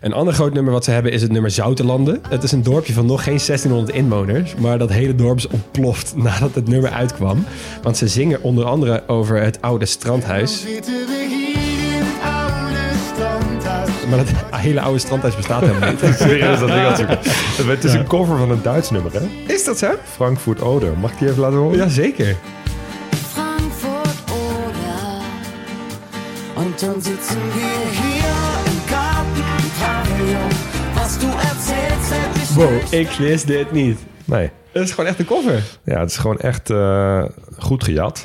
Een 0.00 0.12
ander 0.12 0.34
groot 0.34 0.52
nummer 0.52 0.72
wat 0.72 0.84
ze 0.84 0.90
hebben 0.90 1.12
is 1.12 1.22
het 1.22 1.32
nummer 1.32 1.50
Zoutelanden. 1.50 2.20
Het 2.28 2.42
is 2.42 2.52
een 2.52 2.62
dorpje 2.62 2.92
van 2.92 3.06
nog 3.06 3.22
geen 3.22 3.38
1600 3.46 3.96
inwoners. 3.96 4.54
Maar 4.54 4.78
dat 4.78 4.90
hele 4.92 5.14
dorp 5.14 5.36
is 5.36 5.48
ontploft 5.48 6.16
nadat 6.24 6.54
het 6.54 6.68
nummer 6.68 6.90
uitkwam. 6.90 7.44
Want 7.82 7.96
ze 7.96 8.08
zingen 8.08 8.42
onder 8.42 8.64
andere 8.64 9.02
over 9.06 9.42
het 9.42 9.62
oude 9.62 9.86
strandhuis. 9.86 10.64
Maar 14.08 14.18
dat 14.18 14.28
hele 14.60 14.80
oude 14.80 14.98
strandhuis 14.98 15.36
bestaat 15.36 15.60
helemaal 15.60 15.90
niet. 15.90 16.00
Serieus, 16.18 16.58
dat 16.58 16.68
ding 16.68 16.86
het 16.86 16.96
zoeken. 16.96 17.18
Het 17.68 17.84
is 17.84 17.92
een 17.92 18.06
cover 18.06 18.36
van 18.36 18.50
een 18.50 18.62
Duits 18.62 18.90
nummer, 18.90 19.12
hè? 19.12 19.52
Is 19.52 19.64
dat 19.64 19.78
zo? 19.78 19.90
Frankfurt 20.14 20.62
Oder. 20.62 20.98
Mag 20.98 21.12
ik 21.12 21.18
die 21.18 21.28
even 21.28 21.40
laten 21.40 21.58
horen? 21.58 21.78
Ja, 21.78 21.88
zeker. 21.88 22.36
Frankfurt 23.32 24.22
oder 24.30 25.20
Und 26.64 26.82
dann 26.82 27.00
sitzen 27.02 27.40
wir 27.54 28.00
hier 28.02 28.34
im 28.66 28.78
Gartenpavillon. 28.90 30.50
Was 30.94 31.18
du 31.18 31.26
erzählst, 31.26 32.10
hätte 32.12 32.40
ich 32.40 32.56
Wow, 32.56 32.92
ik 32.92 33.10
wist 33.18 33.46
dit 33.46 33.72
niet. 33.72 33.98
Nee. 34.24 34.50
Het 34.72 34.84
is 34.84 34.90
gewoon 34.90 35.06
echt 35.10 35.18
een 35.18 35.24
cover. 35.24 35.62
Ja, 35.84 36.00
het 36.00 36.10
is 36.10 36.16
gewoon 36.16 36.38
echt 36.38 36.70
eh, 36.70 37.24
goed 37.58 37.84
gejat. 37.84 38.22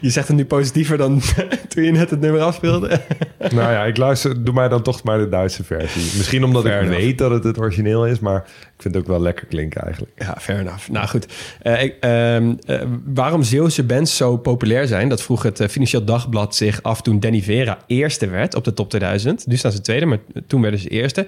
Je 0.00 0.10
zegt 0.10 0.28
het 0.28 0.36
nu 0.36 0.44
positiever 0.44 0.96
dan 0.96 1.20
toen 1.68 1.82
je 1.82 1.90
net 1.92 2.10
het 2.10 2.20
nummer 2.20 2.40
afspeelde. 2.40 3.00
nou 3.38 3.72
ja, 3.72 3.84
ik 3.84 3.96
luister, 3.96 4.44
doe 4.44 4.54
mij 4.54 4.68
dan 4.68 4.82
toch 4.82 5.02
maar 5.02 5.18
de 5.18 5.28
Duitse 5.28 5.64
versie. 5.64 6.02
Misschien 6.16 6.44
omdat 6.44 6.62
Fair 6.62 6.76
ik 6.76 6.82
enough. 6.86 7.00
weet 7.00 7.18
dat 7.18 7.30
het 7.30 7.44
het 7.44 7.58
origineel 7.58 8.06
is, 8.06 8.18
maar 8.18 8.44
vind 8.82 8.94
het 8.94 9.02
ook 9.02 9.08
wel 9.08 9.20
lekker 9.20 9.46
klinken 9.46 9.82
eigenlijk. 9.82 10.12
Ja, 10.16 10.36
fair 10.40 10.60
enough. 10.60 10.90
Nou 10.90 11.06
goed. 11.08 11.26
Eh, 11.62 11.82
ik, 11.82 11.96
ehm, 12.00 12.54
eh, 12.66 12.80
waarom 13.04 13.42
Zeeuwse 13.42 13.84
bands 13.84 14.16
zo 14.16 14.36
populair 14.36 14.86
zijn, 14.86 15.08
dat 15.08 15.22
vroeg 15.22 15.42
het 15.42 15.60
eh, 15.60 15.68
Financieel 15.68 16.04
Dagblad 16.04 16.54
zich 16.54 16.82
af 16.82 17.02
toen 17.02 17.20
Danny 17.20 17.42
Vera 17.42 17.78
eerste 17.86 18.28
werd 18.28 18.54
op 18.54 18.64
de 18.64 18.74
top 18.74 18.90
2000. 18.90 19.46
Nu 19.46 19.56
staan 19.56 19.72
ze 19.72 19.80
tweede, 19.80 20.06
maar 20.06 20.18
toen 20.46 20.60
werden 20.62 20.80
ze 20.80 20.88
eerste. 20.88 21.26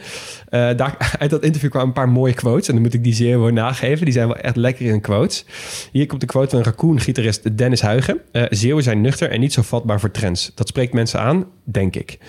Daar, 0.51 0.97
uit 1.19 1.31
dat 1.31 1.45
interview 1.45 1.71
kwamen 1.71 1.89
een 1.89 1.95
paar 1.95 2.09
mooie 2.09 2.35
quotes. 2.35 2.69
En 2.69 2.75
dan 2.75 2.83
moet 2.83 2.95
ik 2.95 3.05
die 3.05 3.15
zeer 3.15 3.33
gewoon 3.33 3.55
nageven. 3.55 4.05
Die 4.05 4.15
zijn 4.15 4.27
wel 4.27 4.37
echt 4.37 4.57
lekker 4.57 4.87
in 4.87 5.01
quotes. 5.01 5.45
Hier 5.93 6.07
komt 6.07 6.21
de 6.21 6.27
quote 6.27 6.51
van 6.57 6.65
Raccoon-gitarist 6.65 7.57
Dennis 7.57 7.81
Huigen. 7.81 8.21
Zeeuwen 8.51 8.83
zijn 8.83 9.01
nuchter 9.01 9.31
en 9.31 9.41
niet 9.41 9.53
zo 9.53 9.63
vatbaar 9.63 10.01
voor 10.01 10.11
trends. 10.11 10.53
Dat 10.55 10.69
spreekt 10.69 10.93
mensen 10.93 11.21
aan, 11.21 11.47
denk 11.65 11.97
ik. 11.97 12.19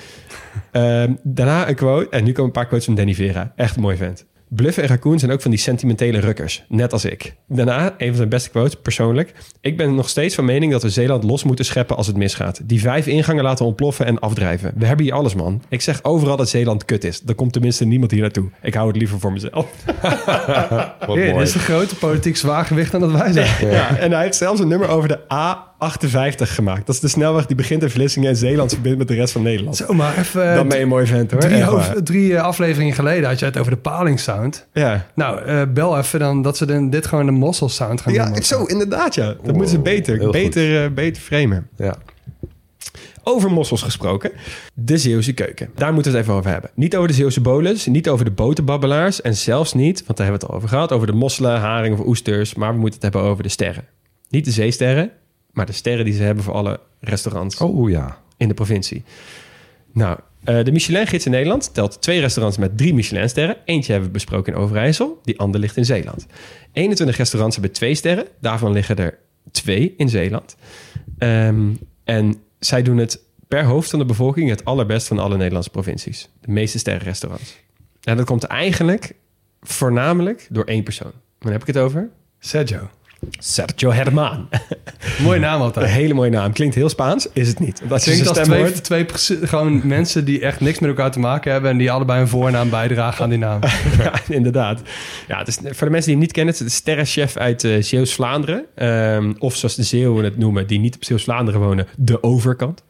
Ehm, 0.72 1.14
daarna 1.24 1.70
een 1.70 1.76
quote. 1.76 2.10
En 2.10 2.24
nu 2.24 2.32
komen 2.32 2.46
een 2.46 2.52
paar 2.52 2.68
quotes 2.68 2.86
van 2.86 2.96
Danny 2.96 3.14
Vera. 3.14 3.54
Echt 3.56 3.76
een 3.76 3.82
mooi 3.82 3.98
vent. 3.98 4.26
Bluff 4.50 4.78
en 4.78 4.88
Raccoon 4.88 5.20
zijn 5.20 5.32
ook 5.32 5.42
van 5.42 5.52
die 5.52 5.60
sentimentele 5.60 6.20
rukkers. 6.20 6.64
Net 6.68 6.94
als 6.94 7.06
ik. 7.06 7.36
Daarna, 7.48 7.94
een 7.98 8.08
van 8.08 8.16
zijn 8.16 8.30
beste 8.30 8.50
quotes, 8.50 8.76
persoonlijk. 8.82 9.34
Ik 9.62 9.78
ben 9.78 9.96
nog 9.96 10.10
steeds 10.10 10.36
van 10.36 10.46
mening 10.46 10.72
dat 10.72 10.82
we 10.84 10.90
Zeeland 10.90 11.24
los 11.24 11.44
moeten 11.44 11.66
scheppen 11.66 11.96
als 11.98 12.08
het 12.08 12.18
misgaat. 12.18 12.60
Die 12.64 12.80
vijf 12.80 13.08
ingangen 13.08 13.44
laten 13.44 13.66
ontploffen 13.66 14.06
en 14.06 14.20
afdrijven. 14.20 14.74
We 14.78 14.86
hebben 14.86 15.06
hier 15.06 15.14
alles, 15.14 15.36
man. 15.36 15.62
Ik 15.70 15.82
zeg 15.82 16.04
overal 16.04 16.38
dat 16.38 16.50
Zeeland 16.50 16.86
kut 16.86 17.04
is. 17.04 17.22
Er 17.26 17.36
komt 17.36 17.54
tenminste 17.54 17.86
niemand 17.86 18.12
hier 18.12 18.22
naartoe. 18.22 18.50
Ik 18.62 18.74
hou 18.74 18.88
het 18.88 18.98
liever 18.98 19.20
voor 19.20 19.32
mezelf. 19.34 19.68
Wat 19.86 21.16
Ja, 21.18 21.24
dit 21.24 21.32
mooi. 21.32 21.44
is 21.44 21.54
een 21.54 21.60
grote 21.60 21.96
politiek 21.96 22.38
zwaargewicht 22.38 22.94
aan 22.94 23.00
dat 23.00 23.12
wij 23.12 23.32
zijn. 23.32 23.70
Ja. 23.72 23.98
en 23.98 24.12
hij 24.12 24.24
heeft 24.24 24.38
zelfs 24.38 24.60
een 24.60 24.68
nummer 24.68 24.88
over 24.88 25.08
de 25.08 25.28
A58 25.92 26.36
gemaakt. 26.42 26.86
Dat 26.86 26.96
is 26.96 27.02
de 27.02 27.08
snelweg 27.08 27.46
die 27.46 27.56
begint 27.56 27.84
in 27.84 27.90
Vlissingen 27.90 28.30
en 28.30 28.36
Zeeland 28.36 28.72
verbindt 28.72 28.98
met 28.98 29.08
de 29.08 29.14
rest 29.14 29.32
van 29.34 29.42
Nederland. 29.42 29.76
Zo, 29.76 29.94
maar 29.94 30.18
even... 30.18 30.56
Dan 30.56 30.68
ben 30.68 30.78
je 30.78 30.84
een 30.84 30.90
mooi 30.90 31.06
vent, 31.06 31.32
hoor. 31.32 31.40
Drie, 31.40 31.64
hoofd- 31.64 32.06
drie 32.06 32.36
eh, 32.36 32.44
afleveringen 32.44 32.94
geleden 32.94 33.30
had 33.30 33.40
je 33.40 33.46
het 33.46 33.58
over 33.58 33.72
de 33.72 33.78
paling 33.78 34.20
sound. 34.20 34.68
Ja. 34.74 35.06
Nou, 35.16 35.42
eh, 35.46 35.62
bel 35.74 35.98
even 35.98 36.20
dan 36.20 36.42
dat 36.42 36.58
ze 36.58 36.66
dan 36.66 36.90
dit 36.90 37.06
gewoon 37.06 37.26
de 37.26 37.32
mossel 37.32 37.70
sound 37.70 38.02
gaan 38.02 38.14
Ja, 38.14 38.24
noemen. 38.24 38.44
zo, 38.44 38.64
inderdaad, 38.64 39.16
ja. 39.16 39.26
Dat 39.44 39.54
moeten 39.54 39.68
ze 39.70 39.80
beter, 39.80 40.30
beter, 40.32 40.84
eh, 40.84 40.92
beter 40.92 41.22
framen. 41.22 41.68
Ja. 41.78 41.96
Over 43.28 43.52
mossels 43.52 43.82
gesproken. 43.82 44.32
De 44.74 44.98
Zeeuwse 44.98 45.34
keuken. 45.34 45.70
Daar 45.76 45.94
moeten 45.94 46.12
we 46.12 46.18
het 46.18 46.28
even 46.28 46.40
over 46.40 46.52
hebben. 46.52 46.70
Niet 46.74 46.96
over 46.96 47.08
de 47.08 47.14
Zeeuwse 47.14 47.42
bolens, 47.42 47.86
niet 47.86 48.10
over 48.10 48.26
de 48.26 48.32
boterbabbelaars... 48.32 49.22
en 49.22 49.36
zelfs 49.36 49.74
niet, 49.74 50.04
want 50.06 50.18
daar 50.18 50.28
hebben 50.28 50.40
we 50.40 50.46
het 50.46 50.50
al 50.50 50.56
over 50.56 50.70
gehad... 50.70 50.92
over 50.92 51.08
de 51.08 51.14
mosselen, 51.14 51.60
haringen 51.60 52.00
of 52.00 52.06
oesters... 52.06 52.54
maar 52.56 52.74
we 52.74 52.80
moeten 52.80 53.02
het 53.02 53.14
hebben 53.14 53.32
over 53.32 53.44
de 53.44 53.50
sterren. 53.50 53.84
Niet 54.30 54.46
de 54.46 54.52
zeesterren, 54.52 55.12
maar 55.56 55.66
de 55.66 55.72
sterren 55.72 56.06
die 56.06 56.14
ze 56.14 56.24
hebben... 56.24 56.44
voor 56.44 56.54
alle 56.54 56.80
restaurants 57.00 57.58
Oh 57.58 57.90
ja. 57.90 58.22
in 58.38 58.48
de 58.48 58.54
provincie. 58.54 59.04
Nou, 59.92 60.20
eh, 60.44 60.64
de 60.64 60.72
Michelin-gids 60.72 61.26
in 61.26 61.32
Nederland 61.32 61.74
telt 61.74 62.02
twee 62.02 62.20
restaurants 62.20 62.58
met 62.58 62.78
drie 62.78 62.94
Michelin-sterren. 62.94 63.58
Eentje 63.66 63.92
hebben 63.92 64.10
we 64.10 64.14
besproken 64.14 64.54
in 64.54 64.60
Overijssel, 64.60 65.20
die 65.24 65.40
ander 65.40 65.60
ligt 65.60 65.78
in 65.78 65.86
Zeeland. 65.86 66.26
21 66.72 67.18
restaurants 67.18 67.56
hebben 67.56 67.74
twee 67.74 67.96
sterren, 67.96 68.28
daarvan 68.40 68.72
liggen 68.72 68.96
er 68.98 69.18
twee 69.52 69.94
in 69.98 70.10
Zeeland. 70.10 70.56
Ehm, 71.18 71.74
en 72.04 72.36
zij 72.60 72.82
doen 72.82 72.98
het 72.98 73.20
per 73.48 73.64
hoofd 73.64 73.90
van 73.90 74.00
de 74.00 74.06
bevolking 74.06 74.50
het 74.50 74.66
allerbest 74.66 75.08
van 75.08 75.20
alle 75.20 75.38
Nederlandse 75.38 75.70
provincies. 75.70 76.30
De 76.42 76.52
meeste 76.52 76.80
sterrenrestaurants. 76.80 77.56
En 78.04 78.18
dat 78.18 78.26
komt 78.26 78.44
eigenlijk 78.44 79.16
voornamelijk 79.62 80.48
door 80.50 80.64
één 80.64 80.84
persoon. 80.84 81.12
Waar 81.40 81.52
heb 81.52 81.62
ik 81.62 81.68
het 81.68 81.78
over? 81.78 82.10
Sergio. 82.40 82.90
Sergio 83.30 83.92
Herman. 83.92 84.48
Mooie 85.24 85.40
naam 85.40 85.56
Een 85.56 85.62
altijd. 85.62 85.90
hele 85.90 86.14
mooie 86.14 86.30
naam. 86.30 86.54
Klinkt 86.54 86.76
heel 86.76 86.90
Spaans, 86.90 87.28
is 87.34 87.48
het 87.48 87.60
niet. 87.60 87.80
Je 87.80 87.88
Klinkt 87.88 88.04
zijn 88.04 88.28
als 88.28 88.38
twee, 88.82 89.06
twee 89.06 89.06
gewoon 89.48 89.88
mensen 89.88 90.26
die 90.26 90.40
echt 90.40 90.60
niks 90.60 90.80
met 90.80 90.90
elkaar 90.90 91.12
te 91.12 91.20
maken 91.20 91.52
hebben... 91.52 91.72
en 91.72 91.78
die 91.78 91.92
allebei 91.92 92.22
een 92.22 92.28
voornaam 92.28 92.70
bijdragen 92.70 93.24
aan 93.24 93.30
die 93.30 93.40
naam. 93.40 93.60
Ja, 93.98 94.14
inderdaad. 94.28 94.82
Ja, 95.28 95.38
het 95.38 95.48
is, 95.48 95.56
voor 95.56 95.88
de 95.88 95.92
mensen 95.92 96.02
die 96.02 96.12
hem 96.12 96.20
niet 96.20 96.32
kennen, 96.32 96.54
het 96.54 96.64
is 96.64 96.72
de 96.72 96.78
sterrenchef 96.78 97.38
uit 97.38 97.64
eh 97.64 97.82
Zeeuws-Vlaanderen. 97.82 98.66
Ehm, 98.76 99.34
of 99.40 99.56
zoals 99.56 99.76
de 99.76 99.84
Zeeuwen 99.84 100.24
het 100.24 100.38
noemen, 100.38 100.68
die 100.68 100.80
niet 100.80 100.96
op 100.96 101.04
Zeeuws-Vlaanderen 101.04 101.60
wonen, 101.60 101.88
de 101.98 102.24
overkant. 102.24 102.84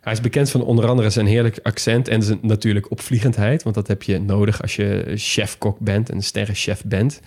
Hij 0.00 0.12
is 0.12 0.20
bekend 0.20 0.50
van 0.50 0.64
onder 0.64 0.86
andere 0.88 1.10
zijn 1.10 1.26
heerlijk 1.26 1.58
accent 1.62 2.08
en 2.08 2.22
zijn 2.22 2.38
natuurlijk 2.42 2.90
opvliegendheid. 2.90 3.62
Want 3.62 3.74
dat 3.74 3.88
heb 3.88 4.02
je 4.02 4.20
nodig 4.20 4.62
als 4.62 4.76
je 4.76 5.12
chef-kok 5.14 5.78
bent 5.78 6.10
en 6.10 6.22
sterrenchef 6.22 6.82
bent. 6.84 7.20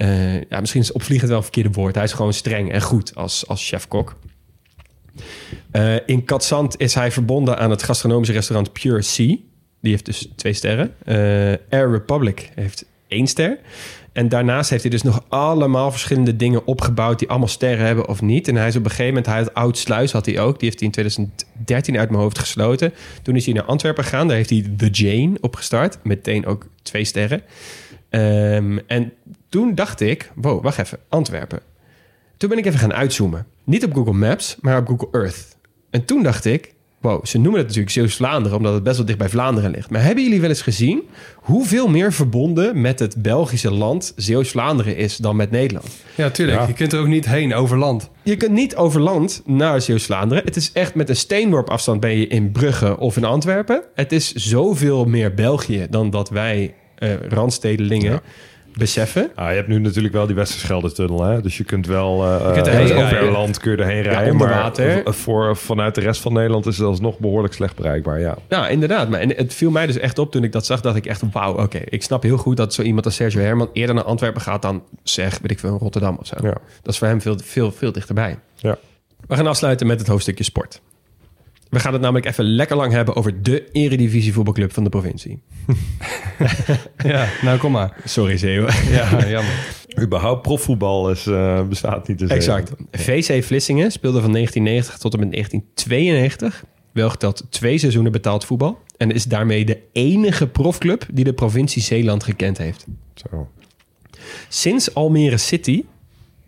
Eh, 0.00 0.40
ja, 0.40 0.60
misschien 0.60 0.80
is 0.80 0.92
opvliegend 0.92 1.28
wel 1.28 1.38
een 1.38 1.44
verkeerde 1.44 1.70
woord. 1.70 1.94
Hij 1.94 2.04
is 2.04 2.12
gewoon 2.12 2.32
streng 2.32 2.72
en 2.72 2.82
goed 2.82 3.14
als, 3.14 3.46
als 3.46 3.68
chef-kok. 3.68 4.16
Eh, 5.70 5.94
in 6.06 6.24
Katzand 6.24 6.80
is 6.80 6.94
hij 6.94 7.10
verbonden 7.10 7.58
aan 7.58 7.70
het 7.70 7.82
gastronomische 7.82 8.32
restaurant 8.32 8.72
Pure 8.72 9.02
Sea. 9.02 9.36
Die 9.80 9.90
heeft 9.90 10.04
dus 10.04 10.28
twee 10.36 10.52
sterren. 10.52 10.94
Eh, 11.04 11.16
Air 11.78 11.90
Republic 11.90 12.50
heeft 12.54 12.84
één 13.08 13.26
ster. 13.26 13.58
En 14.12 14.28
daarnaast 14.28 14.70
heeft 14.70 14.82
hij 14.82 14.90
dus 14.90 15.02
nog 15.02 15.24
allemaal 15.28 15.90
verschillende 15.90 16.36
dingen 16.36 16.66
opgebouwd... 16.66 17.18
die 17.18 17.28
allemaal 17.28 17.48
sterren 17.48 17.86
hebben 17.86 18.08
of 18.08 18.22
niet. 18.22 18.48
En 18.48 18.56
hij 18.56 18.68
is 18.68 18.76
op 18.76 18.84
een 18.84 18.90
gegeven 18.90 19.14
moment... 19.14 19.26
Hij 19.26 19.38
had 19.38 19.54
Oud 19.54 19.78
Sluis 19.78 20.12
had 20.12 20.26
hij 20.26 20.40
ook. 20.40 20.58
Die 20.58 20.68
heeft 20.68 20.80
hij 20.80 20.88
in 20.88 20.94
2013 20.94 21.98
uit 21.98 22.10
mijn 22.10 22.22
hoofd 22.22 22.38
gesloten. 22.38 22.92
Toen 23.22 23.36
is 23.36 23.44
hij 23.44 23.54
naar 23.54 23.64
Antwerpen 23.64 24.04
gegaan. 24.04 24.26
Daar 24.28 24.36
heeft 24.36 24.50
hij 24.50 24.72
The 24.76 24.88
Jane 24.88 25.36
opgestart. 25.40 25.98
Meteen 26.02 26.46
ook 26.46 26.66
twee 26.82 27.04
sterren. 27.04 27.42
Ehm, 28.08 28.78
en 28.86 29.12
toen 29.48 29.74
dacht 29.74 30.00
ik... 30.00 30.32
Wow, 30.34 30.62
wacht 30.62 30.78
even. 30.78 30.98
Antwerpen. 31.08 31.60
Toen 32.36 32.48
ben 32.48 32.58
ik 32.58 32.66
even 32.66 32.78
gaan 32.78 32.94
uitzoomen. 32.94 33.46
Niet 33.64 33.84
op 33.84 33.94
Google 33.94 34.12
Maps, 34.12 34.56
maar 34.60 34.78
op 34.78 34.86
Google 34.86 35.08
Earth. 35.20 35.56
En 35.90 36.04
toen 36.04 36.22
dacht 36.22 36.44
ik... 36.44 36.74
Wow, 37.00 37.26
ze 37.26 37.38
noemen 37.38 37.58
het 37.58 37.66
natuurlijk 37.66 37.94
Zeeuws-Vlaanderen... 37.94 38.56
omdat 38.56 38.74
het 38.74 38.82
best 38.82 38.96
wel 38.96 39.06
dicht 39.06 39.18
bij 39.18 39.28
Vlaanderen 39.28 39.70
ligt. 39.70 39.90
Maar 39.90 40.02
hebben 40.02 40.24
jullie 40.24 40.40
wel 40.40 40.48
eens 40.48 40.62
gezien... 40.62 41.02
hoeveel 41.34 41.88
meer 41.88 42.12
verbonden 42.12 42.80
met 42.80 42.98
het 42.98 43.22
Belgische 43.22 43.70
land... 43.70 44.12
Zeeuws-Vlaanderen 44.16 44.96
is 44.96 45.16
dan 45.16 45.36
met 45.36 45.50
Nederland? 45.50 45.86
Ja, 46.14 46.30
tuurlijk. 46.30 46.58
Ja. 46.58 46.66
Je 46.66 46.72
kunt 46.72 46.92
er 46.92 47.00
ook 47.00 47.06
niet 47.06 47.26
heen 47.26 47.54
over 47.54 47.78
land. 47.78 48.10
Je 48.22 48.36
kunt 48.36 48.52
niet 48.52 48.76
over 48.76 49.00
land 49.00 49.42
naar 49.44 49.80
Zeeuws-Vlaanderen. 49.80 50.44
Het 50.44 50.56
is 50.56 50.72
echt 50.72 50.94
met 50.94 51.08
een 51.08 51.16
steenworp 51.16 51.70
afstand 51.70 52.00
ben 52.00 52.18
je 52.18 52.26
in 52.26 52.52
Brugge 52.52 52.98
of 52.98 53.16
in 53.16 53.24
Antwerpen. 53.24 53.82
Het 53.94 54.12
is 54.12 54.32
zoveel 54.32 55.04
meer 55.04 55.34
België 55.34 55.86
dan 55.90 56.10
dat 56.10 56.30
wij 56.30 56.74
eh 56.94 57.12
randstedelingen 57.28 58.12
Ja. 58.12 58.22
Beseffen. 58.74 59.30
Ah, 59.34 59.48
je 59.48 59.54
hebt 59.54 59.68
nu 59.68 59.78
natuurlijk 59.78 60.14
wel 60.14 60.26
die 60.26 60.34
Westerschelde-tunnel, 60.34 61.22
hè? 61.24 61.40
Dus 61.40 61.56
je 61.56 61.64
kunt 61.64 61.86
wel 61.86 62.24
uh, 62.24 62.52
kunt 62.52 62.66
erheen 62.66 62.86
rijden. 62.86 63.18
over 63.20 63.30
land 63.30 63.58
kun 63.58 63.70
je 63.72 63.76
erheen 63.76 64.02
rijden. 64.02 64.32
onder 64.32 64.48
maar 64.48 64.58
water. 64.62 65.02
v- 65.04 65.14
voor, 65.16 65.56
vanuit 65.56 65.94
de 65.94 66.00
rest 66.00 66.20
van 66.20 66.32
Nederland 66.32 66.66
is 66.66 66.78
het 66.78 66.86
alsnog 66.86 67.18
behoorlijk 67.18 67.54
slecht 67.54 67.76
bereikbaar, 67.76 68.20
ja. 68.20 68.36
Ja, 68.48 68.68
inderdaad. 68.68 69.08
Maar 69.08 69.20
en 69.20 69.34
het 69.36 69.54
viel 69.54 69.70
mij 69.70 69.86
dus 69.86 69.98
echt 69.98 70.18
op 70.18 70.30
toen 70.30 70.44
ik 70.44 70.52
dat 70.52 70.66
zag, 70.66 70.80
dat 70.80 70.96
ik 70.96 71.06
echt, 71.06 71.22
wauw, 71.32 71.62
oké. 71.62 71.78
ik 71.88 72.02
snap 72.02 72.22
heel 72.22 72.36
goed 72.36 72.56
dat 72.56 72.74
zo 72.74 72.82
iemand 72.82 73.04
als 73.04 73.14
Sergio 73.14 73.40
Herman 73.40 73.70
eerder 73.72 73.94
naar 73.94 74.04
Antwerpen 74.04 74.40
gaat 74.40 74.62
dan, 74.62 74.82
zeg, 75.02 75.38
weet 75.38 75.50
ik 75.50 75.58
veel, 75.58 75.78
Rotterdam 75.78 76.16
of 76.20 76.26
zo. 76.26 76.36
Ja. 76.42 76.54
Dat 76.82 76.92
is 76.92 76.98
voor 76.98 77.08
hem 77.08 77.20
veel, 77.20 77.38
veel, 77.44 77.72
veel 77.72 77.92
dichterbij. 77.92 78.38
Ja. 78.56 78.76
We 79.26 79.36
gaan 79.36 79.46
afsluiten 79.46 79.86
met 79.86 79.98
het 79.98 80.08
hoofdstukje 80.08 80.44
sport. 80.44 80.80
We 81.70 81.80
gaan 81.80 81.92
het 81.92 82.02
namelijk 82.02 82.26
even 82.26 82.44
lekker 82.44 82.76
lang 82.76 82.92
hebben 82.92 83.16
over 83.16 83.42
de 83.42 83.68
Eredivisie 83.72 84.32
voetbalclub 84.32 84.72
van 84.72 84.84
de 84.84 84.90
provincie. 84.90 85.42
Ja, 87.04 87.28
nou 87.42 87.58
kom 87.58 87.72
maar. 87.72 87.96
Sorry, 88.04 88.36
Zeeuw. 88.36 88.66
Ja, 88.90 89.28
jammer. 89.28 89.52
Überhaupt 90.00 90.42
profvoetbal 90.42 91.10
is, 91.10 91.26
eh, 91.26 91.66
bestaat 91.68 92.08
niet. 92.08 92.18
Dus 92.18 92.30
Exact. 92.30 92.72
VC 92.90 93.44
Vlissingen 93.44 93.92
speelde 93.92 94.20
van 94.20 94.32
1990 94.32 94.98
tot 94.98 95.12
en 95.14 95.20
met 95.20 95.30
1992. 95.32 96.64
Wel 96.92 97.10
geteld 97.10 97.46
twee 97.50 97.78
seizoenen 97.78 98.12
betaald 98.12 98.44
voetbal. 98.44 98.78
En 98.96 99.10
is 99.10 99.24
daarmee 99.24 99.64
de 99.64 99.78
enige 99.92 100.46
profclub 100.46 101.06
die 101.12 101.24
de 101.24 101.32
provincie 101.32 101.82
Zeeland 101.82 102.24
gekend 102.24 102.58
heeft. 102.58 102.86
Zo. 103.14 103.48
Sinds 104.48 104.94
Almere 104.94 105.36
City, 105.36 105.84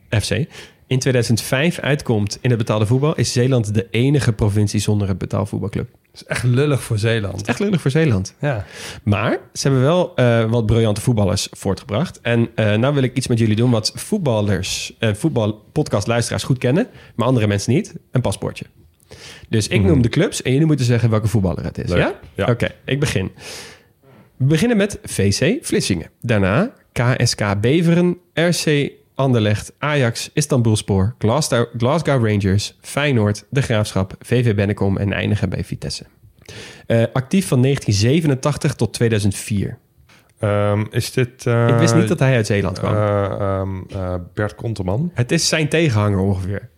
FC, 0.09 0.45
in 0.93 0.99
2005 0.99 1.79
uitkomt 1.79 2.39
in 2.41 2.51
het 2.51 2.59
betaalde 2.59 2.87
voetbal... 2.87 3.15
is 3.15 3.33
Zeeland 3.33 3.75
de 3.75 3.87
enige 3.91 4.33
provincie 4.33 4.81
zonder 4.81 5.09
een 5.11 5.17
betaalvoetbalclub. 5.17 5.89
Dat 5.91 6.21
is 6.21 6.25
echt 6.25 6.43
lullig 6.43 6.83
voor 6.83 6.99
Zeeland. 6.99 7.47
Echt 7.47 7.59
lullig 7.59 7.81
voor 7.81 7.91
Zeeland. 7.91 8.35
Ja. 8.41 8.67
Maar 9.03 9.39
ze 9.53 9.69
hebben 9.69 9.83
wel 9.83 10.15
eh, 10.15 10.51
wat 10.51 10.67
briljante 10.67 11.01
voetballers 11.01 11.49
voortgebracht. 11.51 12.21
En 12.21 12.49
eh 12.55 12.75
nou 12.75 12.95
wil 12.95 13.03
ik 13.03 13.17
iets 13.17 13.27
met 13.27 13.39
jullie 13.39 13.57
doen 13.57 13.71
wat 13.71 13.93
voetballers 13.95 14.95
en 14.99 15.17
voetbalpodcastluisteraars 15.17 16.43
goed 16.43 16.59
kennen, 16.59 16.87
maar 17.15 17.27
andere 17.27 17.47
mensen 17.47 17.73
niet. 17.73 17.95
Een 18.11 18.21
paspoortje. 18.21 18.65
Dus 19.49 19.69
ik 19.69 19.83
noem 19.83 20.03
de 20.03 20.09
clubs 20.09 20.43
en 20.43 20.53
jullie 20.53 20.67
moeten 20.67 20.87
zeggen 20.87 21.11
welke 21.11 21.29
voetballer 21.29 21.65
het 21.65 21.79
is. 21.79 21.89
Leuk. 21.89 21.99
Ja? 21.99 22.15
Ja. 22.35 22.47
Oké, 22.47 22.69
ik 22.85 23.01
begin. 23.01 23.31
We 24.37 24.45
beginnen 24.45 24.77
met 24.77 24.99
VC 25.03 25.59
Vlissingen. 25.65 26.11
Daarna 26.21 26.75
KSK 26.93 27.61
Beveren, 27.61 28.19
RC 28.35 28.93
Anderlecht, 29.15 29.73
Ajax, 29.79 30.31
Istanbulspoor, 30.33 31.15
Glasgow, 31.19 31.67
Glasgow 31.77 32.27
Rangers, 32.27 32.77
Feyenoord, 32.81 33.45
De 33.51 33.63
Graafschap, 33.63 34.15
VV 34.21 34.55
Bennekom 34.55 34.97
en 34.97 35.13
eindigen 35.13 35.49
bij 35.49 35.65
Vitesse. 35.65 36.05
Eh, 36.87 37.03
actief 37.13 37.49
van 37.49 37.61
1987 37.63 38.75
tot 38.75 38.93
2004. 38.93 39.79
Ehm, 40.39 40.85
is 40.91 41.13
dit... 41.13 41.47
eh, 41.47 41.69
Ik 41.69 41.75
wist 41.79 41.95
niet 41.95 42.09
dat 42.09 42.19
hij 42.19 42.35
uit 42.35 42.47
Zeeland 42.47 42.79
kwam. 42.79 42.95
eh, 42.95 43.25
ehm, 43.41 43.69
eh, 43.91 44.15
Bert 44.35 44.55
Konteman? 44.55 45.11
het 45.15 45.33
is 45.33 45.49
zijn 45.49 45.69
tegenhanger 45.69 46.19
ongeveer. 46.19 46.69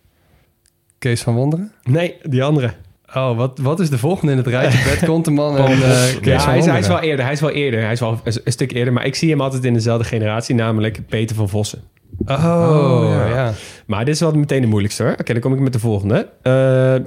Kees 0.99 1.21
van 1.21 1.35
Wonderen? 1.35 1.71
Nee, 1.83 2.15
die 2.23 2.43
andere. 2.43 2.73
Oh, 3.13 3.37
wat, 3.37 3.59
wat 3.59 3.79
is 3.79 3.89
de 3.89 3.97
volgende 3.97 4.31
in 4.31 4.37
het 4.37 4.47
rijtje? 4.47 4.83
Bert 4.83 5.05
Konteman 5.05 5.57
en 5.57 5.71
eh, 5.71 5.77
Kees 5.77 6.19
Ja, 6.21 6.39
van 6.39 6.49
hij, 6.49 6.57
is, 6.57 6.65
hij 6.65 6.79
is 6.79 6.87
wel 6.87 6.99
eerder. 6.99 7.23
Hij 7.25 7.33
is 7.33 7.39
wel 7.41 7.49
eerder. 7.49 7.81
Hij 7.81 7.91
is 7.91 7.99
wel 7.99 8.11
een, 8.23 8.33
een 8.43 8.51
stuk 8.51 8.71
eerder. 8.71 8.93
Maar 8.93 9.05
ik 9.05 9.15
zie 9.15 9.29
hem 9.29 9.41
altijd 9.41 9.63
in 9.65 9.73
dezelfde 9.73 10.03
generatie, 10.07 10.55
namelijk 10.55 11.07
Peter 11.07 11.35
van 11.35 11.49
Vossen. 11.49 11.81
Oh, 12.25 12.99
Oh, 13.01 13.09
ja. 13.09 13.27
ja. 13.27 13.53
Maar 13.85 14.05
dit 14.05 14.13
is 14.13 14.19
wel 14.19 14.31
meteen 14.31 14.61
de 14.61 14.67
moeilijkste 14.67 15.03
hoor. 15.03 15.11
Oké, 15.11 15.31
dan 15.33 15.41
kom 15.41 15.53
ik 15.53 15.59
met 15.59 15.73
de 15.73 15.79
volgende. 15.79 16.29
Eh, 16.41 16.51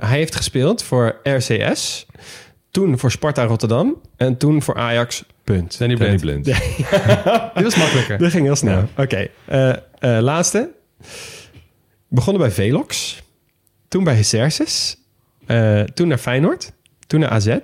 hij 0.08 0.18
heeft 0.18 0.34
gespeeld 0.36 0.82
voor 0.82 1.16
RCS. 1.22 2.06
Toen 2.70 2.98
voor 2.98 3.10
Sparta 3.10 3.44
Rotterdam. 3.44 4.00
En 4.16 4.36
toen 4.36 4.62
voor 4.62 4.76
Ajax. 4.76 5.24
Punt. 5.44 5.78
Danny 5.78 5.94
Danny 5.96 6.16
Blind. 6.18 6.42
Blind. 6.42 6.60
Die 7.54 7.64
was 7.64 7.76
makkelijker. 7.76 8.18
Dat 8.18 8.30
ging 8.30 8.44
heel 8.44 8.56
snel. 8.56 8.88
Oké, 8.96 9.28
eh, 9.44 9.68
eh, 9.68 9.76
laatste. 10.20 10.70
Begonnen 12.08 12.42
bij 12.42 12.50
Velox. 12.50 13.22
Toen 13.88 14.04
bij 14.04 14.14
Hycersis. 14.14 14.96
Eh, 15.46 15.80
toen 15.80 16.08
naar 16.08 16.18
Feyenoord. 16.18 16.72
Toen 17.06 17.20
naar 17.20 17.30
AZ. 17.30 17.56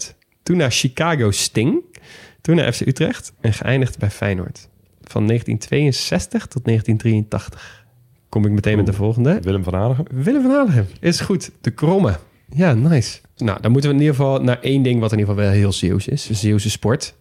Toen 0.43 0.57
naar 0.57 0.71
Chicago 0.71 1.31
Sting. 1.31 1.83
Toen 2.41 2.57
naar 2.57 2.73
FC 2.73 2.81
Utrecht. 2.81 3.33
En 3.41 3.53
geëindigd 3.53 3.99
bij 3.99 4.11
Feyenoord. 4.11 4.69
Van 5.05 5.27
1962 5.27 6.47
tot 6.47 6.65
1983. 6.65 7.87
Kom 8.29 8.47
ik 8.47 8.53
meteen 8.53 8.77
met 8.77 8.87
de 8.87 8.93
volgende. 8.93 9.39
Willem 9.43 9.65
van 9.65 9.75
Hanegem? 9.75 10.05
Willem 10.11 10.43
van 10.43 10.51
Hanegem. 10.51 10.87
Is 11.01 11.21
goed. 11.21 11.51
De 11.61 11.71
kromme. 11.71 12.17
Ja, 12.49 12.75
nice. 12.75 13.21
Nou, 13.37 13.61
dan 13.61 13.73
moeten 13.73 13.91
we 13.91 13.97
in 13.97 14.03
ieder 14.03 14.17
geval 14.17 14.43
naar 14.43 14.61
één 14.61 14.83
ding 14.83 15.01
wat 15.01 15.13
in 15.13 15.19
ieder 15.19 15.35
geval 15.35 15.49
wel 15.49 15.59
heel 15.59 15.73
Zeeuws 15.73 16.09
is. 16.09 16.31
Zeeuwse 16.31 16.71
sport. 16.71 17.15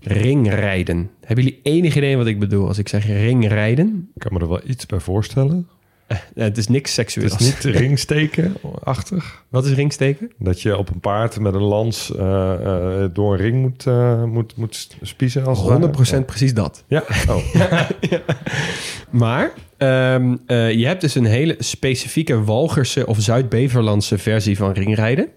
Ringrijden. 0.00 1.10
Hebben 1.24 1.44
jullie 1.44 1.60
enig 1.62 1.96
idee 1.96 2.16
wat 2.16 2.26
ik 2.26 2.38
bedoel 2.38 2.66
als 2.66 2.78
ik 2.78 2.88
zeg 2.88 3.06
ringrijden? 3.06 4.10
Ik 4.14 4.20
kan 4.20 4.32
me 4.32 4.40
er 4.40 4.48
wel 4.48 4.60
iets 4.66 4.86
bij 4.86 5.00
voorstellen. 5.00 5.68
Eh, 6.10 6.16
het 6.34 6.58
is 6.58 6.68
niks 6.68 6.96
Het 6.96 7.10
seksueels. 7.10 7.32
is 7.40 7.46
niet 7.46 7.74
ringsteken-achtig. 7.76 9.44
Wat 9.48 9.66
is 9.66 9.72
ringsteken? 9.72 10.30
Dat 10.38 10.62
je 10.62 10.76
op 10.76 10.90
een 10.90 11.00
paard 11.00 11.40
met 11.40 11.54
een 11.54 11.62
lans 11.62 12.14
eh, 12.14 12.52
eh, 13.04 13.10
door 13.12 13.32
een 13.32 13.40
ring 13.40 13.60
moet, 13.60 13.84
moet, 14.26 14.56
moet 14.56 14.96
spiezen. 15.02 15.44
Als 15.46 15.58
het 15.58 15.68
100% 15.68 16.10
ware. 16.10 16.22
precies 16.22 16.54
dat. 16.54 16.84
Ja. 16.86 17.02
Oh. 17.28 17.36
Maar 19.10 19.52
ehm, 19.76 20.36
eh, 20.46 20.72
je 20.72 20.86
hebt 20.86 21.00
dus 21.00 21.14
een 21.14 21.24
hele 21.24 21.56
specifieke 21.58 22.44
Walgerse 22.44 23.06
of 23.06 23.20
Zuid-Beverlandse 23.20 24.18
versie 24.18 24.56
van 24.56 24.72
ringrijden. 24.72 25.28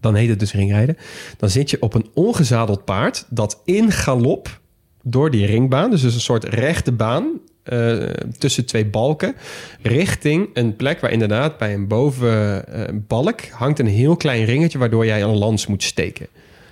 Dan 0.00 0.14
heet 0.14 0.28
het 0.28 0.38
dus 0.38 0.52
ringrijden. 0.52 0.96
Dan 1.36 1.50
zit 1.50 1.70
je 1.70 1.76
op 1.80 1.94
een 1.94 2.06
ongezadeld 2.14 2.84
paard 2.84 3.26
dat 3.28 3.60
in 3.64 3.90
galop 3.90 4.60
door 5.02 5.30
die 5.30 5.46
ringbaan, 5.46 5.90
dus, 5.90 6.00
dus 6.00 6.14
een 6.14 6.20
soort 6.20 6.44
rechte 6.44 6.92
baan 6.92 7.40
eh, 7.62 7.96
tussen 8.38 8.66
twee 8.66 8.84
balken, 8.84 9.34
richting 9.82 10.48
een 10.54 10.76
plek 10.76 11.00
waar 11.00 11.10
inderdaad 11.10 11.58
bij 11.58 11.74
een 11.74 11.86
bovenbalk 11.86 13.40
hangt 13.50 13.78
een 13.78 13.86
heel 13.86 14.16
klein 14.16 14.44
ringetje 14.44 14.78
waardoor 14.78 15.06
jij 15.06 15.22
een 15.22 15.36
lans 15.36 15.66
moet 15.66 15.82
steken. 15.82 16.26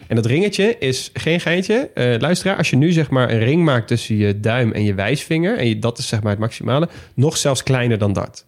En 0.06 0.16
dat 0.16 0.26
ringetje 0.26 0.78
is 0.78 1.10
geen 1.12 1.40
geintje. 1.40 1.90
Eh 1.94 2.18
luisteraar, 2.18 2.56
als 2.56 2.70
je 2.70 2.76
nu 2.76 2.92
zeg 2.92 3.10
maar 3.10 3.30
een 3.30 3.38
ring 3.38 3.64
maakt 3.64 3.88
tussen 3.88 4.16
je 4.16 4.40
duim 4.40 4.72
en 4.72 4.84
je 4.84 4.94
wijsvinger... 4.94 5.58
en 5.58 5.68
je, 5.68 5.78
dat 5.78 5.98
is 5.98 6.08
zeg 6.08 6.22
maar 6.22 6.30
het 6.30 6.40
maximale, 6.40 6.88
nog 7.14 7.36
zelfs 7.36 7.62
kleiner 7.62 7.98
dan 7.98 8.12
dat. 8.12 8.44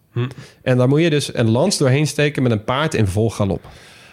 En 0.61 0.77
dan 0.77 0.89
moet 0.89 1.01
je 1.01 1.09
dus 1.09 1.35
een 1.35 1.49
lans 1.49 1.77
doorheen 1.77 2.07
steken 2.07 2.43
met 2.43 2.51
een 2.51 2.63
paard 2.63 2.93
in 2.93 3.07
vol 3.07 3.29
galop. 3.29 3.63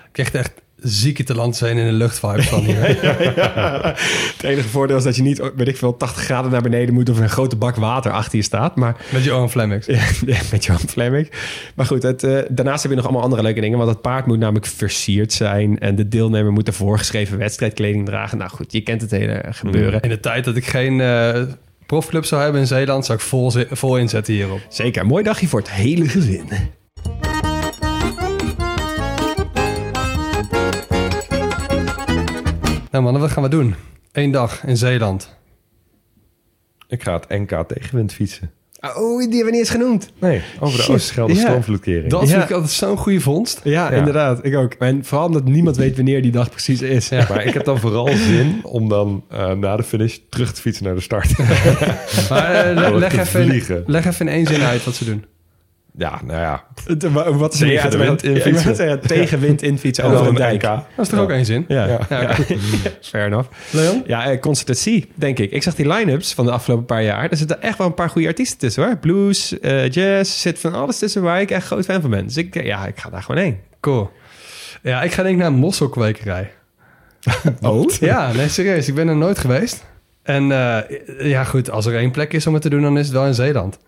Ik 0.04 0.12
krijg 0.12 0.32
echt 0.32 0.59
zieke 0.82 1.24
te 1.24 1.34
land 1.34 1.56
zijn 1.56 1.76
in 1.76 1.86
de 1.86 1.92
luchtvibes 1.92 2.48
van 2.48 2.60
hier. 2.60 2.76
Het 4.36 4.42
enige 4.42 4.68
voordeel 4.68 4.96
is 4.96 5.04
dat 5.04 5.16
je 5.16 5.22
niet, 5.22 5.50
weet 5.56 5.68
ik 5.68 5.76
veel, 5.76 5.96
80 5.96 6.22
graden 6.22 6.50
naar 6.50 6.62
beneden 6.62 6.94
moet... 6.94 7.08
of 7.08 7.18
een 7.18 7.28
grote 7.28 7.56
bak 7.56 7.76
water 7.76 8.12
achter 8.12 8.38
je 8.38 8.44
staat. 8.44 8.76
Maar 8.76 8.96
Met 9.12 9.24
Johan 9.24 9.50
Flemmix. 9.50 9.86
Ja, 9.86 10.02
met 10.52 10.64
Johan 10.64 10.88
Flemming. 10.88 11.30
Maar 11.74 11.86
goed, 11.86 12.02
het, 12.02 12.22
eh, 12.24 12.38
daarnaast 12.48 12.82
heb 12.82 12.90
je 12.90 12.96
nog 12.96 13.06
allemaal 13.06 13.22
andere 13.22 13.42
leuke 13.42 13.60
dingen. 13.60 13.78
Want 13.78 13.90
het 13.90 14.00
paard 14.00 14.26
moet 14.26 14.38
namelijk 14.38 14.66
versierd 14.66 15.32
zijn. 15.32 15.78
En 15.78 15.94
de 15.94 16.08
deelnemer 16.08 16.52
moet 16.52 16.66
de 16.66 16.72
voorgeschreven 16.72 17.38
wedstrijdkleding 17.38 18.06
dragen. 18.06 18.38
Nou 18.38 18.50
goed, 18.50 18.72
je 18.72 18.80
kent 18.80 19.00
het 19.00 19.10
hele 19.10 19.44
gebeuren. 19.50 20.00
In 20.00 20.08
de 20.08 20.20
tijd 20.20 20.44
dat 20.44 20.56
ik 20.56 20.66
geen 20.66 21.00
eh, 21.00 21.42
profclub 21.86 22.24
zou 22.24 22.42
hebben 22.42 22.60
in 22.60 22.66
Zeeland... 22.66 23.04
zou 23.04 23.18
ik 23.18 23.24
vol, 23.24 23.52
vol 23.70 23.96
inzetten 23.96 24.34
hierop. 24.34 24.60
Zeker, 24.68 25.06
mooi 25.06 25.24
dagje 25.24 25.48
voor 25.48 25.60
het 25.60 25.70
hele 25.70 26.08
gezin. 26.08 26.48
Nou 32.90 33.04
mannen, 33.04 33.22
wat 33.22 33.30
gaan 33.30 33.42
we 33.42 33.48
doen? 33.48 33.74
Eén 34.12 34.30
dag 34.30 34.64
in 34.66 34.76
Zeeland. 34.76 35.36
Ik 36.88 37.02
ga 37.02 37.12
het 37.12 37.28
NK 37.28 37.64
tegenwind 37.68 38.12
fietsen. 38.12 38.50
Oh, 38.96 39.18
die 39.18 39.26
hebben 39.28 39.44
we 39.44 39.50
niet 39.50 39.54
eens 39.60 39.70
genoemd. 39.70 40.10
Nee, 40.18 40.42
over 40.60 40.76
de 40.76 40.82
Shit. 40.82 40.94
Oosterschelde 40.94 41.34
Ja. 41.34 41.40
stormvloedkering. 41.40 42.10
Dat 42.10 42.20
Ja. 42.20 42.26
vind 42.28 42.42
ik 42.42 42.50
altijd 42.50 42.70
zo'n 42.72 42.96
goede 42.96 43.20
vondst. 43.20 43.60
Ja, 43.64 43.90
Ja. 43.90 43.96
inderdaad. 43.98 44.44
Ik 44.44 44.56
ook. 44.56 44.72
En 44.74 45.04
vooral 45.04 45.26
omdat 45.26 45.44
niemand 45.44 45.76
weet 45.84 45.96
wanneer 45.96 46.22
die 46.22 46.30
dag 46.32 46.50
precies 46.50 46.82
is. 46.82 47.08
Ja. 47.08 47.26
Maar 47.28 47.44
ik 47.46 47.54
heb 47.54 47.64
dan 47.64 47.78
vooral 47.78 48.08
zin 48.32 48.60
om 48.64 48.88
dan 48.88 49.24
eh, 49.28 49.52
na 49.52 49.76
de 49.76 49.82
finish 49.82 50.18
terug 50.30 50.52
te 50.52 50.60
fietsen 50.60 50.84
naar 50.84 50.94
de 50.94 51.00
start. 51.00 51.38
Maar 52.28 52.54
eh, 52.76 52.94
leg, 52.98 53.16
even 53.16 53.82
leg 53.86 54.06
even 54.06 54.26
in 54.26 54.32
één 54.32 54.46
zin 54.46 54.62
uit 54.62 54.84
wat 54.84 54.94
ze 54.94 55.04
doen. 55.04 55.24
Ja, 55.98 56.20
nou 56.24 56.40
ja. 56.40 56.64
Wat 57.30 57.54
is 57.54 57.60
er 57.60 57.66
Tegen 57.66 57.82
meer 57.82 57.90
de 57.90 58.10
uit- 58.10 58.22
wind 58.22 58.22
in 58.22 58.40
fietsen. 58.42 58.64
wou 58.64 58.74
zeggen, 58.76 59.00
tegen 59.00 59.40
wind 59.40 59.62
in 59.62 59.78
fietsen 59.78 60.04
En 60.04 60.10
over 60.10 60.26
een 60.26 60.34
dijk. 60.34 60.60
Dat 60.60 60.84
is 60.98 61.08
toch 61.08 61.20
ook 61.20 61.30
één 61.30 61.44
zin? 61.44 61.64
Ja, 61.68 61.86
Ja. 61.86 61.98
ja. 62.08 62.34
fair 63.02 63.26
enough. 63.26 63.48
Leon? 63.70 64.02
Ja, 64.06 64.30
eh, 64.30 64.40
consistency, 64.40 65.06
denk 65.14 65.38
ik. 65.38 65.50
Ik 65.50 65.62
zag 65.62 65.74
die 65.74 65.88
line-ups 65.88 66.34
van 66.34 66.44
de 66.44 66.50
afgelopen 66.52 66.84
paar 66.86 67.02
jaar. 67.02 67.30
Er 67.30 67.36
zitten 67.36 67.62
echt 67.62 67.78
wel 67.78 67.86
een 67.86 67.94
paar 67.94 68.10
goede 68.10 68.26
artiesten 68.28 68.58
tussen, 68.58 68.84
hoor. 68.84 68.96
Blues, 68.96 69.58
eh, 69.60 69.88
jazz, 69.90 70.40
zit 70.40 70.58
van 70.58 70.74
alles 70.74 70.98
tussen 70.98 71.22
waar 71.22 71.40
ik 71.40 71.50
echt 71.50 71.66
groot 71.66 71.84
fan 71.84 72.00
van 72.00 72.10
ben. 72.10 72.24
Dus 72.26 72.36
ik, 72.36 72.56
eh, 72.56 72.64
ja, 72.66 72.86
ik 72.86 72.98
ga 73.00 73.10
daar 73.10 73.22
gewoon 73.22 73.40
heen. 73.42 73.58
Cool. 73.80 74.10
Ja, 74.82 75.02
ik 75.02 75.12
ga 75.12 75.22
denk 75.22 75.34
ik 75.34 75.40
naar 75.40 75.50
een 75.50 75.58
mosselkwekerij. 75.58 76.50
Oh? 77.60 77.90
Ja, 78.00 78.32
nee, 78.32 78.48
serieus. 78.48 78.88
Ik 78.88 78.94
ben 78.94 79.08
er 79.08 79.16
nooit 79.16 79.38
geweest. 79.38 79.84
En 80.22 80.52
eh, 80.52 80.78
ja, 81.18 81.44
goed, 81.44 81.70
als 81.70 81.86
er 81.86 81.94
één 81.96 82.10
plek 82.10 82.32
is 82.32 82.46
om 82.46 82.52
het 82.52 82.62
te 82.62 82.68
doen, 82.70 82.82
dan 82.82 82.98
is 82.98 83.04
het 83.06 83.14
wel 83.14 83.26
in 83.26 83.34
Zeeland. 83.34 83.78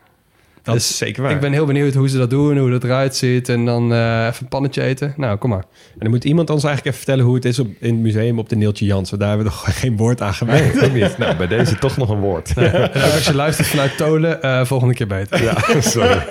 Dat 0.63 0.75
Dus 0.75 0.91
is 0.91 0.97
zeker 0.97 1.23
waar. 1.23 1.31
Ik 1.33 1.41
ben 1.41 1.53
heel 1.53 1.67
benieuwd 1.67 1.95
hoe 1.95 2.09
ze 2.09 2.19
dat 2.19 2.31
doen, 2.31 2.59
hoe 2.59 2.71
dat 2.71 2.85
eruit 2.85 3.17
ziet. 3.17 3.49
En 3.49 3.65
dan 3.65 3.93
eh, 3.93 4.27
even 4.27 4.43
een 4.43 4.49
pannetje 4.49 4.83
eten. 4.83 5.15
Nou, 5.17 5.37
kom 5.37 5.51
maar. 5.51 5.65
En 5.93 5.99
dan 5.99 6.11
moet 6.11 6.25
iemand 6.25 6.51
ons 6.51 6.65
eigenlijk 6.65 6.87
even 6.95 6.99
vertellen 7.07 7.25
hoe 7.25 7.35
het 7.35 7.45
is 7.45 7.59
op, 7.59 7.67
in 7.81 7.93
het 7.95 8.03
museum 8.03 8.39
op 8.39 8.49
de 8.49 8.57
Neeltje 8.57 8.85
Jans. 8.85 9.11
Want 9.11 9.23
daar 9.23 9.31
hebben 9.31 9.49
we 9.49 9.53
nog 9.53 9.79
geen 9.81 9.97
woord 9.97 10.21
aan. 10.21 10.35
Nee, 10.47 10.91
niet. 10.91 11.19
Nou, 11.19 11.37
bij 11.37 11.47
deze 11.47 11.79
toch 11.79 11.97
nog 11.97 12.09
een 12.09 12.21
woord. 12.21 12.53
Ook 12.59 12.95
als 12.95 13.27
je 13.27 13.35
luistert 13.35 13.69
vanuit 13.69 13.97
Tolen, 13.97 14.43
eh, 14.43 14.65
volgende 14.65 14.95
keer 14.95 15.07
beter. 15.07 15.43
Ja, 15.43 15.81
sorry. 15.81 16.19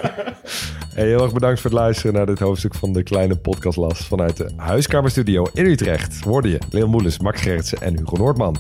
Hey, 0.94 1.08
heel 1.08 1.24
erg 1.24 1.34
bedankt 1.34 1.60
voor 1.60 1.70
het 1.70 1.80
luisteren 1.80 2.14
naar 2.14 2.26
dit 2.26 2.40
hoofdstuk 2.40 2.76
van 2.76 2.94
de 2.94 3.04
kleine 3.04 3.36
podcastlas 3.36 4.00
vanuit 4.08 4.38
de 4.38 4.50
Huiskamerstudio 4.56 5.48
in 5.54 5.66
Utrecht. 5.66 6.20
Hoorde 6.24 6.50
je 6.50 6.58
Leon 6.70 6.90
Moelis, 6.90 7.20
Max 7.20 7.42
Gerritsen 7.42 7.82
en 7.82 7.98
Hugo 7.98 8.18
Noordman. 8.18 8.58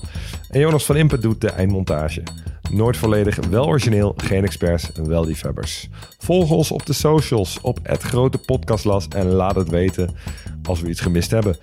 En 0.49 0.59
Jonas 0.59 0.85
van 0.85 0.95
Impen 0.95 1.21
doet 1.21 1.41
de 1.41 1.49
eindmontage. 1.49 2.23
Nooit 2.69 2.97
volledig, 2.97 3.39
wel 3.49 3.67
origineel, 3.67 4.13
geen 4.17 4.43
experts, 4.43 4.91
wel 5.03 5.25
liefhebbers. 5.25 5.89
Volg 6.17 6.51
ons 6.51 6.71
op 6.71 6.85
de 6.85 6.93
socials 6.93 7.61
op 7.61 7.79
het 7.83 8.01
grote 8.01 8.37
podcastlas 8.37 9.07
en 9.07 9.27
laat 9.27 9.55
het 9.55 9.69
weten 9.69 10.15
als 10.63 10.81
we 10.81 10.89
iets 10.89 11.01
gemist 11.01 11.31
hebben. 11.31 11.57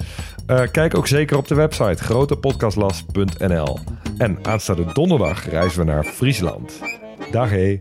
Eh, 0.47 0.63
kijk 0.73 0.97
ook 0.97 1.07
zeker 1.07 1.37
op 1.37 1.49
de 1.49 1.55
website 1.55 2.05
grotepodcastlas.nl. 2.05 3.79
En 4.19 4.39
aanstaande 4.43 4.85
donderdag 4.93 5.51
reizen 5.51 5.79
we 5.79 5.85
naar 5.85 6.05
Friesland. 6.05 6.81
Dag 7.31 7.51
hé. 7.51 7.81